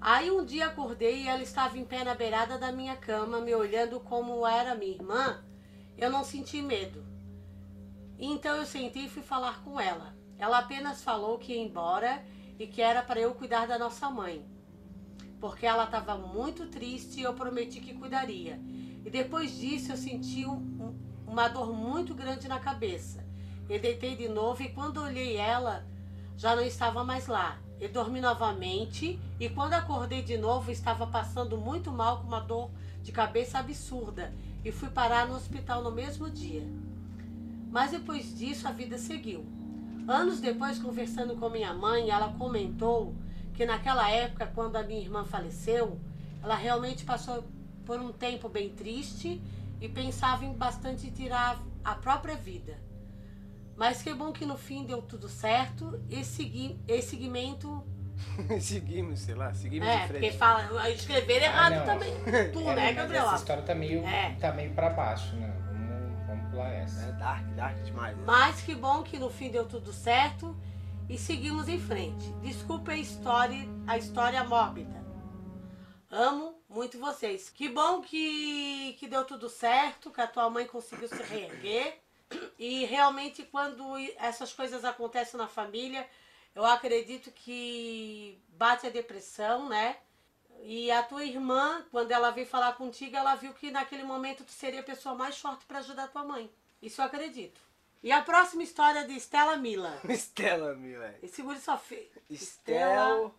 [0.00, 3.52] Aí um dia acordei e ela estava em pé na beirada da minha cama, me
[3.52, 5.42] olhando como era minha irmã.
[5.96, 7.04] Eu não senti medo.
[8.16, 10.14] Então eu sentei e fui falar com ela.
[10.38, 12.24] Ela apenas falou que ia embora
[12.60, 14.46] e que era para eu cuidar da nossa mãe
[15.40, 18.60] porque ela estava muito triste e eu prometi que cuidaria.
[19.04, 23.26] E depois disso eu senti um- um- uma dor muito grande na cabeça.
[23.68, 25.84] Eu deitei de novo e quando olhei ela,
[26.38, 27.58] já não estava mais lá.
[27.80, 32.70] Eu dormi novamente e quando acordei de novo estava passando muito mal com uma dor
[33.02, 34.32] de cabeça absurda
[34.64, 36.64] e fui parar no hospital no mesmo dia.
[37.70, 39.44] Mas depois disso a vida seguiu.
[40.06, 43.14] Anos depois, conversando com minha mãe, ela comentou
[43.52, 46.00] que naquela época, quando a minha irmã faleceu,
[46.42, 47.44] ela realmente passou
[47.84, 49.42] por um tempo bem triste
[49.80, 52.87] e pensava em bastante tirar a própria vida.
[53.78, 57.82] Mas que bom que no fim deu tudo certo e segui, e seguimento.
[58.60, 60.36] seguimos, sei lá, seguimos É, em porque frente.
[60.36, 61.84] fala, escrever errado não.
[61.86, 62.12] também.
[62.52, 63.26] Tu, É, né, Gabriel?
[63.26, 64.34] Essa história tá meio, É.
[64.40, 65.54] tá meio pra baixo, né?
[65.70, 67.02] Vamos, vamos pular essa.
[67.06, 68.16] É dark, dark demais.
[68.16, 68.24] né?
[68.26, 70.56] Mas que bom que no fim deu tudo certo
[71.08, 72.32] e seguimos em frente.
[72.42, 74.98] Desculpe a história, a história mórbida.
[76.10, 77.48] Amo muito vocês.
[77.50, 82.00] Que bom que, que deu tudo certo, que a tua mãe conseguiu se reerguer.
[82.58, 86.06] E realmente quando essas coisas acontecem na família,
[86.54, 89.96] eu acredito que bate a depressão, né?
[90.62, 94.50] E a tua irmã, quando ela veio falar contigo, ela viu que naquele momento tu
[94.50, 96.50] seria a pessoa mais forte para ajudar a tua mãe.
[96.82, 97.60] Isso eu acredito.
[98.02, 100.00] E a próxima história de Stella Mila.
[100.08, 101.18] Estela, Miller.
[101.22, 102.08] Esse guri só fez.
[102.28, 103.34] Estel.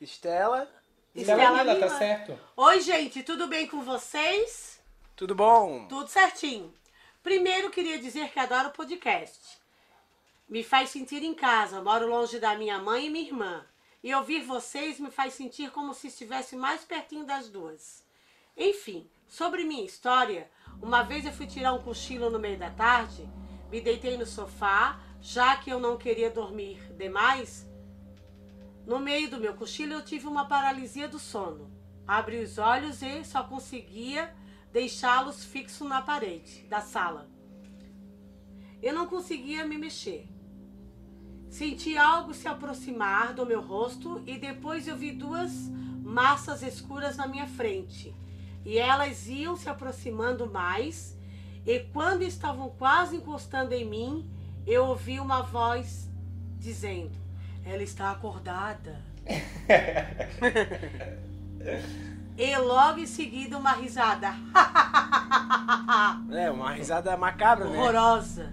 [0.00, 0.68] Estela.
[1.14, 1.88] Estela Lila, Lima.
[1.88, 2.38] tá certo?
[2.56, 4.80] Oi, gente, tudo bem com vocês?
[5.14, 5.86] Tudo bom?
[5.86, 6.74] Tudo certinho.
[7.24, 9.58] Primeiro, queria dizer que adoro podcast.
[10.46, 11.80] Me faz sentir em casa.
[11.80, 13.64] Moro longe da minha mãe e minha irmã.
[14.02, 18.04] E ouvir vocês me faz sentir como se estivesse mais pertinho das duas.
[18.54, 20.50] Enfim, sobre minha história,
[20.82, 23.26] uma vez eu fui tirar um cochilo no meio da tarde,
[23.70, 27.66] me deitei no sofá, já que eu não queria dormir demais.
[28.86, 31.72] No meio do meu cochilo, eu tive uma paralisia do sono.
[32.06, 34.30] Abri os olhos e só conseguia
[34.74, 37.30] deixá-los fixos na parede da sala.
[38.82, 40.26] Eu não conseguia me mexer.
[41.48, 45.52] Senti algo se aproximar do meu rosto e depois eu vi duas
[46.02, 48.12] massas escuras na minha frente.
[48.64, 51.16] E elas iam se aproximando mais,
[51.64, 54.28] e quando estavam quase encostando em mim,
[54.66, 56.10] eu ouvi uma voz
[56.58, 57.16] dizendo:
[57.64, 59.00] Ela está acordada.
[62.36, 64.34] e logo em seguida uma risada
[66.32, 67.78] É, uma risada macabra, né?
[67.78, 68.52] horrorosa.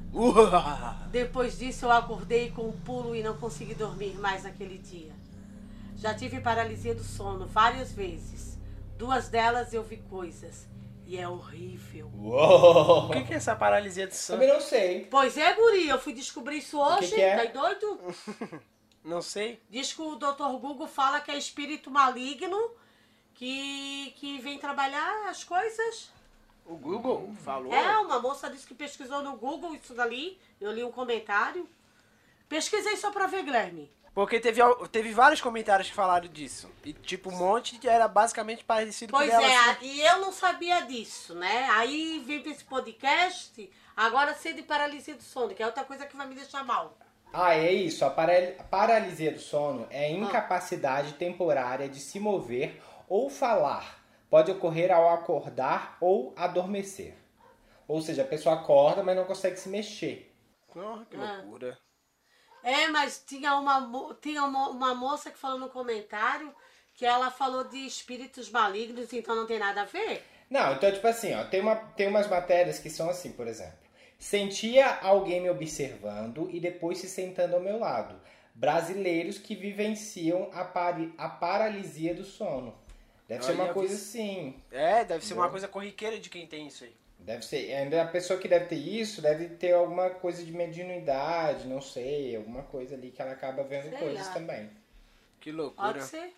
[1.11, 5.11] Depois disso, eu acordei com um pulo e não consegui dormir mais naquele dia.
[5.95, 8.57] Já tive paralisia do sono várias vezes.
[8.97, 10.67] Duas delas eu vi coisas.
[11.05, 12.09] E é horrível.
[12.15, 13.07] Uou!
[13.07, 14.39] O que, que é essa paralisia de sono?
[14.39, 15.05] Também não sei.
[15.11, 17.09] Pois é, guri, eu fui descobrir isso hoje.
[17.09, 17.45] que que é?
[17.47, 17.99] Tá doido?
[19.03, 19.59] Não sei.
[19.67, 20.59] Diz que o Dr.
[20.61, 22.55] Google fala que é espírito maligno
[23.45, 26.11] que, que vem trabalhar as coisas.
[26.63, 27.73] O Google falou.
[27.73, 30.39] É, uma moça disse que pesquisou no Google isso dali.
[30.59, 31.67] Eu li um comentário.
[32.47, 33.91] Pesquisei só pra ver, Guilherme.
[34.13, 34.61] Porque teve,
[34.91, 36.69] teve vários comentários que falaram disso.
[36.85, 39.47] E tipo, um monte que era basicamente parecido Pois com ela.
[39.47, 39.85] é, assim.
[39.87, 41.67] e eu não sabia disso, né?
[41.71, 46.05] Aí vim pra esse podcast, agora sei de paralisia do sono, que é outra coisa
[46.05, 46.95] que vai me deixar mal.
[47.33, 48.05] Ah, é isso.
[48.05, 52.79] A paral- paralisia do sono é a incapacidade temporária de se mover
[53.11, 53.99] ou falar.
[54.29, 57.13] Pode ocorrer ao acordar ou adormecer.
[57.87, 60.33] Ou seja, a pessoa acorda, mas não consegue se mexer.
[60.73, 61.37] Oh, que Ah.
[61.41, 61.77] loucura.
[62.63, 66.55] É, mas tinha uma, tinha uma, uma moça que falou no comentário
[66.93, 70.23] que ela falou de espíritos malignos, então não tem nada a ver?
[70.49, 73.79] Não, então, tipo assim, ó, tem, uma, tem umas matérias que são assim, por exemplo.
[74.19, 78.21] Sentia alguém me observando e depois se sentando ao meu lado.
[78.53, 82.77] Brasileiros que vivenciam a, pari- a paralisia do sono.
[83.31, 84.55] Deve ser uma coisa vi- assim.
[84.71, 86.93] É, deve ser uma coisa corriqueira de quem tem isso aí.
[87.19, 87.71] Deve ser.
[87.73, 92.35] Ainda a pessoa que deve ter isso deve ter alguma coisa de mediunidade, não sei,
[92.35, 94.33] alguma coisa ali que ela acaba vendo Sei coisas lá.
[94.33, 94.69] também.
[95.39, 95.93] Que loucura.
[95.93, 96.33] Pode ser.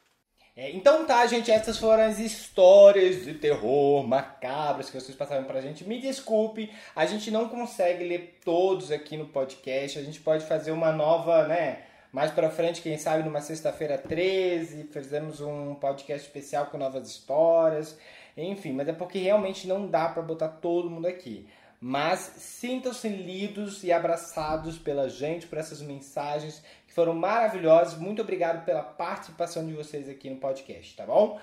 [0.55, 5.61] É, então tá, gente, essas foram as histórias de terror macabras que vocês passaram pra
[5.61, 5.83] gente.
[5.83, 9.97] Me desculpe, a gente não consegue ler todos aqui no podcast.
[9.97, 11.81] A gente pode fazer uma nova, né?
[12.13, 17.97] Mais pra frente, quem sabe, numa sexta-feira 13, fizemos um podcast especial com novas histórias.
[18.37, 21.47] Enfim, mas é porque realmente não dá pra botar todo mundo aqui.
[21.81, 27.97] Mas sintam-se lidos e abraçados pela gente, por essas mensagens que foram maravilhosas.
[27.97, 31.41] Muito obrigado pela participação de vocês aqui no podcast, tá bom?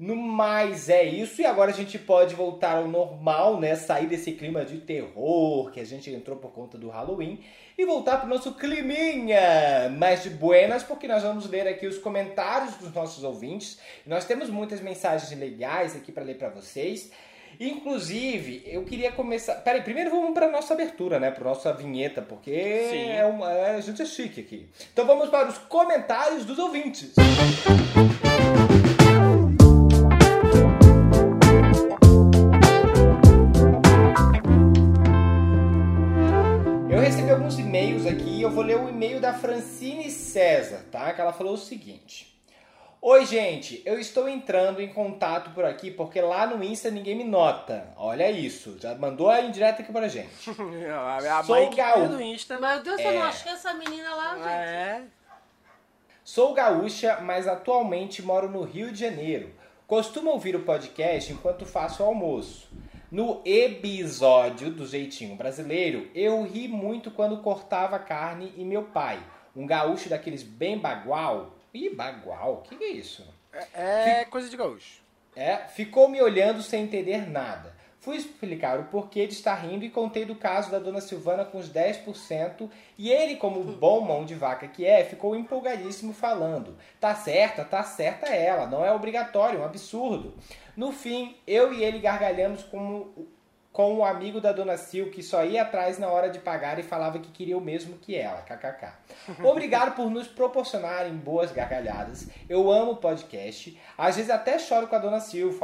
[0.00, 3.76] No mais é isso, e agora a gente pode voltar ao normal, né?
[3.76, 7.38] Sair desse clima de terror que a gente entrou por conta do Halloween
[7.76, 12.76] e voltar pro nosso climinha mais de buenas, porque nós vamos ler aqui os comentários
[12.76, 13.78] dos nossos ouvintes.
[14.06, 17.12] Nós temos muitas mensagens legais aqui para ler para vocês.
[17.60, 19.56] Inclusive, eu queria começar.
[19.56, 21.30] Peraí, primeiro vamos para nossa abertura, né?
[21.30, 23.52] Para nossa vinheta, porque é uma...
[23.52, 24.66] é- a gente é chique aqui.
[24.94, 27.12] Então vamos para os comentários dos ouvintes.
[27.18, 28.09] Eu
[38.60, 41.14] vou ler o e-mail da Francine César, tá?
[41.14, 42.28] Que ela falou o seguinte.
[43.00, 47.24] Oi, gente, eu estou entrando em contato por aqui porque lá no Insta ninguém me
[47.24, 47.88] nota.
[47.96, 50.28] Olha isso, já mandou a indireta aqui pra gente.
[50.92, 52.00] a Sou mãe que gaúcho.
[52.00, 52.58] cuida do Insta.
[52.60, 53.14] Meu Deus, eu É.
[53.14, 54.46] não achei essa menina lá, gente.
[54.48, 55.02] É.
[56.22, 59.54] Sou gaúcha, mas atualmente moro no Rio de Janeiro.
[59.86, 62.68] Costumo ouvir o podcast enquanto faço o almoço.
[63.10, 69.20] No episódio do Jeitinho Brasileiro, eu ri muito quando cortava carne e meu pai,
[69.56, 71.56] um gaúcho daqueles bem bagual.
[71.74, 72.54] Ih, bagual?
[72.54, 73.26] O que, que é isso?
[73.74, 75.02] É coisa de gaúcho.
[75.34, 77.74] É, ficou me olhando sem entender nada.
[78.00, 81.58] Fui explicar o porquê de estar rindo e contei do caso da dona Silvana com
[81.58, 86.78] os 10%, e ele, como bom mão de vaca que é, ficou empolgadíssimo falando.
[86.98, 90.32] Tá certa, tá certa ela, não é obrigatório, é um absurdo.
[90.74, 93.28] No fim, eu e ele gargalhamos como
[93.72, 96.82] com o amigo da dona Sil que só ia atrás na hora de pagar e
[96.82, 98.88] falava que queria o mesmo que ela, kkk.
[99.44, 102.28] Obrigado por nos proporcionarem boas gargalhadas.
[102.48, 103.78] Eu amo o podcast.
[103.96, 105.54] Às vezes até choro com a dona Sil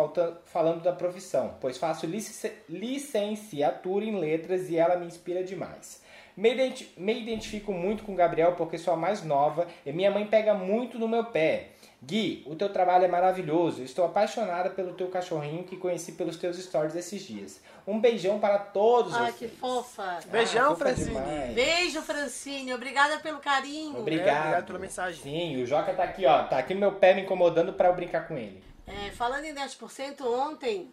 [0.45, 6.05] falando da profissão, pois faço lic- licenciatura em letras e ela me inspira demais.
[6.37, 10.11] Me, identi- me identifico muito com o Gabriel porque sou a mais nova e minha
[10.11, 11.69] mãe pega muito no meu pé.
[12.05, 13.83] Gui, o teu trabalho é maravilhoso.
[13.83, 17.61] Estou apaixonada pelo teu cachorrinho que conheci pelos teus stories esses dias.
[17.87, 19.51] Um beijão para todos Ai, vocês.
[19.51, 20.19] que fofa.
[20.27, 21.07] Beijão, fofa Francine.
[21.09, 21.55] demais.
[21.55, 22.75] Beijo, Francine.
[22.75, 23.99] Obrigada pelo carinho.
[23.99, 24.29] Obrigado.
[24.29, 25.23] É, obrigado pela mensagem.
[25.23, 26.45] Sim, o Joca tá aqui, ó.
[26.45, 28.63] Tá aqui no meu pé me incomodando pra eu brincar com ele.
[28.87, 30.93] É, falando em 10%, ontem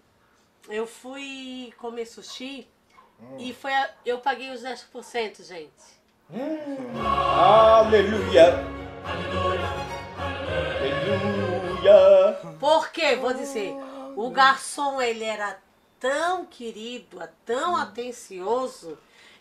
[0.70, 2.68] eu fui comer sushi
[3.38, 6.02] e foi a- eu paguei os 10%, gente.
[7.06, 8.64] Aleluia!
[9.06, 9.93] Aleluia!
[12.60, 13.16] Por quê?
[13.16, 13.74] Vou dizer,
[14.16, 15.60] o garçom ele era
[16.00, 18.98] tão querido, tão atencioso,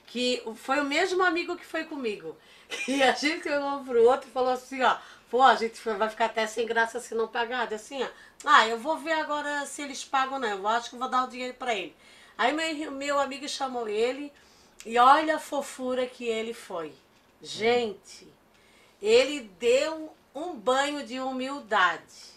[0.07, 2.37] que foi o mesmo amigo que foi comigo.
[2.89, 4.97] E a gente olhou um pro outro e falou assim, ó,
[5.31, 7.71] pô, a gente vai ficar até sem graça se não pagar.
[7.73, 8.09] Assim, ó,
[8.47, 11.25] ah, eu vou ver agora se eles pagam ou não, eu acho que vou dar
[11.25, 11.95] o dinheiro pra ele.
[12.37, 14.33] Aí meu, meu amigo chamou ele
[14.87, 16.95] e olha a fofura que ele foi.
[17.43, 18.27] Gente,
[19.01, 22.33] ele deu um banho de humildade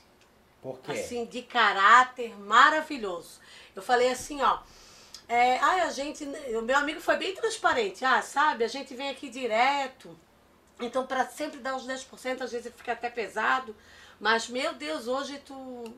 [0.61, 0.91] Por quê?
[0.91, 3.39] assim, de caráter maravilhoso.
[3.75, 4.59] Eu falei assim, ó.
[5.27, 6.23] É, ai, a gente.
[6.23, 8.05] O meu amigo foi bem transparente.
[8.05, 10.15] Ah, sabe, a gente vem aqui direto.
[10.79, 13.75] Então, para sempre dar os 10%, às vezes fica até pesado.
[14.19, 15.93] Mas, meu Deus, hoje tu.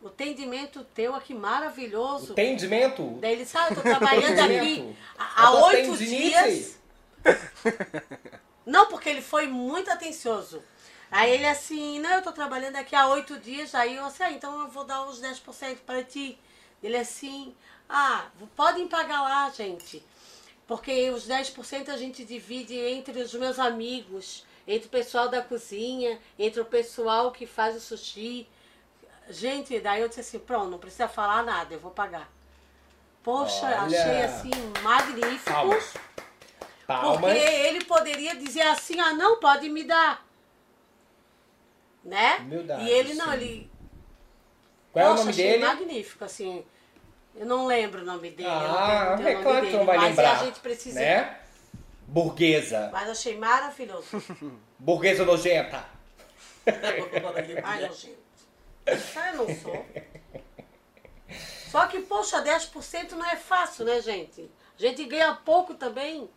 [0.00, 2.32] O atendimento teu aqui maravilhoso.
[2.32, 3.18] Entendimento?
[3.20, 6.76] Daí ele sabe, eu tô trabalhando aqui há oito dias.
[8.66, 10.60] Não, porque ele foi muito atencioso.
[11.12, 14.32] Aí ele assim, não, eu tô trabalhando aqui há oito dias, aí eu assim, ah,
[14.32, 16.38] então eu vou dar os 10% para ti.
[16.82, 17.54] Ele assim,
[17.86, 18.24] ah,
[18.56, 20.02] podem pagar lá, gente.
[20.66, 26.18] Porque os 10% a gente divide entre os meus amigos, entre o pessoal da cozinha,
[26.38, 28.48] entre o pessoal que faz o sushi.
[29.28, 32.26] Gente, daí eu disse assim, pronto, não precisa falar nada, eu vou pagar.
[33.22, 33.82] Poxa, Olha.
[33.82, 34.50] achei assim
[34.82, 35.52] magnífico.
[35.52, 35.84] Palmas.
[35.84, 37.36] Porque Palmas.
[37.36, 40.31] ele poderia dizer assim, ah, não, pode me dar.
[42.04, 42.38] Né?
[42.38, 43.32] Humildade, e ele não, sim.
[43.32, 43.70] ele.
[44.92, 45.64] Qual é o Nossa, nome dele?
[45.64, 46.64] magnífico, assim.
[47.34, 48.48] Eu não lembro o nome dele.
[48.48, 50.40] Ah, é claro que dele, tu não vai mas lembrar.
[50.40, 51.00] a gente precisa.
[51.00, 51.38] Né?
[52.06, 52.90] Burguesa.
[52.92, 54.06] Mas achei maravilhoso.
[54.78, 55.84] Burguesa nojenta.
[57.64, 58.22] Ai, nojento.
[59.16, 59.86] Ah, eu não sou.
[61.70, 64.50] Só que, poxa, 10% não é fácil, né, gente?
[64.78, 66.28] A gente ganha pouco também.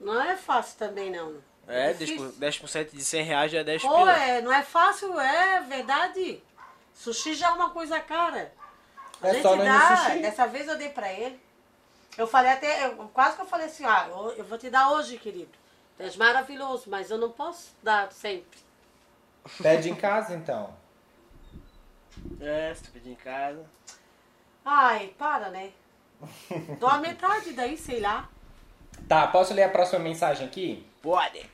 [0.00, 1.36] Não é fácil também, não.
[1.68, 2.32] É, difícil.
[2.32, 4.12] 10% de 100 reais já é 10 Pô, pila.
[4.16, 6.42] é, não é fácil, é verdade.
[6.94, 8.52] Sushi já é uma coisa cara.
[9.20, 10.18] A É gente dá, sushi.
[10.20, 11.40] dessa vez eu dei pra ele.
[12.16, 14.90] Eu falei até, eu- quase que eu falei assim, ah, eu, eu vou te dar
[14.92, 15.50] hoje, querido.
[15.96, 18.58] Tu és maravilhoso, mas eu não posso dar sempre.
[19.62, 20.74] Pede em casa, então.
[22.40, 23.64] É, se tu pedir em casa.
[24.64, 25.70] Ai, para, né?
[26.78, 28.28] Dou a metade daí, sei lá.
[29.08, 30.86] Tá, posso ler a próxima mensagem aqui?
[31.02, 31.48] Pode.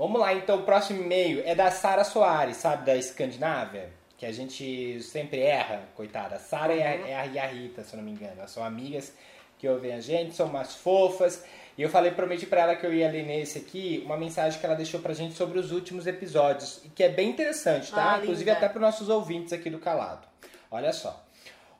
[0.00, 3.90] Vamos lá, então o próximo e-mail é da Sara Soares, sabe, da Escandinávia?
[4.16, 6.38] Que a gente sempre erra, coitada.
[6.38, 8.32] Sara é, a- é a, e a Rita, se eu não me engano.
[8.38, 9.12] Elas são amigas
[9.58, 11.44] que ouvem a gente, são umas fofas.
[11.76, 14.64] E eu falei, prometi pra ela que eu ia ler nesse aqui uma mensagem que
[14.64, 16.80] ela deixou pra gente sobre os últimos episódios.
[16.82, 18.14] E que é bem interessante, tá?
[18.14, 20.26] Ah, Inclusive até para nossos ouvintes aqui do Calado.
[20.70, 21.22] Olha só.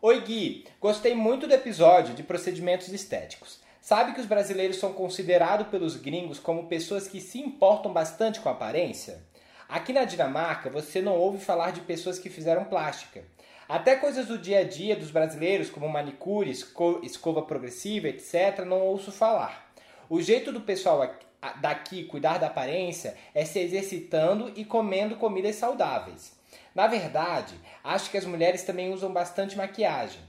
[0.03, 3.60] Oi Gui, gostei muito do episódio de procedimentos estéticos.
[3.81, 8.49] Sabe que os brasileiros são considerados pelos gringos como pessoas que se importam bastante com
[8.49, 9.23] a aparência?
[9.69, 13.25] Aqui na Dinamarca, você não ouve falar de pessoas que fizeram plástica.
[13.69, 18.81] Até coisas do dia a dia dos brasileiros, como manicure, esco- escova progressiva, etc., não
[18.81, 19.73] ouço falar.
[20.09, 21.09] O jeito do pessoal
[21.61, 26.39] daqui cuidar da aparência é se exercitando e comendo comidas saudáveis.
[26.75, 30.21] Na verdade, acho que as mulheres também usam bastante maquiagem.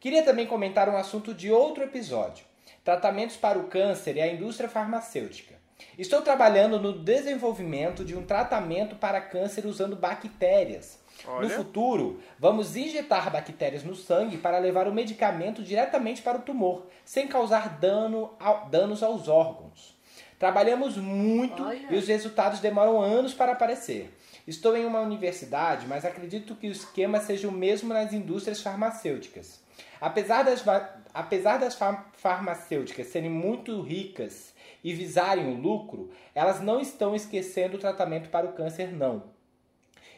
[0.00, 2.46] Queria também comentar um assunto de outro episódio:
[2.90, 5.56] tratamentos para o câncer e a indústria farmacêutica.
[5.98, 11.00] Estou trabalhando no desenvolvimento de um tratamento para câncer usando bactérias.
[11.24, 11.50] No Olha.
[11.50, 17.26] futuro, vamos injetar bactérias no sangue para levar o medicamento diretamente para o tumor, sem
[17.26, 19.96] causar dano ao- danos aos órgãos.
[20.38, 21.88] Trabalhamos muito Olha.
[21.90, 24.16] e os resultados demoram anos para aparecer.
[24.46, 29.60] Estou em uma universidade, mas acredito que o esquema seja o mesmo nas indústrias farmacêuticas.
[30.00, 34.52] Apesar das, va- apesar das far- farmacêuticas serem muito ricas
[34.84, 39.24] e visarem o lucro, elas não estão esquecendo o tratamento para o câncer, não.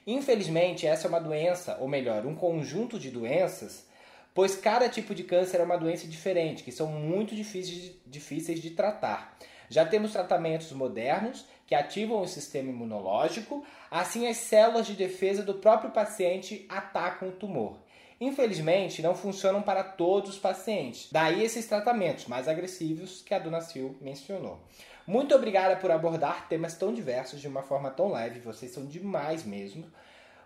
[0.04, 3.86] Infelizmente, essa é uma doença, ou melhor, um conjunto de doenças,
[4.34, 8.60] pois cada tipo de câncer é uma doença diferente, que são muito difíceis de, difíceis
[8.60, 9.38] de tratar.
[9.70, 15.54] Já temos tratamentos modernos que ativam o sistema imunológico, assim as células de defesa do
[15.54, 17.78] próprio paciente atacam o tumor.
[18.20, 21.08] Infelizmente, não funcionam para todos os pacientes.
[21.12, 24.58] Daí esses tratamentos mais agressivos que a dona Sil mencionou.
[25.06, 28.40] Muito obrigada por abordar temas tão diversos de uma forma tão leve.
[28.40, 29.86] Vocês são demais mesmo.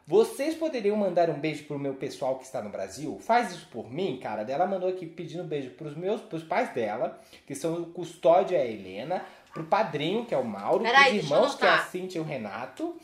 [0.07, 3.19] Vocês poderiam mandar um beijo pro meu pessoal que está no Brasil?
[3.20, 4.43] Faz isso por mim, cara.
[4.43, 8.57] Ela mandou aqui pedindo um beijo pros meus pros pais dela, que são o Custódio
[8.57, 9.24] e a Helena,
[9.55, 11.78] pro padrinho, que é o Mauro, Peraí, pros irmãos, que é a.
[11.85, 12.97] Cintia e o Renato,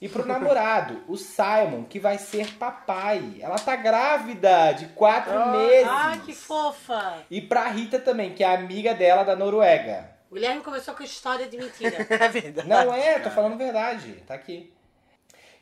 [0.00, 3.36] e pro namorado, o Simon, que vai ser papai.
[3.40, 5.88] Ela tá grávida de quatro meses.
[5.88, 7.18] Ai, que fofa.
[7.30, 10.10] E pra Rita também, que é amiga dela da Noruega.
[10.30, 12.06] O Guilherme começou com história de mentira.
[12.10, 12.68] É verdade.
[12.68, 14.12] Não é, tô falando verdade.
[14.26, 14.72] Tá aqui.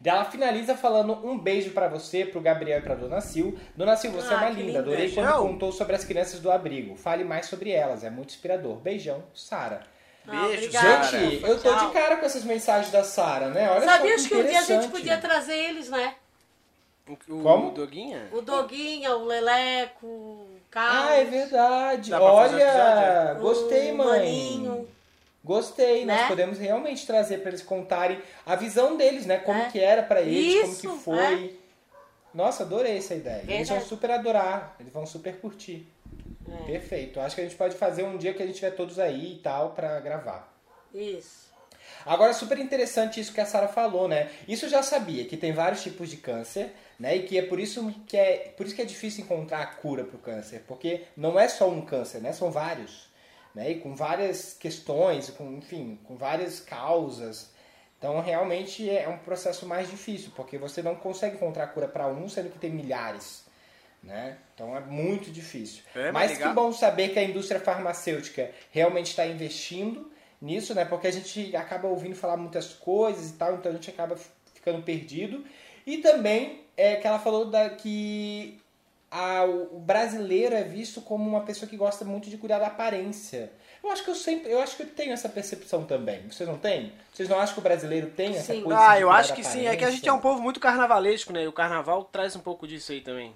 [0.04, 3.56] Ela finaliza falando um beijo pra você, pro Gabriel e pra Dona Sil.
[3.74, 4.66] Dona Sil, você é Ah, uma que linda.
[4.66, 4.78] linda.
[4.80, 6.94] Adorei quando contou sobre as crianças do abrigo.
[6.96, 8.76] Fale mais sobre elas, é muito inspirador.
[8.76, 9.80] Beijão, Sara.
[10.24, 11.04] Beijo, obrigada.
[11.08, 11.86] Gente, eu tô Tchau.
[11.88, 13.70] de cara com essas mensagens da Sara, né?
[13.70, 16.14] Olha Sabias só que um dia a gente podia trazer eles, né?
[17.06, 17.68] O, Como?
[17.68, 18.28] o Doguinha?
[18.32, 21.10] O Doguinha, o Leleco, o Carlos.
[21.10, 22.10] Ah, é verdade.
[22.10, 23.42] Dá um Olha, episódio?
[23.42, 24.18] gostei, o mãe.
[24.20, 24.88] Maninho.
[25.44, 26.28] Gostei, nós Né?
[26.28, 29.36] podemos realmente trazer pra eles contarem a visão deles, né?
[29.36, 29.64] Como É.
[29.66, 31.60] que era pra eles, como Isso, que foi.
[32.32, 33.44] Nossa, adorei essa ideia.
[33.46, 35.86] Eles vão super adorar, eles vão super curtir.
[36.50, 36.66] É.
[36.66, 37.20] Perfeito.
[37.20, 39.38] Acho que a gente pode fazer um dia que a gente tiver todos aí e
[39.38, 40.52] tal pra gravar.
[40.92, 41.44] Isso.
[42.04, 44.30] Agora, super interessante isso que a Sara falou, né?
[44.46, 47.16] Isso eu já sabia, que tem vários tipos de câncer, né?
[47.16, 50.04] E que é por isso que é, por isso que é difícil encontrar a cura
[50.04, 52.32] pro câncer, porque não é só um câncer, né?
[52.32, 53.08] São vários,
[53.54, 53.70] né?
[53.70, 57.52] E com várias questões, com, enfim, com várias causas.
[57.98, 62.28] Então, realmente é um processo mais difícil, porque você não consegue encontrar cura para um,
[62.28, 63.43] sendo que tem milhares,
[64.04, 64.36] né?
[64.54, 65.82] Então é muito difícil.
[65.94, 70.10] É, mas Mas que bom saber que a indústria farmacêutica realmente está investindo
[70.40, 70.84] nisso, né?
[70.84, 74.16] Porque a gente acaba ouvindo falar muitas coisas e tal, então a gente acaba
[74.54, 75.44] ficando perdido.
[75.86, 78.60] E também é que ela falou da, que
[79.10, 83.50] a- o brasileiro é visto como uma pessoa que gosta muito de cuidar da aparência.
[83.82, 86.22] Eu acho que eu sempre, eu acho que eu tenho essa percepção também.
[86.30, 86.92] Vocês não têm?
[87.12, 88.62] Vocês não acham que o brasileiro tem essa Sim.
[88.62, 88.80] coisa?
[88.80, 89.66] Ah, de eu acho que sim.
[89.66, 91.44] É que a gente é um povo muito carnavalesco, né?
[91.44, 93.34] E o carnaval traz um pouco disso aí também.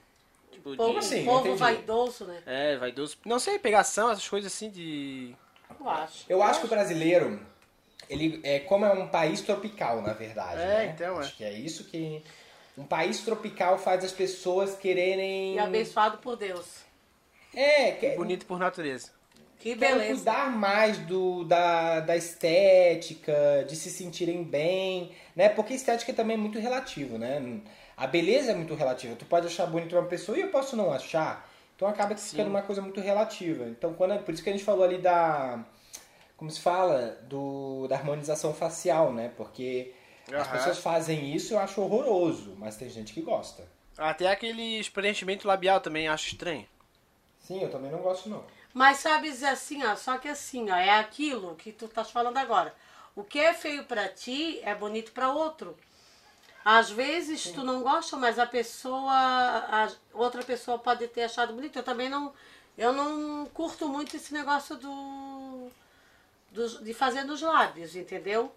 [0.59, 0.99] Tipo, Povo, de...
[0.99, 1.25] assim?
[1.25, 1.59] povo Entendi.
[1.59, 2.43] vaidoso, né?
[2.47, 3.17] É, vaidoso.
[3.25, 5.35] Não sei, pegação, essas coisas assim de.
[5.79, 6.25] Eu acho.
[6.29, 7.41] Eu acho que o brasileiro,
[8.11, 10.61] ele é como é um país tropical, na verdade.
[10.61, 10.93] É, né?
[10.95, 11.21] então, é.
[11.21, 12.23] Acho que é isso que
[12.77, 15.55] um país tropical faz as pessoas quererem.
[15.55, 16.83] E abençoado por Deus.
[17.55, 19.11] É, que, Bonito por natureza.
[19.59, 20.15] Que querem beleza.
[20.15, 25.49] cuidar mais do, da, da estética, de se sentirem bem, né?
[25.49, 27.61] Porque estética também é muito relativo, né?
[27.99, 29.17] A beleza é muito relativa.
[29.17, 31.51] Tu pode achar bonito uma pessoa e eu posso não achar.
[31.75, 33.65] Então acaba que ficando uma coisa muito relativa.
[33.65, 35.65] Então, quando, por isso que a gente falou ali da.
[36.37, 37.19] Como se fala?
[37.29, 39.33] Do, da harmonização facial, né?
[39.37, 39.93] Porque
[40.29, 40.53] as Aham.
[40.53, 43.67] pessoas fazem isso eu acho horroroso, mas tem gente que gosta.
[43.97, 46.67] Até aquele preenchimento labial também acho estranho.
[47.41, 48.45] Sim, eu também não gosto, não.
[48.73, 52.73] Mas sabes assim, ó, só que assim, ó, é aquilo que tu estás falando agora.
[53.17, 55.77] O que é feio pra ti é bonito pra outro.
[56.71, 61.79] Às vezes tu não gosta, mas a pessoa, a outra pessoa pode ter achado bonito.
[61.79, 62.31] Eu também não,
[62.77, 65.71] eu não curto muito esse negócio do,
[66.53, 68.55] dos- de fazer nos lábios, entendeu?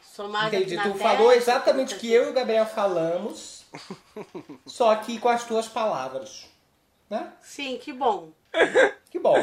[0.00, 0.76] Sou mais Entendi.
[0.76, 3.64] na Tu testa, falou exatamente o tudo que eu e o Gabriel falamos,
[4.64, 6.46] só que com as tuas palavras.
[7.10, 7.32] Né?
[7.42, 8.30] Sim, que bom.
[9.10, 9.34] Que bom.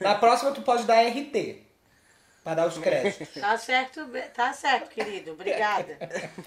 [0.00, 1.66] Na próxima tu pode dar RT.
[2.48, 3.28] Pra dar os créditos.
[3.42, 5.32] Tá certo, tá certo, querido.
[5.32, 5.98] Obrigada.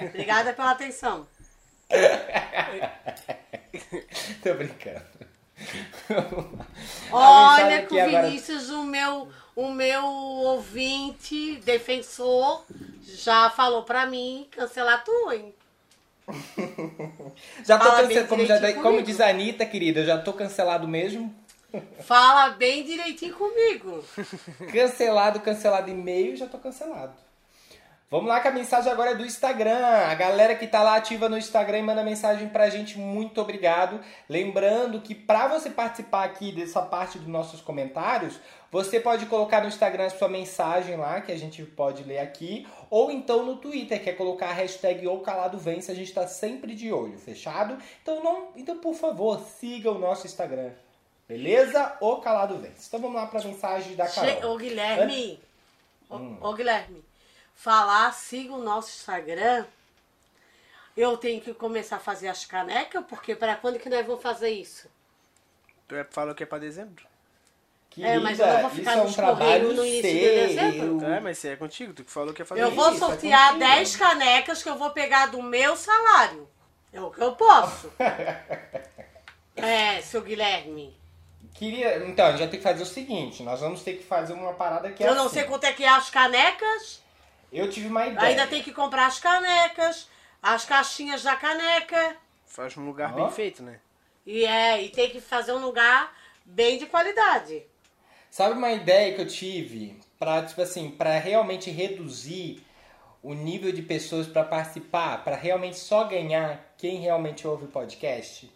[0.01, 1.27] Obrigada pela atenção.
[4.41, 5.03] Tô brincando.
[7.11, 12.65] Olha que o agora- Vinícius, o meu, o meu ouvinte, defensor,
[13.03, 15.53] já falou pra mim cancelar tu, hein?
[17.63, 18.27] Já tô cancelado.
[18.27, 21.31] Como, já- como diz a Anitta, querida, eu já tô cancelado mesmo.
[21.99, 24.03] Fala bem direitinho comigo.
[24.71, 27.13] Cancelado, cancelado e-mail, já tô cancelado.
[28.11, 29.85] Vamos lá que a mensagem agora é do Instagram.
[30.09, 34.01] A galera que tá lá ativa no Instagram e manda mensagem pra gente, muito obrigado.
[34.27, 38.37] Lembrando que pra você participar aqui dessa parte dos nossos comentários,
[38.69, 42.67] você pode colocar no Instagram a sua mensagem lá, que a gente pode ler aqui,
[42.89, 46.27] ou então no Twitter, que é colocar a hashtag ou calado vence, a gente tá
[46.27, 47.77] sempre de olho, fechado?
[48.01, 50.71] Então, não, então por favor, siga o nosso Instagram.
[51.31, 51.97] Beleza?
[52.01, 52.87] O calado vence.
[52.87, 54.53] Então vamos lá pra mensagem da Che- Carol.
[54.53, 55.39] Ô Guilherme,
[56.09, 56.37] ô, Hum.
[56.41, 57.03] ô, Guilherme,
[57.55, 59.65] falar, siga o nosso Instagram.
[60.97, 64.49] Eu tenho que começar a fazer as canecas, porque para quando que nós vamos fazer
[64.49, 64.89] isso?
[65.87, 67.05] Tu falou que é pra dezembro.
[67.97, 70.47] É, mas eu não vou ficar isso é um nos correios no início de seu.
[70.47, 71.05] dezembro.
[71.05, 72.75] É, mas isso é contigo, tu que falou que ia fazer Eu isso.
[72.75, 73.69] vou é sortear contigo.
[73.71, 76.47] 10 canecas que eu vou pegar do meu salário.
[76.93, 77.91] É o que eu posso.
[79.55, 80.99] é, seu Guilherme.
[81.53, 84.33] Queria, então, a gente vai ter que fazer o seguinte, nós vamos ter que fazer
[84.33, 85.35] uma parada que é eu não assim.
[85.35, 87.01] sei quanto é que é as canecas.
[87.51, 88.27] Eu tive uma ideia.
[88.29, 90.07] Ainda tem que comprar as canecas,
[90.41, 92.15] as caixinhas da caneca.
[92.45, 93.15] Faz um lugar Ó.
[93.15, 93.79] bem feito, né?
[94.25, 96.15] E é, e tem que fazer um lugar
[96.45, 97.63] bem de qualidade.
[98.29, 102.63] Sabe uma ideia que eu tive para tipo assim, para realmente reduzir
[103.21, 108.51] o nível de pessoas para participar, para realmente só ganhar quem realmente ouve o podcast?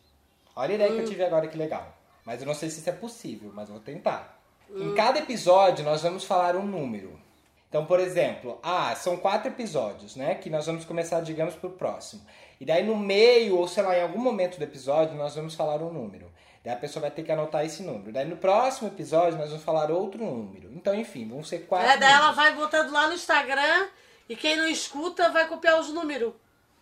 [0.55, 1.95] Olha a ideia que eu tive agora que legal.
[2.25, 4.41] Mas eu não sei se isso é possível, mas vou tentar.
[4.75, 7.19] Em cada episódio nós vamos falar um número.
[7.69, 10.35] Então, por exemplo, ah, são quatro episódios, né?
[10.35, 12.25] Que nós vamos começar, digamos, pro próximo.
[12.59, 15.81] E daí no meio, ou sei lá, em algum momento do episódio, nós vamos falar
[15.83, 16.31] um número.
[16.63, 18.11] Daí a pessoa vai ter que anotar esse número.
[18.11, 20.71] Daí no próximo episódio nós vamos falar outro número.
[20.73, 21.87] Então, enfim, vão ser quatro.
[21.87, 22.35] É, daí ela números.
[22.37, 23.87] vai botando lá no Instagram
[24.27, 26.33] e quem não escuta vai copiar os números.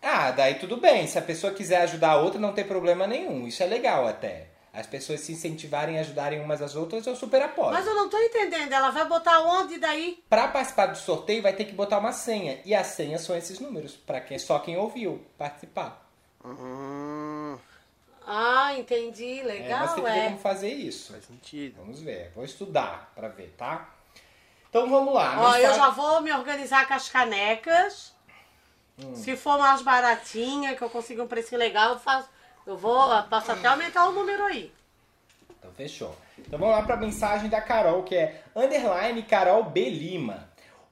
[0.01, 1.07] Ah, daí tudo bem.
[1.07, 3.47] Se a pessoa quiser ajudar a outra, não tem problema nenhum.
[3.47, 4.52] Isso é legal até.
[4.73, 7.71] As pessoas se incentivarem a ajudarem umas às outras, eu super apoio.
[7.71, 10.23] Mas eu não tô entendendo, ela vai botar onde daí?
[10.27, 12.59] Para participar do sorteio, vai ter que botar uma senha.
[12.65, 16.03] E as senhas são esses números, para quem só quem ouviu participar.
[16.43, 17.57] Hum,
[18.25, 20.23] Ah, entendi, É, legal, mas tem que ver é.
[20.25, 21.11] como fazer isso.
[21.11, 21.75] faz sentido.
[21.77, 22.31] Vamos ver.
[22.33, 23.89] Vou estudar para ver, tá?
[24.69, 25.35] Então vamos lá.
[25.39, 28.13] Ó, eu já vou me organizar com as canecas.
[28.97, 29.13] Hum.
[29.15, 32.29] Se for mais baratinha, que eu consiga um preço legal, eu faço.
[32.65, 34.71] Eu vou, posso até aumentar o número aí.
[35.59, 36.15] Então fechou.
[36.37, 39.89] Então vamos lá para a mensagem da Carol, que é underline Carol B.
[39.89, 40.51] Lima.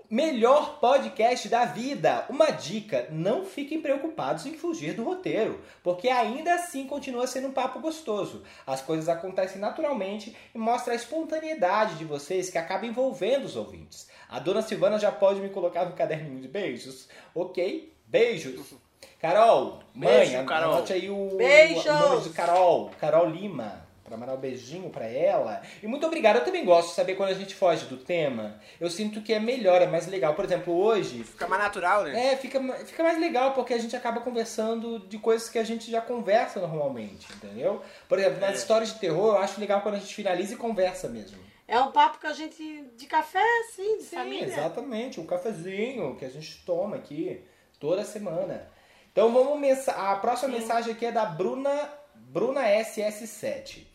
[0.09, 2.25] Melhor podcast da vida.
[2.29, 7.53] Uma dica: não fiquem preocupados em fugir do roteiro, porque ainda assim continua sendo um
[7.53, 8.43] papo gostoso.
[8.67, 14.09] As coisas acontecem naturalmente e mostra a espontaneidade de vocês que acaba envolvendo os ouvintes.
[14.27, 17.07] A dona Silvana já pode me colocar no caderninho de beijos?
[17.33, 18.73] Ok, beijos.
[19.19, 20.73] Carol, Beijo, mãe, Carol.
[20.73, 21.85] anote aí o, Beijos.
[21.85, 25.61] o nome de Carol, Carol Lima, para mandar um beijinho pra ela.
[25.81, 26.37] E muito obrigado.
[26.37, 28.59] Eu também gosto de saber quando a gente foge do tema.
[28.79, 30.33] Eu sinto que é melhor, é mais legal.
[30.33, 32.33] Por exemplo, hoje Fica mais natural, né?
[32.33, 35.89] é, fica, fica mais legal porque a gente acaba conversando de coisas que a gente
[35.89, 37.81] já conversa normalmente, entendeu?
[38.09, 41.07] Por exemplo, nas histórias de terror, eu acho legal quando a gente finaliza e conversa
[41.07, 41.37] mesmo.
[41.67, 42.83] É um papo que a gente.
[42.97, 44.45] de café, assim, de Sim, família.
[44.45, 45.21] exatamente.
[45.21, 47.41] Um cafezinho que a gente toma aqui
[47.79, 48.67] toda semana.
[49.11, 53.85] Então vamos mensa a próxima mensagem aqui é da Bruna Bruna SS7.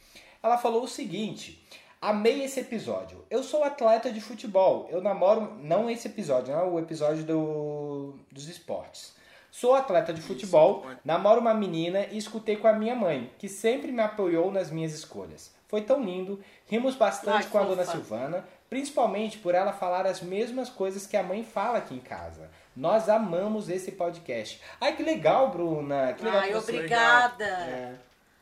[0.42, 1.66] Ela falou o seguinte:
[2.00, 3.24] Amei esse episódio.
[3.30, 4.86] Eu sou atleta de futebol.
[4.90, 9.16] Eu namoro não esse episódio, não é o episódio do, dos esportes.
[9.50, 13.90] Sou atleta de futebol, namoro uma menina e escutei com a minha mãe, que sempre
[13.90, 15.50] me apoiou nas minhas escolhas.
[15.66, 17.84] Foi tão lindo, rimos bastante Ai, com a dona.
[17.86, 22.50] Silvana, principalmente por ela falar as mesmas coisas que a mãe fala aqui em casa.
[22.76, 24.60] Nós amamos esse podcast.
[24.78, 26.12] Ai, que legal, Bruna.
[26.12, 27.44] Que legal Ai, que obrigada.
[27.44, 27.94] É.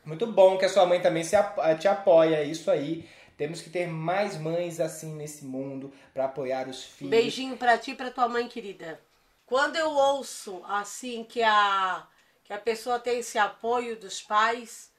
[0.03, 1.37] Muito bom que a sua mãe também se
[1.79, 3.07] te apoia, isso aí.
[3.37, 7.11] Temos que ter mais mães assim nesse mundo para apoiar os filhos.
[7.11, 8.99] Beijinho pra ti e pra tua mãe querida.
[9.45, 12.05] Quando eu ouço assim que a
[12.43, 14.91] que a pessoa tem esse apoio dos pais,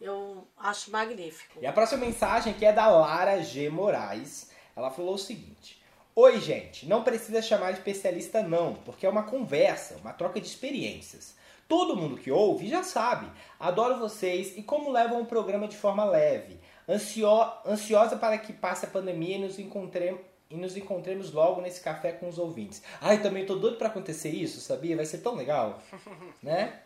[0.00, 1.58] eu acho magnífico.
[1.60, 3.70] E a próxima mensagem aqui é da Lara G.
[3.70, 4.50] Moraes.
[4.76, 5.79] Ela falou o seguinte:
[6.22, 10.46] Oi, gente, não precisa chamar de especialista, não, porque é uma conversa, uma troca de
[10.46, 11.34] experiências.
[11.66, 13.26] Todo mundo que ouve já sabe.
[13.58, 16.60] Adoro vocês e como levam o programa de forma leve.
[16.86, 20.20] Ansio- ansiosa para que passe a pandemia e nos encontremos.
[20.50, 22.82] E nos encontremos logo nesse café com os ouvintes.
[23.00, 24.96] Ai, também tô doido para acontecer isso, sabia?
[24.96, 25.80] Vai ser tão legal,
[26.42, 26.80] né?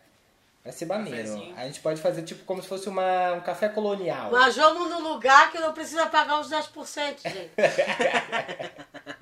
[0.63, 1.53] Vai ser maneiro.
[1.57, 4.31] A gente pode fazer tipo como se fosse uma, um café colonial.
[4.31, 7.51] Mas vamos num lugar que não precisa pagar os 10%, gente.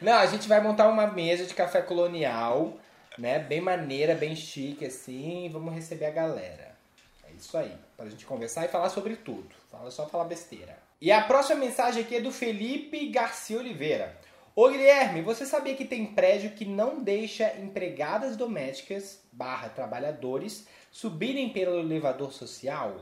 [0.00, 2.74] Não, a gente vai montar uma mesa de café colonial,
[3.16, 3.38] né?
[3.38, 6.76] Bem maneira, bem chique, assim, e vamos receber a galera.
[7.24, 7.74] É isso aí.
[7.96, 9.48] Pra gente conversar e falar sobre tudo.
[9.70, 10.78] Fala só falar besteira.
[11.00, 14.16] E a próxima mensagem aqui é do Felipe Garcia Oliveira.
[14.54, 21.50] Ô Guilherme, você sabia que tem prédio que não deixa empregadas domésticas barra trabalhadores subirem
[21.50, 23.00] pelo elevador social?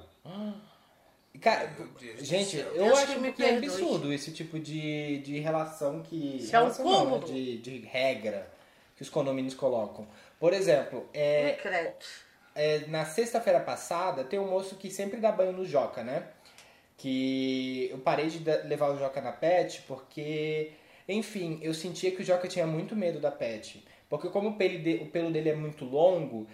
[1.40, 1.70] Cara,
[2.18, 6.38] gente, eu Deus acho que é absurdo esse tipo de, de relação que.
[6.38, 7.26] Isso é um relação não, né?
[7.26, 8.50] de, de regra
[8.96, 10.06] que os condomínios colocam.
[10.38, 12.06] Por exemplo, é, Decreto.
[12.54, 16.28] é, na sexta-feira passada tem um moço que sempre dá banho no Joca, né?
[16.96, 20.72] Que eu parei de levar o Joca na pet porque,
[21.06, 23.84] enfim, eu sentia que o Joca tinha muito medo da pet.
[24.08, 26.46] Porque como o pelo dele é muito longo,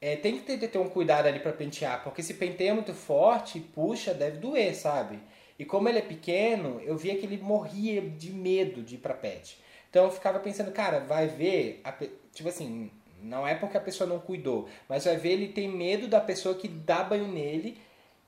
[0.00, 3.60] é, tem que ter, ter um cuidado ali pra pentear, porque se penteia muito forte,
[3.60, 5.18] puxa, deve doer, sabe?
[5.58, 9.14] E como ele é pequeno, eu via que ele morria de medo de ir pra
[9.14, 9.58] pet.
[9.88, 11.92] Então eu ficava pensando, cara, vai ver, a
[12.32, 12.90] tipo assim,
[13.22, 16.54] não é porque a pessoa não cuidou, mas vai ver ele tem medo da pessoa
[16.54, 17.78] que dá banho nele,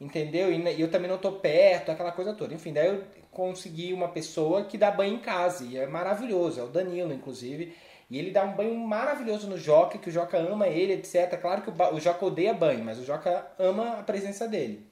[0.01, 0.51] entendeu?
[0.51, 2.55] E eu também não tô perto, aquela coisa toda.
[2.55, 6.63] Enfim, daí eu consegui uma pessoa que dá banho em casa, e é maravilhoso, é
[6.63, 7.75] o Danilo, inclusive.
[8.11, 11.39] E ele dá um banho maravilhoso no Joca, que o Joca ama ele, etc.
[11.41, 14.87] Claro que o, o Joca odeia banho, mas o Joca ama a presença dele.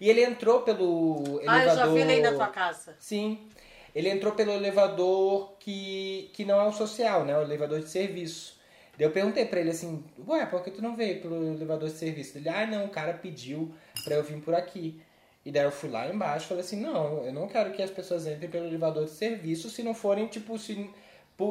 [0.00, 1.48] E ele entrou pelo elevador...
[1.48, 2.96] Ah, eu já vi ele aí na tua casa.
[2.98, 3.48] Sim.
[3.94, 7.38] Ele entrou pelo elevador que, que não é o social, né?
[7.38, 8.56] O elevador de serviço.
[8.98, 11.94] Daí eu perguntei pra ele assim, ué, por que tu não veio pelo elevador de
[11.94, 12.36] serviço?
[12.36, 13.72] Ele, ah, não, o cara pediu
[14.04, 15.00] pra eu vir por aqui.
[15.44, 17.90] E daí eu fui lá embaixo e falei assim, não, eu não quero que as
[17.90, 20.90] pessoas entrem pelo elevador de serviço se não forem, tipo, se,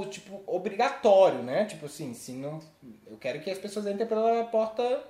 [0.05, 1.65] tipo, obrigatório, né?
[1.65, 2.59] Tipo assim, se não.
[3.05, 5.03] Eu quero que as pessoas entrem pela porta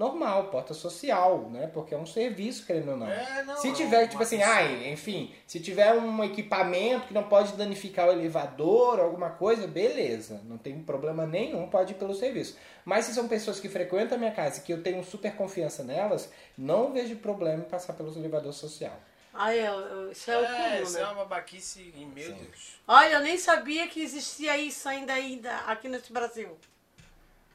[0.00, 1.66] normal, porta social, né?
[1.66, 3.06] Porque é um serviço, querendo ou não.
[3.06, 7.12] É, não, se é tiver, uma tipo assim, ai, enfim, se tiver um equipamento que
[7.12, 12.14] não pode danificar o elevador alguma coisa, beleza, não tem problema nenhum, pode ir pelo
[12.14, 12.56] serviço.
[12.82, 15.84] Mas se são pessoas que frequentam a minha casa e que eu tenho super confiança
[15.84, 18.96] nelas, não vejo problema em passar pelo elevador social.
[19.32, 21.00] Ah, eu, eu- isso é, o É, comum, isso né?
[21.00, 22.34] é uma babaquice, meu Sim.
[22.34, 22.76] Deus.
[22.86, 26.56] Olha, eu nem sabia que existia isso ainda, ainda aqui nesse Brasil.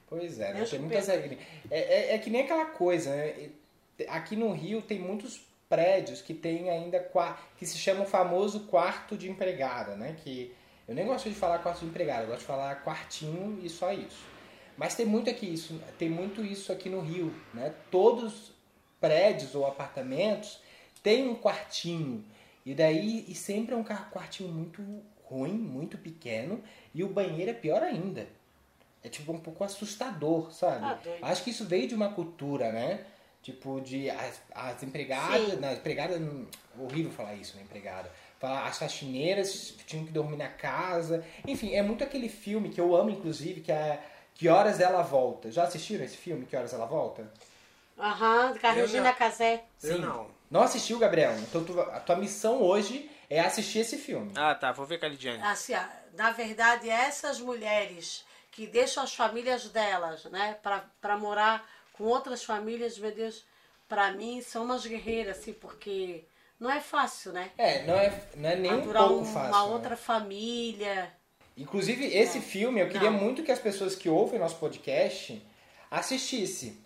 [0.08, 0.66] Pois é, né?
[0.66, 1.40] Tem muitas regras.
[1.70, 3.50] É, é, é que nem aquela coisa, né?
[4.08, 8.62] Aqui no Rio tem muitos prédios que tem ainda qua- que se chama o famoso
[8.68, 10.16] quarto de empregada, né?
[10.24, 10.54] Que
[10.88, 13.92] eu nem gosto de falar quarto de empregada, eu gosto de falar quartinho e só
[13.92, 14.24] isso.
[14.78, 17.74] Mas tem muito aqui isso, tem muito isso aqui no Rio, né?
[17.90, 18.52] Todos
[19.02, 20.60] prédios ou apartamentos
[21.06, 22.26] têm um quartinho.
[22.66, 24.82] E daí e sempre é um quartinho muito
[25.24, 26.64] ruim, muito pequeno,
[26.96, 28.28] e o banheiro é pior ainda.
[29.04, 30.84] É tipo um pouco assustador, sabe?
[30.84, 31.00] Ah.
[31.30, 33.06] Acho que isso veio de uma cultura, né?
[33.44, 35.52] Tipo, de as, as empregadas.
[35.52, 35.56] Sim.
[35.58, 36.18] Não, empregada.
[36.18, 36.48] hum,
[36.80, 37.62] Horrível falar isso, né?
[37.62, 38.12] Empregada.
[38.40, 41.24] Falar, as faxineiras tinham que dormir na casa.
[41.48, 44.02] Enfim, é muito aquele filme que eu amo, inclusive, que é
[44.34, 45.52] Que Horas Ela Volta.
[45.52, 47.32] Já assistiram esse filme, Que Horas Ela Volta?
[48.00, 49.64] Aham, com a Regina Casé.
[49.84, 50.35] Eu não.
[50.50, 51.38] Não assistiu, Gabriel?
[51.40, 54.32] Então tu- a tua missão hoje é assistir esse filme.
[54.36, 55.42] Ah, tá, vou ver com a Lidiane.
[55.44, 55.74] Assim,
[56.14, 60.58] na verdade, essas mulheres que deixam as famílias delas, né,
[61.02, 63.44] para morar com outras famílias, meu Deus,
[63.88, 66.24] para mim são umas guerreiras, assim, porque
[66.60, 67.52] não é fácil, né?
[67.58, 69.52] É, não é, não é nem um pouco um- fácil.
[69.52, 69.74] uma né?
[69.74, 71.12] outra família.
[71.58, 73.18] Inclusive, esse filme, eu queria Não.
[73.20, 75.42] muito que as pessoas que ouvem nosso podcast
[75.90, 76.78] assistissem.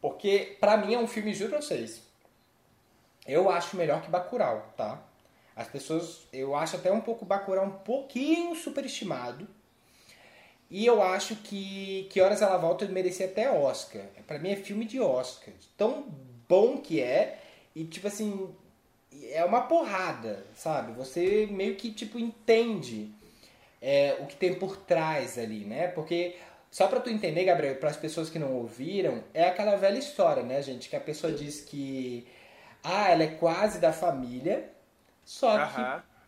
[0.00, 2.02] Porque, pra mim, é um filme, juro pra vocês,
[3.26, 5.02] eu acho melhor que Bacurau, tá?
[5.54, 9.48] As pessoas, eu acho até um pouco Bacurau um pouquinho superestimado.
[10.70, 14.02] E eu acho que Que Horas Ela Volta merecia até Oscar.
[14.26, 15.54] Pra mim é filme de Oscar.
[15.76, 16.06] Tão
[16.48, 17.38] bom que é.
[17.74, 18.54] E, tipo assim,
[19.30, 20.92] é uma porrada, sabe?
[20.92, 23.10] Você meio que, tipo, entende
[23.80, 25.88] é, o que tem por trás ali, né?
[25.88, 26.36] Porque,
[26.70, 30.42] só pra tu entender, Gabriel, para as pessoas que não ouviram, é aquela velha história,
[30.42, 30.88] né, gente?
[30.88, 32.26] Que a pessoa diz que,
[32.86, 34.70] ah, ela é quase da família,
[35.24, 35.80] só que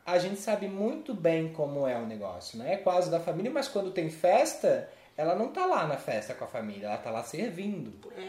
[0.05, 2.75] a gente sabe muito bem como é o negócio, né?
[2.75, 6.45] É quase da família, mas quando tem festa, ela não tá lá na festa com
[6.45, 8.11] a família, ela tá lá servindo.
[8.17, 8.29] É.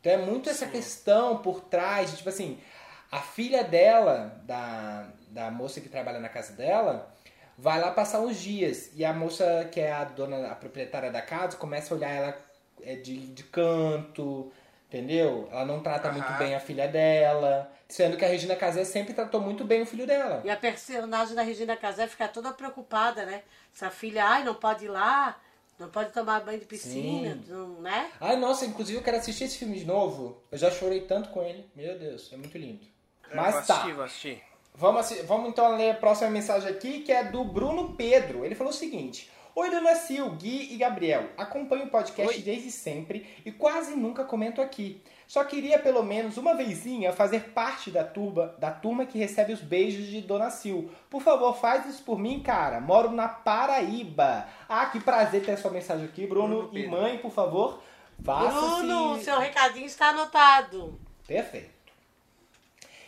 [0.00, 2.58] Então é muito essa questão por trás, de, tipo assim,
[3.12, 7.14] a filha dela, da, da moça que trabalha na casa dela,
[7.56, 8.90] vai lá passar uns dias.
[8.94, 12.36] E a moça, que é a dona, a proprietária da casa, começa a olhar ela
[12.82, 14.50] é, de, de canto,
[14.90, 15.48] entendeu?
[15.52, 16.18] Ela não trata Aham.
[16.18, 17.72] muito bem a filha dela.
[17.88, 20.42] Sendo que a Regina Casé sempre tratou muito bem o filho dela.
[20.44, 23.42] E a personagem da Regina Casé fica toda preocupada, né?
[23.72, 25.40] Se a filha, ai, não pode ir lá,
[25.78, 27.44] não pode tomar banho de piscina, Sim.
[27.48, 28.10] não, né?
[28.20, 30.40] Ai, nossa, inclusive eu quero assistir esse filme de novo.
[30.52, 31.68] Eu já chorei tanto com ele.
[31.74, 32.86] Meu Deus, é muito lindo.
[33.34, 33.74] Mas vou tá.
[33.74, 34.42] assistir, vou assistir.
[34.74, 38.44] Vamos, vamos então ler a próxima mensagem aqui, que é do Bruno Pedro.
[38.44, 39.28] Ele falou o seguinte:
[39.60, 41.28] Oi, Dona Sil, Gui e Gabriel.
[41.36, 42.40] Acompanho o podcast Oi.
[42.40, 45.02] desde sempre e quase nunca comento aqui.
[45.28, 49.60] Só queria pelo menos uma vezinha fazer parte da turma, da turma que recebe os
[49.60, 50.88] beijos de Dona Sil.
[51.10, 52.80] Por favor, faz isso por mim, cara.
[52.80, 54.48] Moro na Paraíba.
[54.66, 56.68] Ah, que prazer ter a sua mensagem aqui, Bruno.
[56.68, 57.82] Bruno e mãe, por favor,
[58.24, 60.98] faça Bruno, seu recadinho está anotado.
[61.26, 61.80] Perfeito.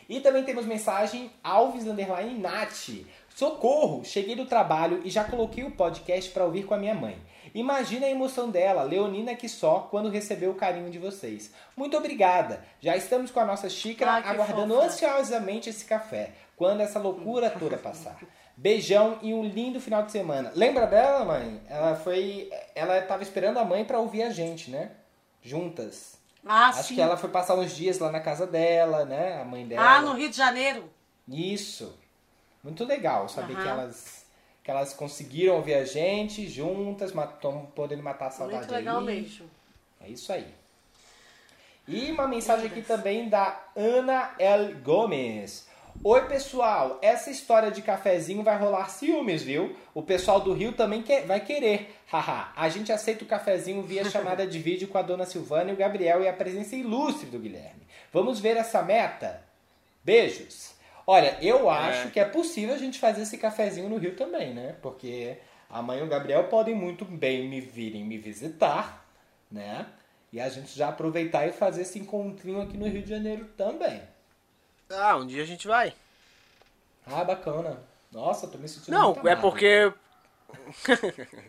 [0.07, 2.91] E também temos mensagem Alves Underline Nath.
[3.35, 4.05] Socorro!
[4.05, 7.17] Cheguei do trabalho e já coloquei o podcast para ouvir com a minha mãe.
[7.55, 11.53] Imagina a emoção dela, Leonina que só, quando recebeu o carinho de vocês.
[11.77, 12.65] Muito obrigada.
[12.81, 14.87] Já estamos com a nossa xícara Ai, aguardando fofa.
[14.87, 18.19] ansiosamente esse café, quando essa loucura toda passar.
[18.57, 20.53] Beijão e um lindo final de semana.
[20.55, 21.61] Lembra dela, mãe?
[21.69, 24.91] Ela foi, ela estava esperando a mãe para ouvir a gente, né?
[25.43, 26.19] juntas.
[26.47, 26.95] Ah, Acho sim.
[26.95, 29.41] que ela foi passar uns dias lá na casa dela, né?
[29.41, 29.97] A mãe dela.
[29.97, 30.89] Ah, no Rio de Janeiro.
[31.29, 31.99] Isso.
[32.63, 33.63] Muito legal saber Aham.
[33.63, 34.23] que elas
[34.63, 39.05] que elas conseguiram ouvir a gente juntas, estão podendo matar a saudade Muito legal aí.
[39.05, 39.51] mesmo.
[40.01, 40.47] É isso aí.
[41.89, 44.75] E uma mensagem aqui também da Ana L.
[44.75, 45.67] Gomes.
[46.05, 46.99] Oi, pessoal.
[47.03, 49.77] Essa história de cafezinho vai rolar ciúmes, viu?
[49.93, 51.95] O pessoal do Rio também quer, vai querer.
[52.11, 52.53] Haha.
[52.55, 55.77] a gente aceita o cafezinho via chamada de vídeo com a dona Silvana e o
[55.77, 57.83] Gabriel e a presença ilustre do Guilherme.
[58.13, 59.43] Vamos ver essa meta?
[60.05, 60.72] Beijos.
[61.07, 64.77] Olha, eu acho que é possível a gente fazer esse cafezinho no Rio também, né?
[64.81, 65.37] Porque
[65.69, 69.05] a mãe e o Gabriel podem muito bem me virem me visitar,
[69.51, 69.87] né?
[70.33, 74.03] E a gente já aproveitar e fazer esse encontrinho aqui no Rio de Janeiro também.
[74.91, 75.93] Ah, um dia a gente vai.
[77.07, 77.83] Ah, bacana.
[78.11, 79.93] Nossa, tô me sentindo Não, muito é porque.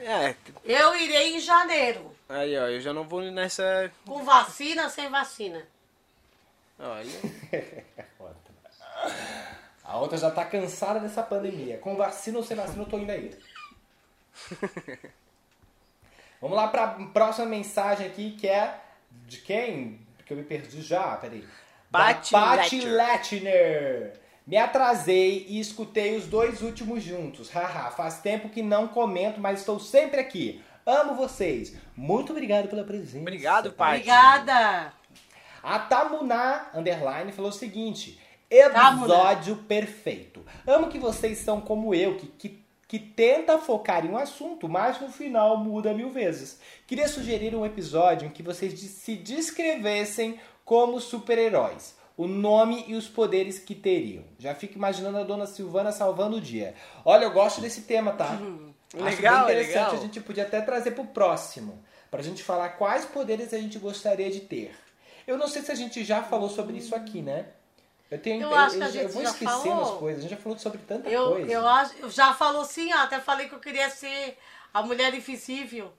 [0.00, 0.34] é,
[0.64, 2.14] Eu irei em janeiro.
[2.28, 3.90] aí ó, eu já não vou nessa.
[4.06, 5.66] Com vacina, sem vacina.
[6.78, 7.06] Olha.
[9.82, 11.78] A outra já tá cansada dessa pandemia.
[11.78, 13.30] Com vacina ou sem vacina, eu tô indo aí.
[16.40, 18.80] Vamos lá pra próxima mensagem aqui, que é
[19.26, 20.00] de quem?
[20.24, 21.46] Que eu me perdi já, peraí.
[21.92, 22.92] Letcher.
[22.92, 24.20] Letchner.
[24.46, 27.50] Me atrasei e escutei os dois últimos juntos.
[27.50, 30.62] Haha, faz tempo que não comento, mas estou sempre aqui.
[30.84, 31.74] Amo vocês.
[31.96, 33.18] Muito obrigado pela presença.
[33.18, 33.94] Obrigado, Paty.
[33.94, 34.92] Obrigada.
[35.66, 38.20] A Tamuná Underline falou o seguinte:
[38.72, 39.02] Tamuná.
[39.02, 40.46] episódio perfeito.
[40.64, 45.00] Amo que vocês são como eu, que, que, que tenta focar em um assunto, mas
[45.00, 46.60] no final muda mil vezes.
[46.86, 51.96] Queria sugerir um episódio em que vocês se descrevessem como super-heróis.
[52.16, 54.22] O nome e os poderes que teriam.
[54.38, 56.76] Já fico imaginando a dona Silvana salvando o dia.
[57.04, 58.38] Olha, eu gosto desse tema, tá?
[58.94, 59.74] Acho Legal, bem é interessante.
[59.74, 59.92] legal.
[59.94, 61.82] A gente podia até trazer pro próximo.
[62.08, 64.85] Pra gente falar quais poderes a gente gostaria de ter.
[65.26, 67.46] Eu não sei se a gente já falou sobre isso aqui, né?
[68.10, 69.82] Eu tenho Eu acho que a eu gente vou já esquecendo falou.
[69.94, 70.18] as coisas.
[70.18, 71.52] A gente já falou sobre tanta Eu, coisa.
[71.52, 74.38] eu, acho, eu já falou sim, ó, até falei que eu queria ser
[74.72, 75.92] a mulher invisível.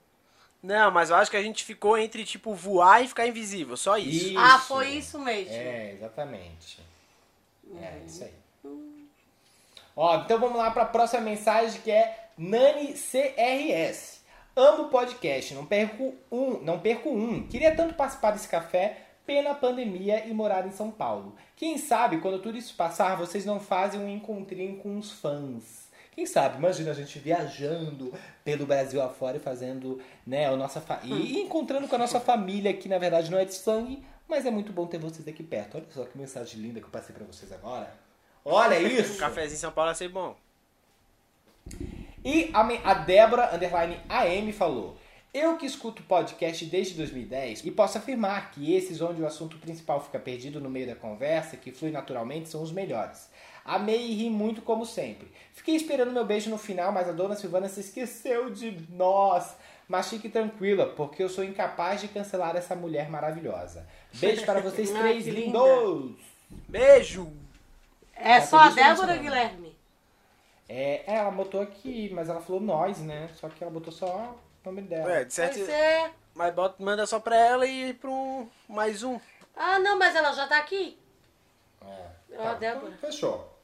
[0.62, 3.76] Não, mas eu acho que a gente ficou entre, tipo, voar e ficar invisível.
[3.76, 4.28] Só isso.
[4.30, 4.38] Isso.
[4.38, 5.52] Ah, foi isso mesmo.
[5.52, 6.80] É, exatamente.
[7.80, 8.32] É, isso aí.
[9.94, 14.18] Ó, então vamos lá para a próxima mensagem que é Nani CRS.
[14.56, 17.46] Amo o podcast, não perco um, não perco um.
[17.46, 21.34] Queria tanto participar desse café, pena a pandemia e morar em São Paulo.
[21.54, 25.86] Quem sabe quando tudo isso passar, vocês não fazem um encontrinho com os fãs.
[26.12, 28.10] Quem sabe, imagina a gente viajando
[28.42, 32.72] pelo Brasil afora e fazendo, né, a nossa fa- e encontrando com a nossa família,
[32.72, 35.76] que na verdade não é de sangue, mas é muito bom ter vocês aqui perto.
[35.76, 37.92] Olha só que mensagem linda que eu passei pra vocês agora.
[38.46, 39.12] Olha isso!
[39.16, 40.34] Um cafezinho em São Paulo ia ser bom.
[42.24, 44.96] E a, a Débora, underline AM, falou:
[45.32, 50.02] Eu que escuto podcast desde 2010 e posso afirmar que esses onde o assunto principal
[50.02, 53.28] fica perdido no meio da conversa, que flui naturalmente, são os melhores.
[53.64, 55.30] Amei e ri muito como sempre.
[55.52, 59.54] Fiquei esperando meu beijo no final, mas a dona Silvana se esqueceu de nós.
[59.86, 63.86] Mas fique tranquila, porque eu sou incapaz de cancelar essa mulher maravilhosa.
[64.14, 66.16] Beijo para vocês três lindos!
[66.66, 67.30] Beijo!
[68.16, 69.16] É Tá só a isso Débora.
[69.18, 69.76] Guilherme?
[70.66, 73.28] É, é, ela botou aqui, mas ela falou nós, né?
[73.34, 74.34] Só que ela botou só
[74.68, 75.12] nome dela.
[75.12, 75.60] É, de certo.
[76.34, 78.48] Mas bota, manda só pra ela e pra um.
[78.68, 79.18] Mais um.
[79.56, 80.98] Ah, não, mas ela já tá aqui.
[81.82, 82.38] É.
[82.38, 82.92] Ó, a Débora.
[82.96, 83.58] então Fechou.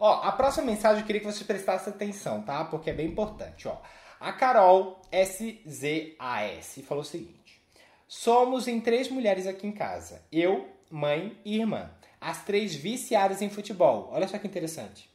[0.00, 2.64] Ó, a próxima mensagem eu queria que você prestasse atenção, tá?
[2.64, 3.76] Porque é bem importante, ó.
[4.18, 7.62] A Carol SZAS falou o seguinte:
[8.08, 10.22] Somos em três mulheres aqui em casa.
[10.32, 11.90] Eu, mãe e irmã.
[12.20, 14.10] As três viciadas em futebol.
[14.12, 15.08] Olha só que interessante.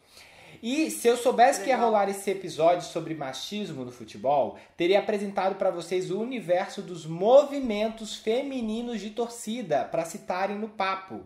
[0.64, 5.56] E se eu soubesse que ia rolar esse episódio sobre machismo no futebol, teria apresentado
[5.56, 11.22] para vocês o universo dos movimentos femininos de torcida para citarem no papo.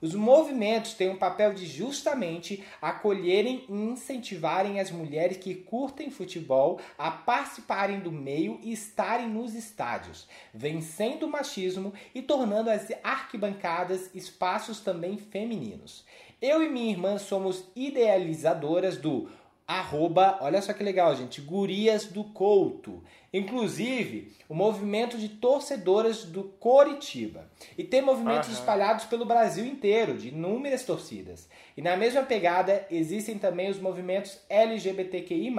[0.00, 6.80] Os movimentos têm um papel de justamente acolherem e incentivarem as mulheres que curtem futebol
[6.98, 14.10] a participarem do meio e estarem nos estádios, vencendo o machismo e tornando as arquibancadas
[14.14, 16.04] espaços também femininos.
[16.40, 19.28] Eu e minha irmã somos idealizadoras do
[19.66, 23.04] arroba, olha só que legal, gente, Gurias do Couto.
[23.32, 27.48] Inclusive, o movimento de torcedoras do Coritiba.
[27.78, 28.58] E tem movimentos Aham.
[28.58, 31.48] espalhados pelo Brasil inteiro, de inúmeras torcidas.
[31.76, 35.54] E na mesma pegada, existem também os movimentos LGBTQI+.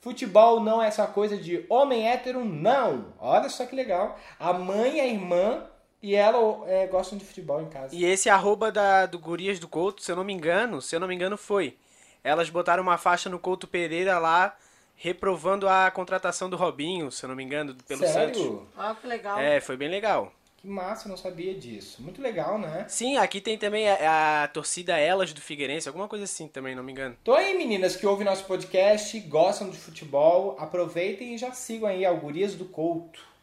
[0.00, 3.12] Futebol não é só coisa de homem hétero, não!
[3.18, 4.18] Olha só que legal.
[4.40, 5.64] A mãe e a irmã,
[6.06, 6.38] e ela
[6.68, 7.92] é, gostam de futebol em casa.
[7.92, 11.00] E esse arroba da, do Gurias do Couto, se eu não me engano, se eu
[11.00, 11.76] não me engano, foi.
[12.22, 14.56] Elas botaram uma faixa no Couto Pereira lá
[14.94, 18.34] reprovando a contratação do Robinho, se eu não me engano, pelo Sério?
[18.36, 18.68] Santos.
[18.78, 19.40] Olha que legal.
[19.40, 20.32] É, foi bem legal.
[20.58, 22.00] Que massa, eu não sabia disso.
[22.00, 22.86] Muito legal, né?
[22.88, 26.84] Sim, aqui tem também a, a torcida Elas do Figueirense, alguma coisa assim também, não
[26.84, 27.16] me engano.
[27.20, 32.04] Então aí, meninas que ouvem nosso podcast, gostam de futebol, aproveitem e já sigam aí
[32.04, 33.34] Algurias do Couto.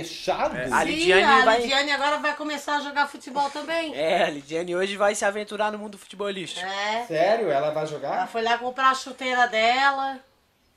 [0.00, 0.56] Fechado?
[0.56, 3.94] É, a Sim, Lidiane a vai- Lidiane agora vai começar a jogar futebol também.
[3.94, 6.64] É, a Lidiane hoje vai se aventurar no mundo futebolístico.
[6.66, 7.04] É.
[7.06, 7.50] Sério?
[7.50, 8.28] Ela vai Ela jogar?
[8.28, 10.18] foi lá comprar a chuteira dela.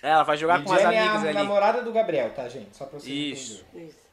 [0.04, 1.38] É, Ela vai jogar com as Lidiane amigas é a ali.
[1.40, 2.76] namorada do Gabriel, tá, gente?
[2.76, 3.62] Só pra vocês Isso.
[3.70, 3.88] entenderem.
[3.90, 4.06] Isso.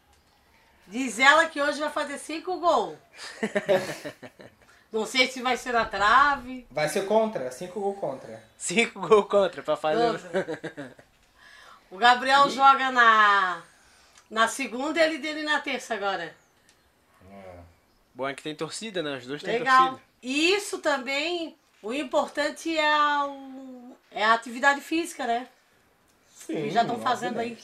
[0.86, 2.96] Diz ela que hoje vai fazer cinco gols.
[4.92, 6.66] Não sei se vai ser na trave.
[6.70, 8.42] Vai ser contra, cinco gols contra.
[8.58, 10.20] Cinco gols contra pra fazer.
[11.90, 13.60] O Gabriel joga na,
[14.32, 16.34] na segunda e ele dele na terça agora.
[18.14, 19.18] Bom é que tem torcida, né?
[19.18, 19.90] Os dois têm Legal.
[19.90, 20.02] torcida.
[20.22, 23.28] E isso também, o importante é a,
[24.10, 25.46] é a atividade física, né?
[26.34, 27.58] Sim, Que já estão fazendo aí.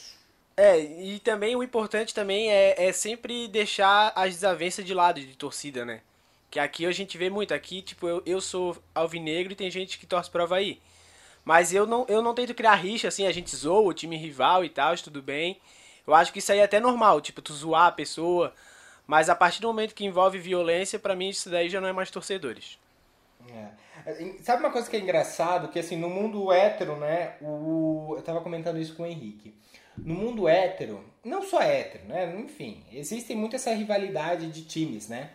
[0.55, 5.35] É, e também o importante também é, é sempre deixar as desavenças de lado de
[5.35, 6.01] torcida, né?
[6.51, 7.51] Que aqui a gente vê muito.
[7.51, 10.79] Aqui, tipo, eu, eu sou alvinegro e tem gente que torce pro Havaí.
[11.43, 14.63] Mas eu não, eu não tento criar rixa, assim, a gente zoa o time rival
[14.63, 15.59] e tal, tudo bem.
[16.09, 18.53] Eu acho que isso aí é até normal, tipo, tu zoar a pessoa.
[19.05, 21.93] Mas a partir do momento que envolve violência, pra mim isso daí já não é
[21.93, 22.79] mais torcedores.
[24.05, 24.13] É.
[24.41, 25.67] Sabe uma coisa que é engraçado?
[25.67, 27.35] Que assim, no mundo hétero, né?
[27.41, 28.13] O...
[28.15, 29.53] Eu tava comentando isso com o Henrique.
[29.97, 32.35] No mundo hétero, não só hétero, né?
[32.39, 35.29] Enfim, existem muito essa rivalidade de times, né?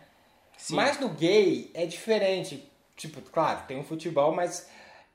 [0.57, 0.75] Sim.
[0.75, 2.69] Mas no gay é diferente.
[2.95, 4.69] Tipo, claro, tem um futebol, mas.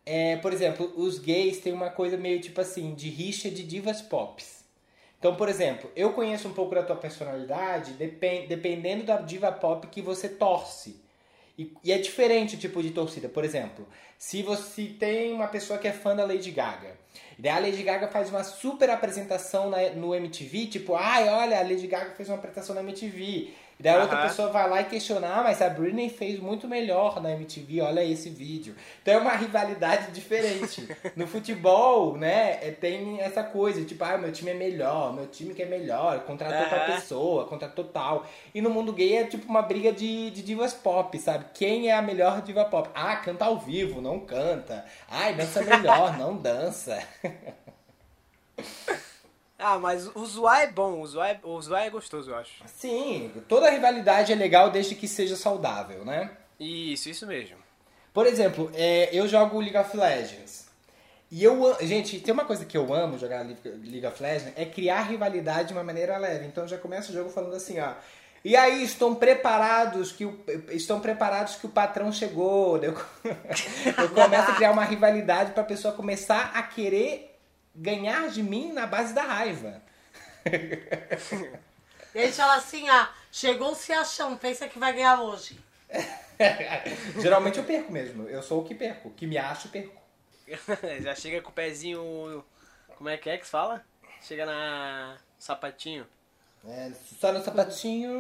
[0.07, 4.01] é, por exemplo, os gays têm uma coisa meio tipo assim, de rixa de divas
[4.03, 4.60] pops.
[5.21, 9.87] Então, por exemplo, eu conheço um pouco da tua personalidade depen- dependendo da diva pop
[9.87, 10.97] que você torce.
[11.59, 13.29] E, e é diferente o tipo de torcida.
[13.29, 13.87] Por exemplo,
[14.17, 16.97] se você tem uma pessoa que é fã da Lady Gaga,
[17.39, 21.59] e daí a Lady Gaga faz uma super apresentação na- no MTV, tipo, ai, olha,
[21.59, 23.51] a Lady Gaga fez uma apresentação na MTV.
[23.81, 24.29] E daí a outra Aham.
[24.29, 28.05] pessoa vai lá e questiona, ah, mas a Britney fez muito melhor na MTV, olha
[28.05, 28.77] esse vídeo.
[29.01, 30.87] Então é uma rivalidade diferente.
[31.17, 35.55] No futebol, né, é, tem essa coisa, tipo, ah, meu time é melhor, meu time
[35.55, 36.95] que é melhor, contratou tal Aham.
[36.95, 38.27] pessoa, contratou tal.
[38.55, 41.47] E no mundo gay é tipo uma briga de, de divas pop, sabe?
[41.55, 42.91] Quem é a melhor diva pop?
[42.95, 44.85] Ah, canta ao vivo, não canta.
[45.09, 47.03] Ai, dança melhor, não dança.
[49.61, 52.53] Ah, mas o zoar é bom, o zoar é, o zoar é gostoso, eu acho.
[52.67, 56.31] Sim, toda rivalidade é legal desde que seja saudável, né?
[56.59, 57.57] Isso, isso mesmo.
[58.13, 60.69] Por exemplo, é, eu jogo League of Legends.
[61.31, 64.65] E eu, a- gente, tem uma coisa que eu amo jogar League of Legends é
[64.65, 66.47] criar rivalidade de uma maneira leve.
[66.47, 67.93] Então já começa o jogo falando assim, ó.
[68.45, 72.79] E aí, estão preparados que o, estão preparados que o patrão chegou.
[72.79, 72.95] Eu,
[74.03, 77.30] eu começo a criar uma rivalidade pra pessoa começar a querer
[77.75, 79.83] ganhar de mim na base da raiva.
[82.15, 85.59] E ele fala assim, ah, chegou se achando, pensa que vai ganhar hoje.
[87.21, 88.29] Geralmente eu perco mesmo.
[88.29, 89.09] Eu sou o que perco.
[89.09, 90.01] O que me acho, perco.
[91.01, 92.45] Já chega com o pezinho.
[92.97, 93.85] Como é que é que se fala?
[94.23, 95.19] Chega na.
[95.39, 96.07] sapatinho.
[96.67, 96.91] É,
[97.21, 98.11] só no sapatinho.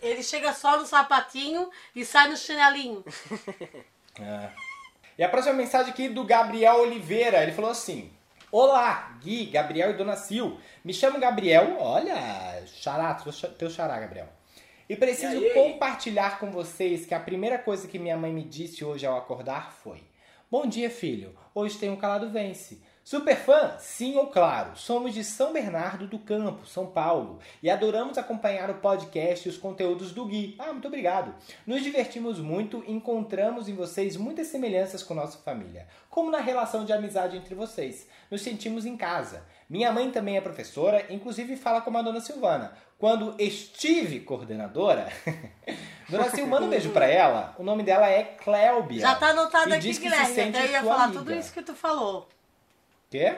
[0.00, 3.04] Ele chega só no sapatinho e sai no chinelinho.
[4.20, 4.50] É.
[5.18, 7.42] E a próxima mensagem aqui do Gabriel Oliveira.
[7.42, 8.10] Ele falou assim:
[8.52, 10.56] Olá, Gui, Gabriel e Dona Sil.
[10.84, 11.76] Me chamo Gabriel.
[11.80, 14.28] Olha, xará, teu xa- teu xará, Gabriel.
[14.88, 18.84] E preciso E compartilhar com vocês que a primeira coisa que minha mãe me disse
[18.84, 20.02] hoje ao acordar foi:
[20.50, 21.36] Bom dia, filho.
[21.54, 22.80] Hoje tem um calado vence.
[23.08, 23.74] Super fã?
[23.78, 24.76] Sim ou claro.
[24.76, 29.56] Somos de São Bernardo do Campo, São Paulo, e adoramos acompanhar o podcast e os
[29.56, 30.54] conteúdos do Gui.
[30.58, 31.34] Ah, muito obrigado.
[31.66, 36.84] Nos divertimos muito e encontramos em vocês muitas semelhanças com nossa família, como na relação
[36.84, 38.06] de amizade entre vocês.
[38.30, 39.42] Nos sentimos em casa.
[39.70, 42.74] Minha mãe também é professora, inclusive fala como a dona Silvana.
[42.98, 45.10] Quando estive coordenadora,
[46.10, 47.54] dona Sil, manda um beijo pra ela.
[47.58, 49.00] O nome dela é Cléubia.
[49.00, 50.34] Já tá anotado aqui, se Guilherme.
[50.34, 51.20] sente Até ia falar amiga.
[51.20, 52.28] tudo isso que tu falou.
[53.10, 53.36] Quê?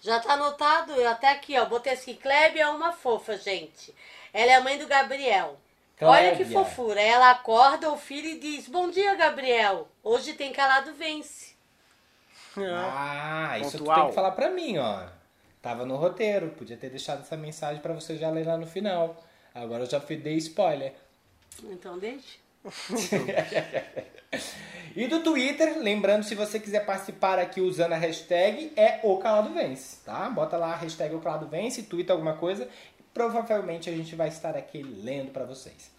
[0.00, 1.64] Já tá anotado, eu até aqui, ó.
[1.66, 3.94] Botei assim, Klebe é uma fofa, gente.
[4.32, 5.56] Ela é a mãe do Gabriel.
[6.00, 6.58] Olha que Clébia.
[6.64, 7.00] fofura.
[7.00, 9.88] Ela acorda o filho e diz: Bom dia, Gabriel.
[10.04, 11.56] Hoje tem calado vence.
[12.56, 15.06] Ah, isso tu tem que falar pra mim, ó.
[15.60, 19.22] Tava no roteiro, podia ter deixado essa mensagem pra você já ler lá no final.
[19.54, 20.94] Agora eu já fui- dei spoiler.
[21.64, 22.38] Então deixa.
[24.98, 29.54] E do Twitter, lembrando, se você quiser participar aqui usando a hashtag, é o Calado
[29.54, 30.28] Vence, tá?
[30.28, 32.68] Bota lá a hashtag o Calado Vence, twitta alguma coisa,
[32.98, 35.92] e provavelmente a gente vai estar aqui lendo pra vocês.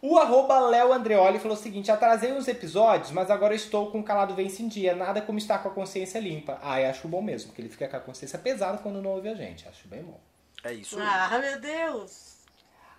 [0.00, 4.04] O arroba Léo Andreoli falou o seguinte: atrasei uns episódios, mas agora estou com o
[4.04, 4.94] calado vence em dia.
[4.94, 6.56] Nada como estar com a consciência limpa.
[6.62, 9.28] Ah, eu acho bom mesmo, porque ele fica com a consciência pesada quando não ouve
[9.28, 9.66] a gente.
[9.66, 10.20] Acho bem bom.
[10.62, 10.96] É isso.
[11.00, 11.04] aí.
[11.04, 12.29] Ah, meu Deus.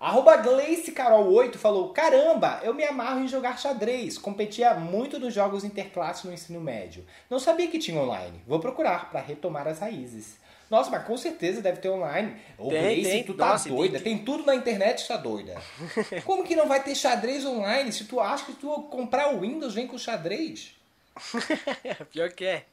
[0.02, 4.18] Arroba Gleice Carol 8 falou: Caramba, eu me amarro em jogar xadrez.
[4.18, 7.06] Competia muito nos jogos interclasse no ensino médio.
[7.30, 8.42] Não sabia que tinha online.
[8.48, 10.38] Vou procurar para retomar as raízes.
[10.72, 12.36] Nossa, mas com certeza deve ter online.
[12.58, 13.24] Ô, Tem, Gleice, tem.
[13.26, 14.00] tu tá Nossa, doida.
[14.00, 15.62] tem Tem tudo na internet, sua doida.
[16.26, 19.76] Como que não vai ter xadrez online se tu acha que tu comprar o Windows
[19.76, 20.76] vem com xadrez?
[22.12, 22.66] Pior que é.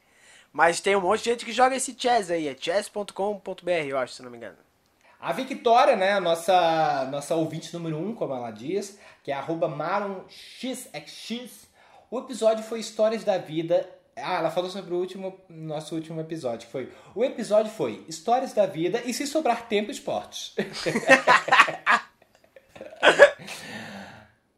[0.50, 2.48] Mas tem um monte de gente que joga esse chess aí.
[2.48, 4.56] É chess.com.br, eu acho, se não me engano.
[5.20, 9.34] A Victoria, né, a nossa, nossa ouvinte número 1, um, como ela diz, que é
[9.34, 9.68] arroba
[12.10, 13.86] o episódio foi Histórias da Vida.
[14.16, 16.92] Ah, ela falou sobre o último, nosso último episódio, que foi...
[17.14, 20.54] O episódio foi Histórias da Vida e se sobrar tempo, esportes.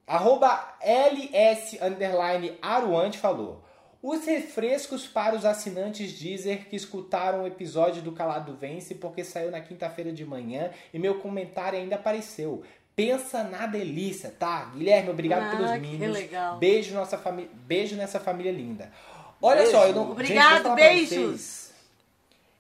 [0.07, 3.65] arroba LS underline Aruante falou...
[4.03, 9.51] Os refrescos para os assinantes Deezer que escutaram o episódio do Calado Vence porque saiu
[9.51, 12.63] na quinta-feira de manhã e meu comentário ainda apareceu.
[12.97, 14.73] Pensa na delícia, tá?
[14.75, 16.11] Guilherme, obrigado Ah, pelos que mimos.
[16.17, 16.59] legal.
[16.59, 18.91] Beijo, nossa família, beijo nessa família linda.
[19.41, 19.73] Olha Beijo.
[19.73, 20.11] só, eu não.
[20.11, 21.71] Obrigado, gente, beijos.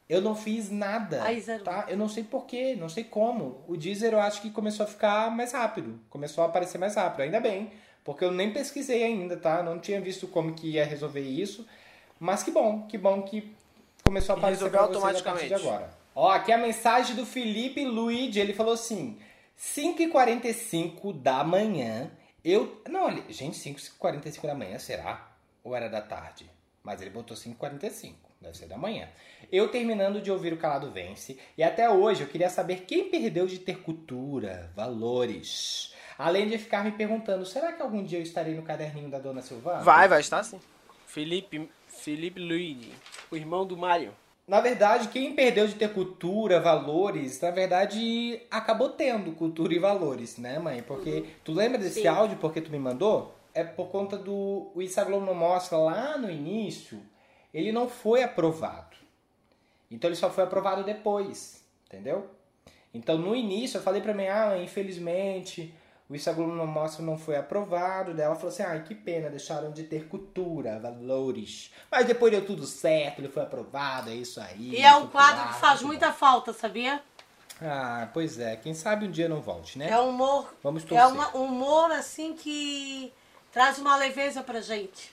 [0.08, 1.22] Eu não fiz nada.
[1.22, 1.86] Ai, tá?
[1.88, 3.62] Eu não sei porquê, não sei como.
[3.68, 6.00] O Deezer eu acho que começou a ficar mais rápido.
[6.10, 7.70] Começou a aparecer mais rápido, ainda bem.
[8.04, 9.62] Porque eu nem pesquisei ainda, tá?
[9.62, 11.66] Não tinha visto como que ia resolver isso.
[12.18, 13.54] Mas que bom, que bom que
[14.04, 15.68] começou a aparecer resolveu pra vocês a partir de automaticamente.
[15.76, 16.00] agora.
[16.14, 19.18] Ó, aqui a mensagem do Felipe Luigi, ele falou assim:
[19.58, 22.10] 5h45 da manhã,
[22.44, 22.80] eu.
[22.88, 25.28] Não, ele- gente, 5h45 da manhã, será?
[25.62, 26.50] Ou era da tarde?
[26.82, 29.08] Mas ele botou 5h45, deve ser da manhã.
[29.52, 33.46] Eu terminando de ouvir o Calado Vence, e até hoje eu queria saber quem perdeu
[33.46, 35.89] de ter cultura, valores.
[36.20, 39.40] Além de ficar me perguntando, será que algum dia eu estarei no caderninho da Dona
[39.40, 39.82] Silvana?
[39.82, 40.60] Vai, vai estar sim.
[41.06, 42.92] Felipe, Felipe Luigi,
[43.30, 44.12] o irmão do Mário.
[44.46, 50.36] Na verdade, quem perdeu de ter cultura, valores, na verdade, acabou tendo cultura e valores,
[50.36, 50.82] né, mãe?
[50.82, 52.08] Porque tu lembra desse Sim.
[52.08, 53.34] áudio porque tu me mandou?
[53.54, 57.00] É por conta do o Globo não mostra lá no início,
[57.54, 58.94] ele não foi aprovado.
[59.90, 62.28] Então ele só foi aprovado depois, entendeu?
[62.92, 65.72] Então no início eu falei pra mim, ah, infelizmente,
[66.10, 68.12] o Globo não mostra não foi aprovado.
[68.14, 71.70] Daí ela falou assim, ai, que pena, deixaram de ter cultura, valores.
[71.90, 74.70] Mas depois deu tudo certo, ele foi aprovado, é isso aí.
[74.74, 77.00] E é um quadro que faz muita falta, sabia?
[77.62, 79.88] Ah, pois é, quem sabe um dia não volte, né?
[79.90, 80.52] É um humor.
[80.62, 81.06] Vamos É torcer.
[81.12, 83.12] uma- um humor assim que
[83.52, 85.12] traz uma leveza pra gente.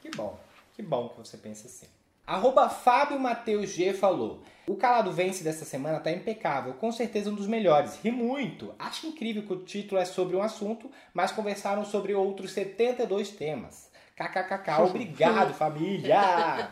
[0.00, 0.38] Que bom,
[0.74, 1.86] que bom que você pensa assim.
[2.26, 4.42] Arroba Fábio Mateus G falou.
[4.68, 7.98] O Calado Vence dessa semana tá impecável, com certeza um dos melhores.
[8.02, 8.74] Ri muito.
[8.78, 13.90] Acho incrível que o título é sobre um assunto, mas conversaram sobre outros 72 temas.
[14.14, 16.70] KKKK, obrigado família!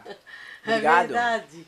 [0.62, 0.66] Obrigado.
[0.66, 1.66] É verdade.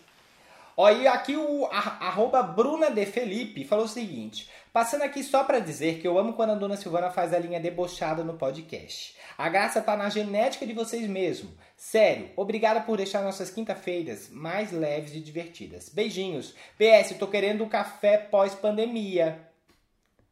[0.80, 5.42] Ó, e aqui o a- arroba Bruna de Felipe falou o seguinte: passando aqui só
[5.42, 9.16] pra dizer que eu amo quando a dona Silvana faz a linha debochada no podcast.
[9.36, 11.50] A graça tá na genética de vocês mesmo.
[11.76, 15.88] Sério, obrigada por deixar nossas quinta-feiras mais leves e divertidas.
[15.88, 16.54] Beijinhos.
[16.78, 19.40] PS, tô querendo um café pós-pandemia.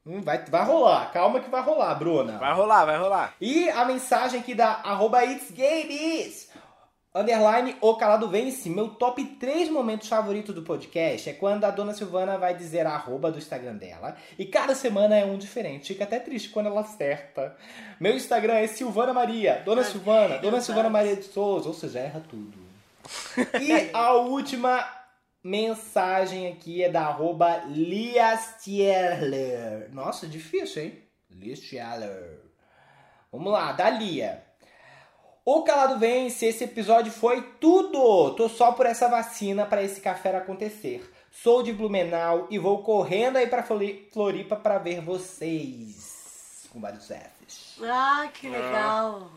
[0.04, 2.38] Hum, vai, vai rolar, calma que vai rolar, Bruna.
[2.38, 3.34] Vai rolar, vai rolar.
[3.40, 6.45] E a mensagem aqui da arroba It's Games.
[7.16, 8.68] Underline o calado vence.
[8.68, 12.92] Meu top 3 momentos favoritos do podcast é quando a dona Silvana vai dizer a
[12.92, 14.14] arroba do Instagram dela.
[14.38, 15.88] E cada semana é um diferente.
[15.88, 17.56] Fica até triste quando ela acerta.
[17.98, 19.62] Meu Instagram é Silvana Maria.
[19.64, 20.36] Dona Silvana.
[20.36, 20.64] Dona Deus.
[20.64, 21.68] Silvana Maria de Souza.
[21.68, 22.58] Ou seja, erra tudo.
[23.62, 24.86] E a última
[25.42, 29.08] mensagem aqui é da arroba Liastieler.
[29.90, 31.02] Nossa, difícil, hein?
[31.30, 32.40] Liastieler.
[33.32, 34.45] Vamos lá, da Lia.
[35.48, 38.34] O Calado Vence, esse episódio foi tudo!
[38.34, 41.08] Tô só por essa vacina para esse café acontecer.
[41.30, 46.66] Sou de Blumenau e vou correndo aí pra Flori- Floripa para ver vocês.
[46.72, 47.76] Com vários Fs.
[47.80, 49.30] Ah, que legal.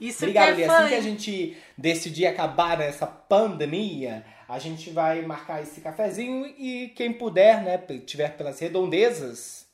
[0.00, 5.22] Isso Obrigado, que é Assim que a gente decidir acabar nessa pandemia, a gente vai
[5.22, 9.64] marcar esse cafezinho e quem puder, né, tiver pelas redondezas,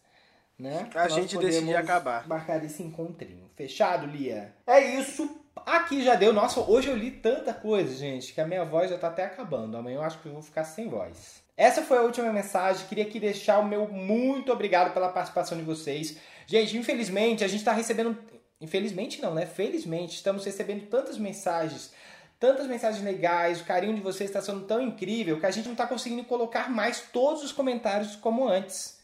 [0.58, 0.86] né?
[0.94, 2.28] A gente decidir acabar.
[2.28, 3.48] Marcar esse encontrinho.
[3.56, 4.54] Fechado, Lia?
[4.66, 5.37] É isso.
[5.68, 6.32] Aqui já deu.
[6.32, 9.76] Nossa, hoje eu li tanta coisa, gente, que a minha voz já tá até acabando.
[9.76, 11.42] Amanhã eu acho que eu vou ficar sem voz.
[11.54, 12.86] Essa foi a última mensagem.
[12.86, 16.16] Queria aqui deixar o meu muito obrigado pela participação de vocês.
[16.46, 18.16] Gente, infelizmente, a gente tá recebendo.
[18.58, 19.44] Infelizmente não, né?
[19.44, 21.92] Felizmente, estamos recebendo tantas mensagens.
[22.40, 25.72] Tantas mensagens legais, o carinho de vocês está sendo tão incrível que a gente não
[25.72, 28.97] está conseguindo colocar mais todos os comentários como antes.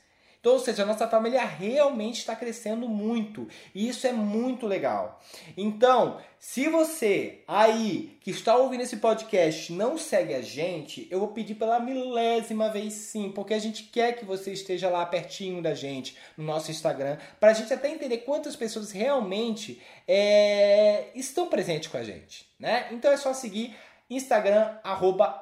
[0.45, 3.49] Então, ou seja, a nossa família realmente está crescendo muito.
[3.75, 5.19] E isso é muito legal.
[5.57, 11.29] Então, se você aí que está ouvindo esse podcast não segue a gente, eu vou
[11.29, 15.73] pedir pela milésima vez sim, porque a gente quer que você esteja lá pertinho da
[15.73, 21.89] gente no nosso Instagram, para a gente até entender quantas pessoas realmente é, estão presentes
[21.89, 22.89] com a gente, né?
[22.93, 23.75] Então é só seguir
[24.11, 25.41] Instagram, arroba.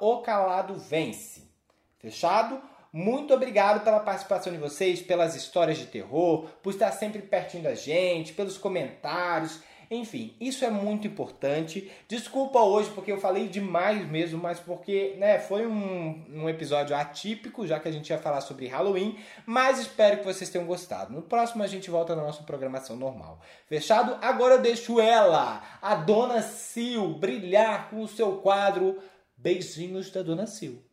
[1.98, 2.70] Fechado?
[2.92, 7.74] Muito obrigado pela participação de vocês, pelas histórias de terror, por estar sempre pertinho da
[7.74, 9.60] gente, pelos comentários.
[9.90, 11.90] Enfim, isso é muito importante.
[12.06, 17.66] Desculpa hoje porque eu falei demais mesmo, mas porque né, foi um, um episódio atípico,
[17.66, 19.18] já que a gente ia falar sobre Halloween.
[19.46, 21.14] Mas espero que vocês tenham gostado.
[21.14, 23.40] No próximo a gente volta na nossa programação normal.
[23.66, 24.18] Fechado?
[24.20, 28.98] Agora eu deixo ela, a Dona Sil, brilhar com o seu quadro
[29.36, 30.84] Beijinhos da Dona Sil.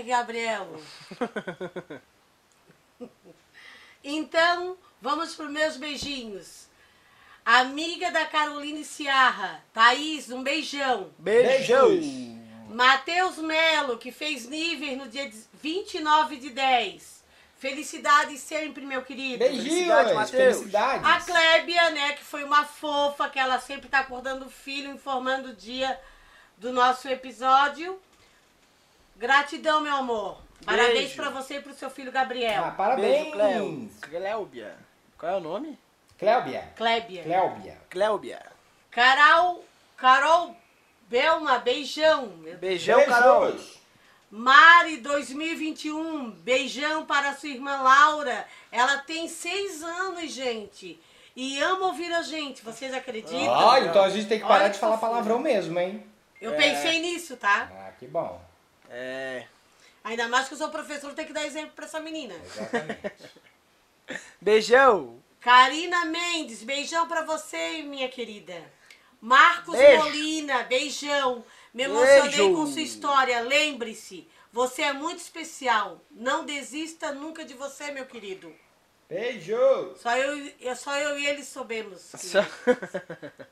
[0.00, 0.80] Glitter, Gabriel.
[4.02, 6.68] então, vamos para os meus beijinhos.
[7.44, 11.10] Amiga da Caroline Ciarra, Thaís, um beijão.
[11.18, 11.88] Beijão!
[12.68, 17.20] Matheus Melo, que fez níveis no dia 29 de 10.
[17.58, 19.38] Felicidades sempre, meu querido.
[19.38, 21.04] Beijinhos, Felicidade, Matheus.
[21.04, 25.50] A Clébia, né, que foi uma fofa, que ela sempre tá acordando o filho, informando
[25.50, 25.98] o dia
[26.56, 28.00] do nosso episódio.
[29.20, 30.38] Gratidão, meu amor.
[30.64, 31.16] Parabéns Beijo.
[31.16, 32.64] pra você e pro seu filho Gabriel.
[32.64, 33.06] Ah, parabéns.
[33.06, 33.90] Beijo, Cleo.
[34.00, 34.76] Clébia.
[35.18, 35.78] Qual é o nome?
[36.18, 36.72] Clébia.
[36.74, 37.22] Clébia.
[37.22, 37.78] Clébia.
[37.90, 38.42] Clébia.
[38.90, 39.62] Carol,
[39.94, 40.56] Carol
[41.06, 42.28] Belma, beijão.
[42.58, 43.54] Beijão, Carol.
[44.30, 48.46] Mari 2021, beijão para sua irmã Laura.
[48.72, 50.98] Ela tem seis anos, gente.
[51.36, 52.64] E ama ouvir a gente.
[52.64, 53.54] Vocês acreditam?
[53.54, 56.06] Ah, então a gente tem que parar Olha de falar palavrão mesmo, hein?
[56.40, 57.70] Eu pensei nisso, tá?
[57.70, 58.40] Ah, que bom.
[58.90, 59.46] É.
[60.04, 62.34] Ainda mais que eu sou professor, tem que dar exemplo pra essa menina.
[62.34, 63.00] Exatamente.
[64.40, 65.22] Beijão.
[65.40, 68.60] Karina Mendes, beijão pra você, minha querida.
[69.20, 70.02] Marcos Beijo.
[70.02, 71.44] Molina, beijão.
[71.72, 72.54] Me emocionei Beijo.
[72.54, 73.40] com sua história.
[73.40, 76.00] Lembre-se, você é muito especial.
[76.10, 78.52] Não desista nunca de você, meu querido.
[79.08, 80.00] Beijos.
[80.00, 82.10] Só eu, só eu e ele soubemos.
[82.12, 82.42] que- Só-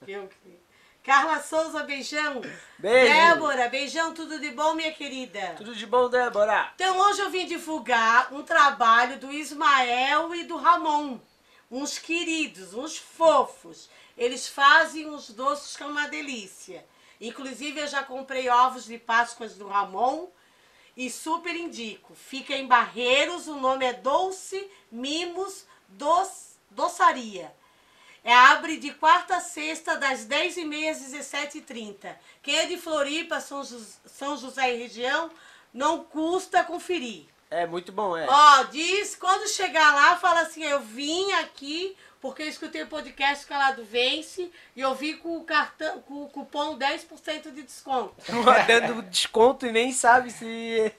[0.05, 0.59] que eu- que-
[1.03, 2.43] Carla Souza, beijão.
[2.79, 3.13] Beijo.
[3.13, 5.55] Débora, beijão, tudo de bom, minha querida.
[5.57, 6.71] Tudo de bom, Débora?
[6.75, 11.19] Então hoje eu vim divulgar um trabalho do Ismael e do Ramon.
[11.71, 13.89] Uns queridos, uns fofos.
[14.17, 16.85] Eles fazem uns doces que é uma delícia.
[17.21, 20.29] Inclusive eu já comprei ovos de Páscoas do Ramon
[20.97, 22.15] e super indico.
[22.15, 26.31] Fica em Barreiros, o nome é Doce Mimos Doc-
[26.71, 27.53] Doçaria.
[28.25, 32.15] É, abre de quarta a sexta, das 10h30 às 17h30.
[32.43, 35.31] Quem é de Floripa, São, Jos- São José e região,
[35.73, 37.27] não custa conferir.
[37.51, 38.27] É muito bom, é.
[38.29, 43.47] Ó, diz, quando chegar lá, fala assim, eu vim aqui porque eu escutei o podcast
[43.47, 47.53] que é lá do Vence e eu vi com o cartão, com o cupom 10%
[47.55, 48.15] de desconto.
[48.67, 50.93] Dando desconto e nem sabe se.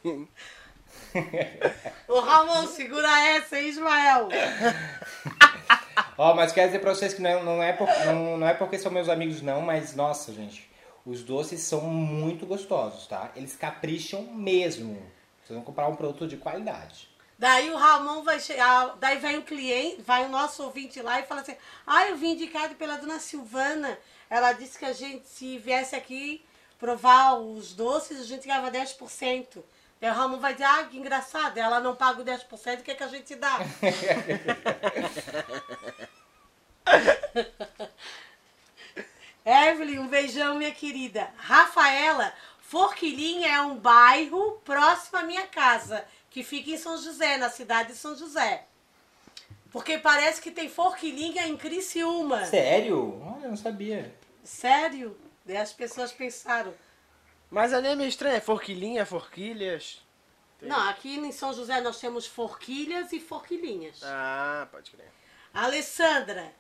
[2.08, 4.30] Ô Ramon, segura essa, hein, Ismael?
[6.18, 8.78] Ó, mas quero dizer pra vocês que não, não, é por- não, não é porque
[8.78, 10.70] são meus amigos, não, mas nossa, gente.
[11.06, 13.32] Os doces são muito gostosos, tá?
[13.36, 14.96] Eles capricham mesmo.
[15.44, 17.08] Vocês vão comprar um produto de qualidade.
[17.38, 21.24] Daí o Ramon vai chegar, daí vai um cliente, vai o nosso ouvinte lá e
[21.24, 21.56] fala assim,
[21.88, 23.98] ah, eu vim indicado pela dona Silvana.
[24.30, 26.44] Ela disse que a gente, se viesse aqui
[26.78, 29.64] provar os doces, a gente ganhava 10%.
[30.00, 32.92] Daí o Ramon vai dizer, ah, que engraçado, ela não paga o 10%, o que,
[32.92, 33.60] é que a gente dá?
[39.46, 41.30] Evelyn, um beijão, minha querida.
[41.36, 47.50] Rafaela, Forquilinha é um bairro próximo à minha casa, que fica em São José, na
[47.50, 48.66] cidade de São José.
[49.72, 52.46] Porque parece que tem Forquilinha em Criciúma.
[52.46, 53.22] Sério?
[53.24, 54.14] Olha, eu não sabia.
[54.44, 55.18] Sério?
[55.46, 56.74] Daí as pessoas pensaram.
[57.50, 60.02] Mas ali é meio estranho, é forquilinha, forquilhas.
[60.62, 64.02] Não, aqui em São José nós temos forquilhas e forquilinhas.
[64.04, 65.12] Ah, pode crer.
[65.54, 66.54] Alessandra,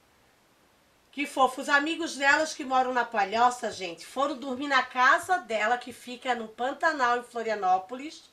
[1.11, 1.61] que fofo.
[1.61, 6.33] Os amigos delas que moram na Palhoça, gente, foram dormir na casa dela, que fica
[6.33, 8.28] no Pantanal, em Florianópolis,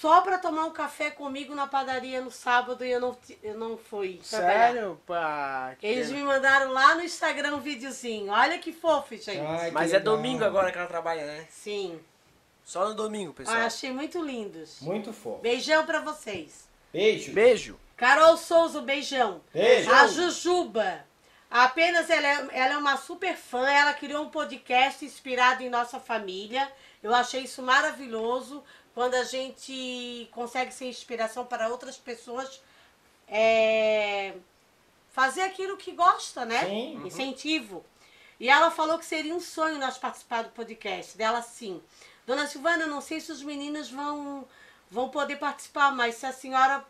[0.00, 3.78] só pra tomar um café comigo na padaria no sábado e eu não, eu não
[3.78, 4.72] fui trabalhar.
[4.72, 5.00] Sério?
[5.06, 8.30] Pá, que Eles me mandaram lá no Instagram um videozinho.
[8.30, 9.40] Olha que fofo, gente.
[9.40, 10.16] Ai, que Mas é legal.
[10.16, 11.46] domingo agora que ela trabalha, né?
[11.48, 11.98] Sim.
[12.62, 13.56] Só no domingo, pessoal.
[13.56, 14.80] Ah, achei muito lindos.
[14.82, 15.40] Muito fofo.
[15.40, 16.68] Beijão pra vocês.
[16.92, 17.32] Beijo.
[17.32, 17.80] Beijo.
[17.96, 19.40] Carol Souza, beijão.
[19.50, 19.90] Beijo.
[19.90, 21.06] A Jujuba.
[21.50, 25.98] Apenas ela é, ela é uma super fã, ela criou um podcast inspirado em nossa
[25.98, 26.70] família.
[27.02, 28.62] Eu achei isso maravilhoso
[28.96, 32.62] quando a gente consegue ser inspiração para outras pessoas
[33.28, 34.32] é,
[35.10, 36.64] fazer aquilo que gosta, né?
[36.64, 36.96] Sim.
[36.96, 37.06] Uhum.
[37.06, 37.84] Incentivo.
[38.40, 41.82] E ela falou que seria um sonho nós participar do podcast dela sim.
[42.26, 44.48] Dona Silvana, não sei se os meninos vão
[44.90, 46.82] vão poder participar, mas se a senhora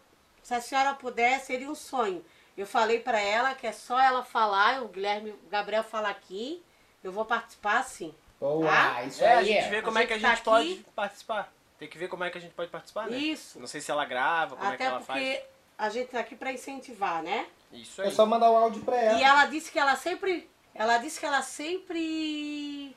[0.44, 2.24] se a senhora puder, seria um sonho.
[2.56, 6.62] Eu falei para ela que é só ela falar, o Guilherme, o Gabriel falar aqui,
[7.02, 8.14] eu vou participar sim.
[8.38, 9.02] Boa, Tá?
[9.02, 9.68] isso É, a gente é.
[9.70, 10.84] vê como A é que a gente tá gente pode aqui.
[10.94, 11.55] participar.
[11.78, 13.16] Tem que ver como é que a gente pode participar, né?
[13.18, 13.58] Isso.
[13.60, 15.44] Não sei se ela grava, como é que Até ela porque
[15.78, 17.46] a gente tá aqui para incentivar, né?
[17.70, 17.82] faz.
[17.82, 18.10] Isso É aí.
[18.14, 19.18] só mandar o áudio pra ela.
[19.18, 22.96] E ela disse que ela sempre, ela disse que ela sempre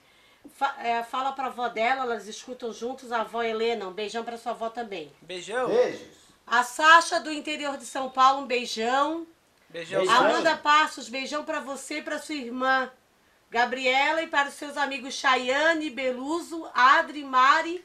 [0.55, 4.37] fa- é, fala pra avó dela, elas escutam juntos, a avó Helena, um beijão pra
[4.37, 5.11] sua avó também.
[5.21, 5.67] Beijão.
[5.67, 6.19] Beijos.
[6.47, 9.27] A Sasha do interior de São Paulo, um beijão.
[9.69, 9.99] Beijão.
[9.99, 10.17] Beijão.
[10.25, 12.89] Amanda Passos, beijão pra você e pra sua irmã.
[13.51, 17.83] Gabriela e para os seus amigos Chayane, Beluso, Adri, Mari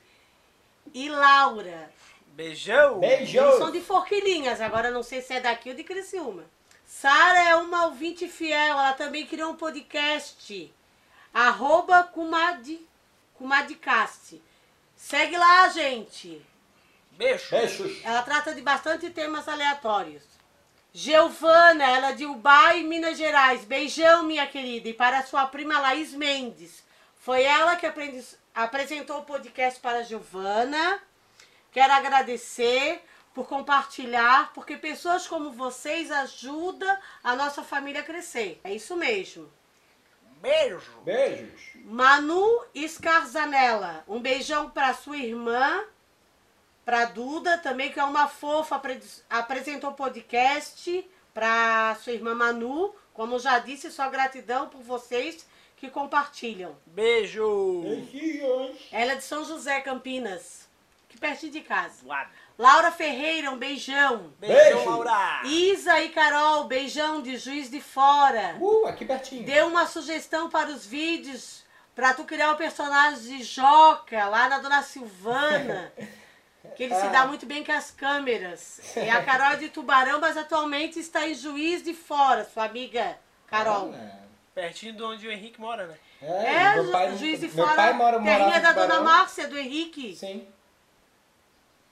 [0.95, 1.93] e Laura.
[2.29, 3.03] Beijão.
[3.03, 6.45] Eles são de Forquilinhas, agora não sei se é daqui ou de Criciúma.
[6.87, 10.73] Sara é uma ouvinte fiel, ela também criou um podcast.
[11.33, 12.81] Arroba Kumad,
[13.35, 14.41] Kumadcast.
[14.97, 16.41] Segue lá, gente.
[17.13, 17.51] Beijo.
[17.51, 18.05] Beijos.
[18.05, 20.23] Ela trata de bastante temas aleatórios.
[20.93, 23.65] Giovana, ela é de Ubai, Minas Gerais.
[23.65, 24.89] Beijão, minha querida.
[24.89, 26.85] E para sua prima Laís Mendes.
[27.19, 28.25] Foi ela que aprendi-
[28.55, 31.01] apresentou o podcast para a Giovana.
[31.73, 33.03] Quero agradecer
[33.35, 38.61] por compartilhar, porque pessoas como vocês ajudam a nossa família a crescer.
[38.63, 39.53] É isso mesmo.
[40.41, 41.01] Beijo.
[41.05, 41.61] Beijos.
[41.85, 45.83] Manu Scarzanella, um beijão para sua irmã,
[46.85, 52.95] para Duda também, que é uma fofa, apre- apresentou o podcast para sua irmã Manu.
[53.15, 55.47] Como já disse, só gratidão por vocês
[55.85, 56.75] que compartilham.
[56.87, 57.83] Beijo.
[58.91, 60.67] Ela é de São José, Campinas,
[61.09, 62.03] que pertinho de casa.
[62.03, 62.31] Zoada.
[62.59, 64.33] Laura Ferreira, um beijão.
[64.39, 64.91] Beijão, Beijo.
[64.91, 65.43] Laura.
[65.45, 68.57] Isa e Carol, beijão de Juiz de Fora.
[68.59, 69.45] Uh, aqui pertinho.
[69.45, 74.59] Deu uma sugestão para os vídeos pra tu criar o personagem de Joca lá na
[74.59, 75.93] Dona Silvana.
[76.77, 78.81] Que ele se dá muito bem com as câmeras.
[78.97, 83.17] E a Carol é de Tubarão, mas atualmente está em Juiz de Fora, sua amiga
[83.47, 83.95] Carol.
[83.95, 84.24] Ah,
[84.55, 85.97] Pertinho de onde o Henrique mora, né?
[86.23, 89.01] É, É, meu pai, Ju- Juiz de meu Fora, pai mora, terrinha da Dona.
[89.01, 90.15] Márcia, do Henrique.
[90.15, 90.47] Sim.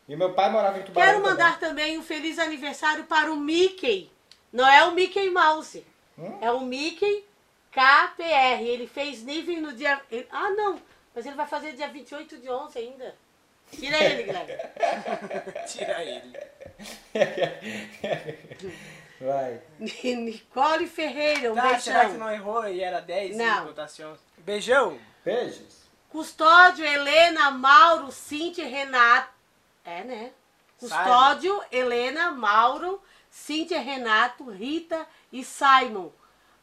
[0.08, 4.10] E meu pai morava em Tubarão Quero mandar também um feliz aniversário para o Mickey.
[4.52, 5.84] Não é o Mickey Mouse.
[6.18, 6.38] Hum?
[6.40, 7.24] É o Mickey
[7.72, 8.62] KPR.
[8.62, 10.00] Ele fez nível no dia.
[10.10, 10.80] ele- Ah, não.
[11.14, 13.14] Mas ele vai fazer dia 28 de 11 ainda.
[13.72, 14.52] Tira ele, Guilherme.
[15.66, 16.36] Tira ele.
[19.22, 19.60] Vai.
[19.78, 22.26] Nicole Ferreira, um Tá, será que beijão.
[22.26, 23.62] não errou e era 10 Não.
[23.62, 24.16] em votação?
[24.38, 24.98] Beijão.
[25.24, 25.82] Beijos.
[26.08, 29.28] Custódio, Helena, Mauro, Cintia e Renato.
[29.84, 30.30] É, né?
[30.78, 33.00] Custódio, Helena, Mauro,
[33.30, 36.10] Cíntia, Renato, Rita e Simon.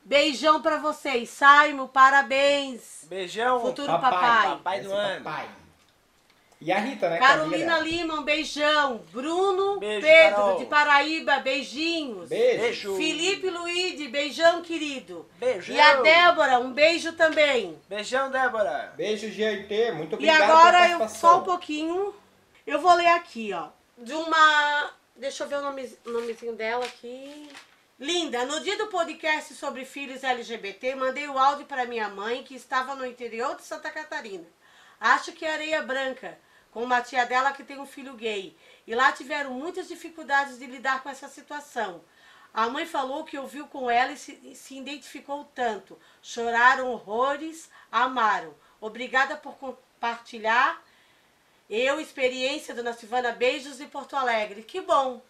[0.04, 1.30] Beijão pra vocês.
[1.30, 3.06] Simon, parabéns.
[3.06, 3.60] Beijão.
[3.62, 4.50] Futuro papai.
[4.50, 5.24] Papai do Esse ano.
[5.24, 5.50] Papai.
[6.62, 7.20] E a Rita, né?
[7.20, 7.80] Carolina.
[7.80, 8.98] Lima, um beijão.
[9.12, 10.58] Bruno Beijo, Pedro, Carol.
[10.60, 12.28] de Paraíba, beijinhos.
[12.28, 12.60] Beijo.
[12.62, 12.96] Beijo.
[12.98, 15.26] Felipe Luiz, beijão, querido.
[15.38, 15.74] Beijão.
[15.74, 17.80] E a Débora, um beijo também.
[17.88, 18.94] Beijão, Débora.
[18.98, 19.92] Beijo, GIT.
[19.94, 22.14] Muito E obrigado agora pela eu só um pouquinho.
[22.68, 23.70] Eu vou ler aqui, ó.
[23.98, 24.92] De uma.
[25.16, 27.50] Deixa eu ver o nome, o nomezinho dela aqui.
[27.98, 32.56] Linda, no dia do podcast sobre filhos LGBT, mandei o áudio para minha mãe, que
[32.56, 34.46] estava no interior de Santa Catarina.
[35.00, 36.38] Acho que é Areia Branca,
[36.72, 38.56] com uma tia dela que tem um filho gay.
[38.86, 42.02] E lá tiveram muitas dificuldades de lidar com essa situação.
[42.54, 45.98] A mãe falou que ouviu com ela e se, se identificou tanto.
[46.22, 48.54] Choraram horrores, amaram.
[48.82, 50.84] Obrigada por compartilhar.
[51.70, 54.64] Eu, experiência, Dona Silvana, beijos de Porto Alegre.
[54.64, 55.22] Que bom,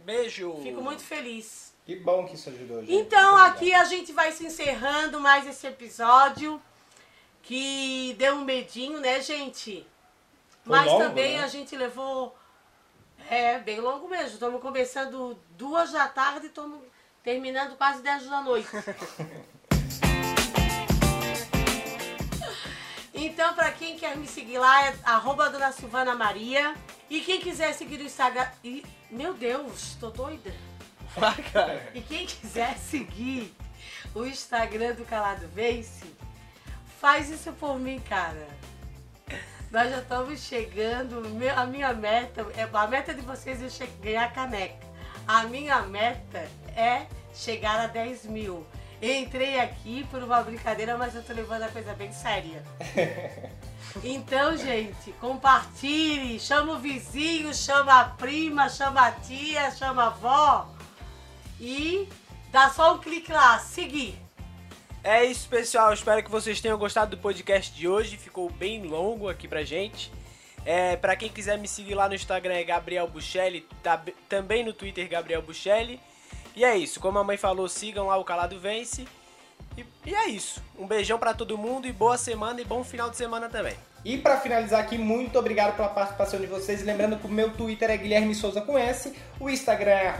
[0.00, 0.58] Beijo.
[0.62, 1.72] fico muito feliz.
[1.84, 2.92] Que bom que isso ajudou, gente.
[2.92, 6.60] Então, aqui a gente vai se encerrando mais esse episódio.
[7.42, 9.86] Que deu um medinho, né, gente?
[10.66, 11.44] Foi Mas longo, também né?
[11.44, 12.36] a gente levou.
[13.30, 14.34] É, bem longo mesmo.
[14.34, 16.80] Estamos começando duas da tarde e estamos
[17.22, 18.68] terminando quase 10 da noite.
[23.18, 26.74] Então, para quem quer me seguir lá, é arroba Dona Silvana Maria.
[27.08, 28.46] E quem quiser seguir o Instagram.
[28.62, 30.54] E, meu Deus, tô doida.
[31.50, 31.90] Cara.
[31.94, 33.54] E quem quiser seguir
[34.14, 36.04] o Instagram do Calado Vence,
[37.00, 38.46] faz isso por mim, cara.
[39.76, 41.20] Nós já estamos chegando.
[41.34, 44.86] meu- A minha meta, é- a meta de vocês é ganhar caneca.
[45.28, 47.04] A minha meta é
[47.34, 48.66] chegar a 10 mil.
[49.02, 52.62] Entrei aqui por uma brincadeira, mas eu tô levando a coisa bem séria.
[54.02, 60.68] Então, gente, compartilhe, chama o vizinho, chama a prima, chama a tia, chama a avó
[61.58, 62.06] e
[62.50, 64.25] dá só um clique lá, seguir.
[65.08, 65.92] É isso, pessoal.
[65.92, 68.16] Espero que vocês tenham gostado do podcast de hoje.
[68.16, 70.10] Ficou bem longo aqui pra gente.
[70.64, 74.72] É, para quem quiser me seguir lá no Instagram é Gabriel Buchelli, tá, também no
[74.72, 76.00] Twitter Gabriel Buchelli.
[76.56, 79.06] E é isso, como a mãe falou, sigam lá o Calado Vence.
[79.76, 80.62] E, e é isso.
[80.78, 83.76] Um beijão para todo mundo e boa semana e bom final de semana também.
[84.04, 86.82] E para finalizar aqui, muito obrigado pela participação de vocês.
[86.84, 90.14] Lembrando que o meu Twitter é Guilherme Souza com S, o Instagram é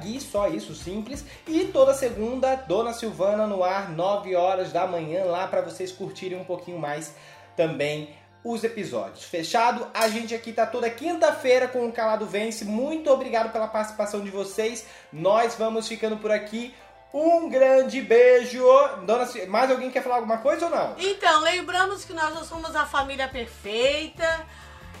[0.00, 1.24] Gui, só isso, simples.
[1.48, 6.38] E toda segunda, Dona Silvana no ar, 9 horas da manhã, lá para vocês curtirem
[6.38, 7.14] um pouquinho mais
[7.56, 8.14] também
[8.44, 9.24] os episódios.
[9.24, 9.86] Fechado?
[9.94, 12.64] A gente aqui tá toda quinta-feira com o Calado Vence.
[12.64, 14.86] Muito obrigado pela participação de vocês.
[15.12, 16.74] Nós vamos ficando por aqui.
[17.12, 18.64] Um grande beijo.
[19.04, 20.94] Dona, mais alguém quer falar alguma coisa ou não?
[20.98, 24.46] Então, lembramos que nós somos a família perfeita.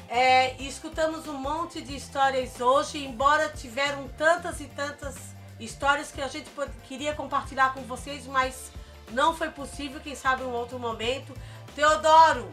[0.08, 5.16] É, escutamos um monte de histórias hoje, embora tiveram tantas e tantas
[5.58, 6.50] histórias que a gente
[6.86, 8.70] queria compartilhar com vocês, mas
[9.10, 11.32] não foi possível, quem sabe um outro momento.
[11.74, 12.50] Teodoro,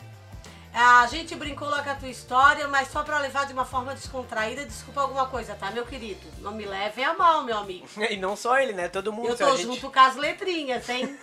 [0.74, 3.94] a gente brincou lá com a tua história, mas só pra levar de uma forma
[3.94, 6.28] descontraída, desculpa alguma coisa, tá, meu querido?
[6.40, 7.88] Não me levem a mal, meu amigo.
[8.10, 8.88] E não só ele, né?
[8.88, 9.30] Todo mundo.
[9.30, 9.64] Eu tô gente...
[9.64, 11.18] junto com as letrinhas, hein?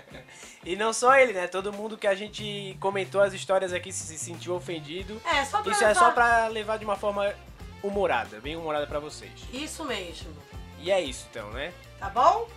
[0.64, 1.46] e não só ele, né?
[1.46, 5.20] Todo mundo que a gente comentou as histórias aqui se sentiu ofendido.
[5.24, 5.90] É, só pra Isso levar...
[5.90, 7.34] é só pra levar de uma forma
[7.82, 9.32] humorada, bem humorada pra vocês.
[9.52, 10.30] Isso mesmo.
[10.78, 11.72] E é isso então, né?
[11.98, 12.48] Tá bom?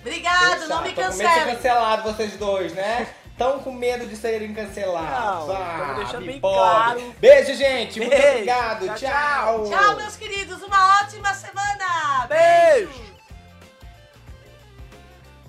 [0.00, 3.12] Obrigado, não me ser cancelado vocês dois, né?
[3.36, 5.48] Estão com medo de serem cancelados.
[5.48, 6.58] Não, ah, deixando bem pobre.
[6.58, 7.14] claro.
[7.20, 7.98] Beijo, gente.
[8.00, 8.14] Beijo.
[8.14, 8.86] Muito obrigado.
[8.86, 9.64] Tchau, tchau.
[9.68, 10.62] Tchau, meus queridos.
[10.62, 12.26] Uma ótima semana.
[12.26, 13.14] Beijo.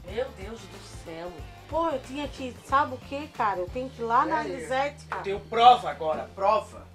[0.05, 1.31] Meu Deus do céu.
[1.69, 2.53] Pô, eu tinha que.
[2.65, 3.59] Sabe o que, cara?
[3.59, 5.23] Eu tenho que ir lá na É, Elisete, cara.
[5.23, 6.86] Tenho prova agora, prova.